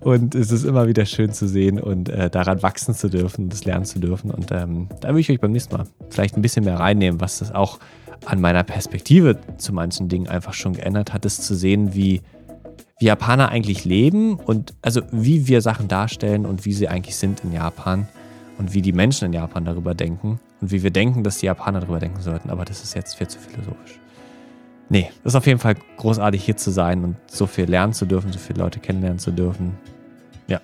Und 0.00 0.34
es 0.34 0.52
ist 0.52 0.64
immer 0.64 0.86
wieder 0.86 1.06
schön 1.06 1.32
zu 1.32 1.48
sehen 1.48 1.80
und 1.80 2.10
äh, 2.10 2.28
daran 2.28 2.62
wachsen 2.62 2.94
zu 2.94 3.08
dürfen, 3.08 3.48
das 3.48 3.64
lernen 3.64 3.86
zu 3.86 4.00
dürfen. 4.00 4.30
Und 4.30 4.52
ähm, 4.52 4.90
da 5.00 5.08
würde 5.08 5.20
ich 5.20 5.30
euch 5.30 5.40
beim 5.40 5.52
nächsten 5.52 5.74
Mal 5.74 5.86
vielleicht 6.10 6.36
ein 6.36 6.42
bisschen 6.42 6.66
mehr 6.66 6.78
reinnehmen, 6.78 7.22
was 7.22 7.38
das 7.38 7.54
auch 7.54 7.78
an 8.26 8.42
meiner 8.42 8.64
Perspektive 8.64 9.38
zu 9.56 9.72
manchen 9.72 10.10
Dingen 10.10 10.28
einfach 10.28 10.52
schon 10.52 10.74
geändert 10.74 11.14
hat, 11.14 11.24
ist 11.24 11.42
zu 11.42 11.54
sehen, 11.54 11.94
wie, 11.94 12.20
wie 12.98 13.06
Japaner 13.06 13.48
eigentlich 13.48 13.86
leben 13.86 14.34
und 14.34 14.74
also 14.82 15.00
wie 15.10 15.48
wir 15.48 15.62
Sachen 15.62 15.88
darstellen 15.88 16.44
und 16.44 16.66
wie 16.66 16.74
sie 16.74 16.88
eigentlich 16.88 17.16
sind 17.16 17.44
in 17.44 17.52
Japan 17.54 18.06
und 18.58 18.74
wie 18.74 18.82
die 18.82 18.92
Menschen 18.92 19.24
in 19.24 19.32
Japan 19.32 19.64
darüber 19.64 19.94
denken 19.94 20.38
und 20.64 20.70
wie 20.70 20.82
wir 20.82 20.90
denken, 20.90 21.22
dass 21.22 21.36
die 21.36 21.46
Japaner 21.46 21.80
darüber 21.80 21.98
denken 21.98 22.22
sollten. 22.22 22.48
Aber 22.48 22.64
das 22.64 22.82
ist 22.82 22.94
jetzt 22.94 23.16
viel 23.16 23.28
zu 23.28 23.38
philosophisch. 23.38 24.00
Nee, 24.88 25.10
das 25.22 25.32
ist 25.32 25.36
auf 25.36 25.46
jeden 25.46 25.58
Fall 25.58 25.74
großartig 25.98 26.42
hier 26.42 26.56
zu 26.56 26.70
sein 26.70 27.04
und 27.04 27.16
so 27.26 27.46
viel 27.46 27.66
lernen 27.66 27.92
zu 27.92 28.06
dürfen, 28.06 28.32
so 28.32 28.38
viele 28.38 28.60
Leute 28.60 28.80
kennenlernen 28.80 29.18
zu 29.18 29.30
dürfen. 29.30 29.76
Ja. 30.46 30.62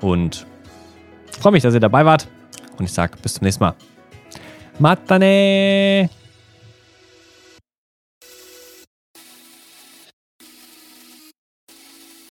Und 0.00 0.44
ich 1.30 1.38
freue 1.38 1.52
mich, 1.52 1.62
dass 1.62 1.72
ihr 1.72 1.78
dabei 1.78 2.04
wart. 2.04 2.26
Und 2.78 2.84
ich 2.84 2.92
sage 2.92 3.16
bis 3.22 3.34
zum 3.34 3.44
nächsten 3.44 3.62
Mal. 3.62 3.74
Matane! 4.80 6.10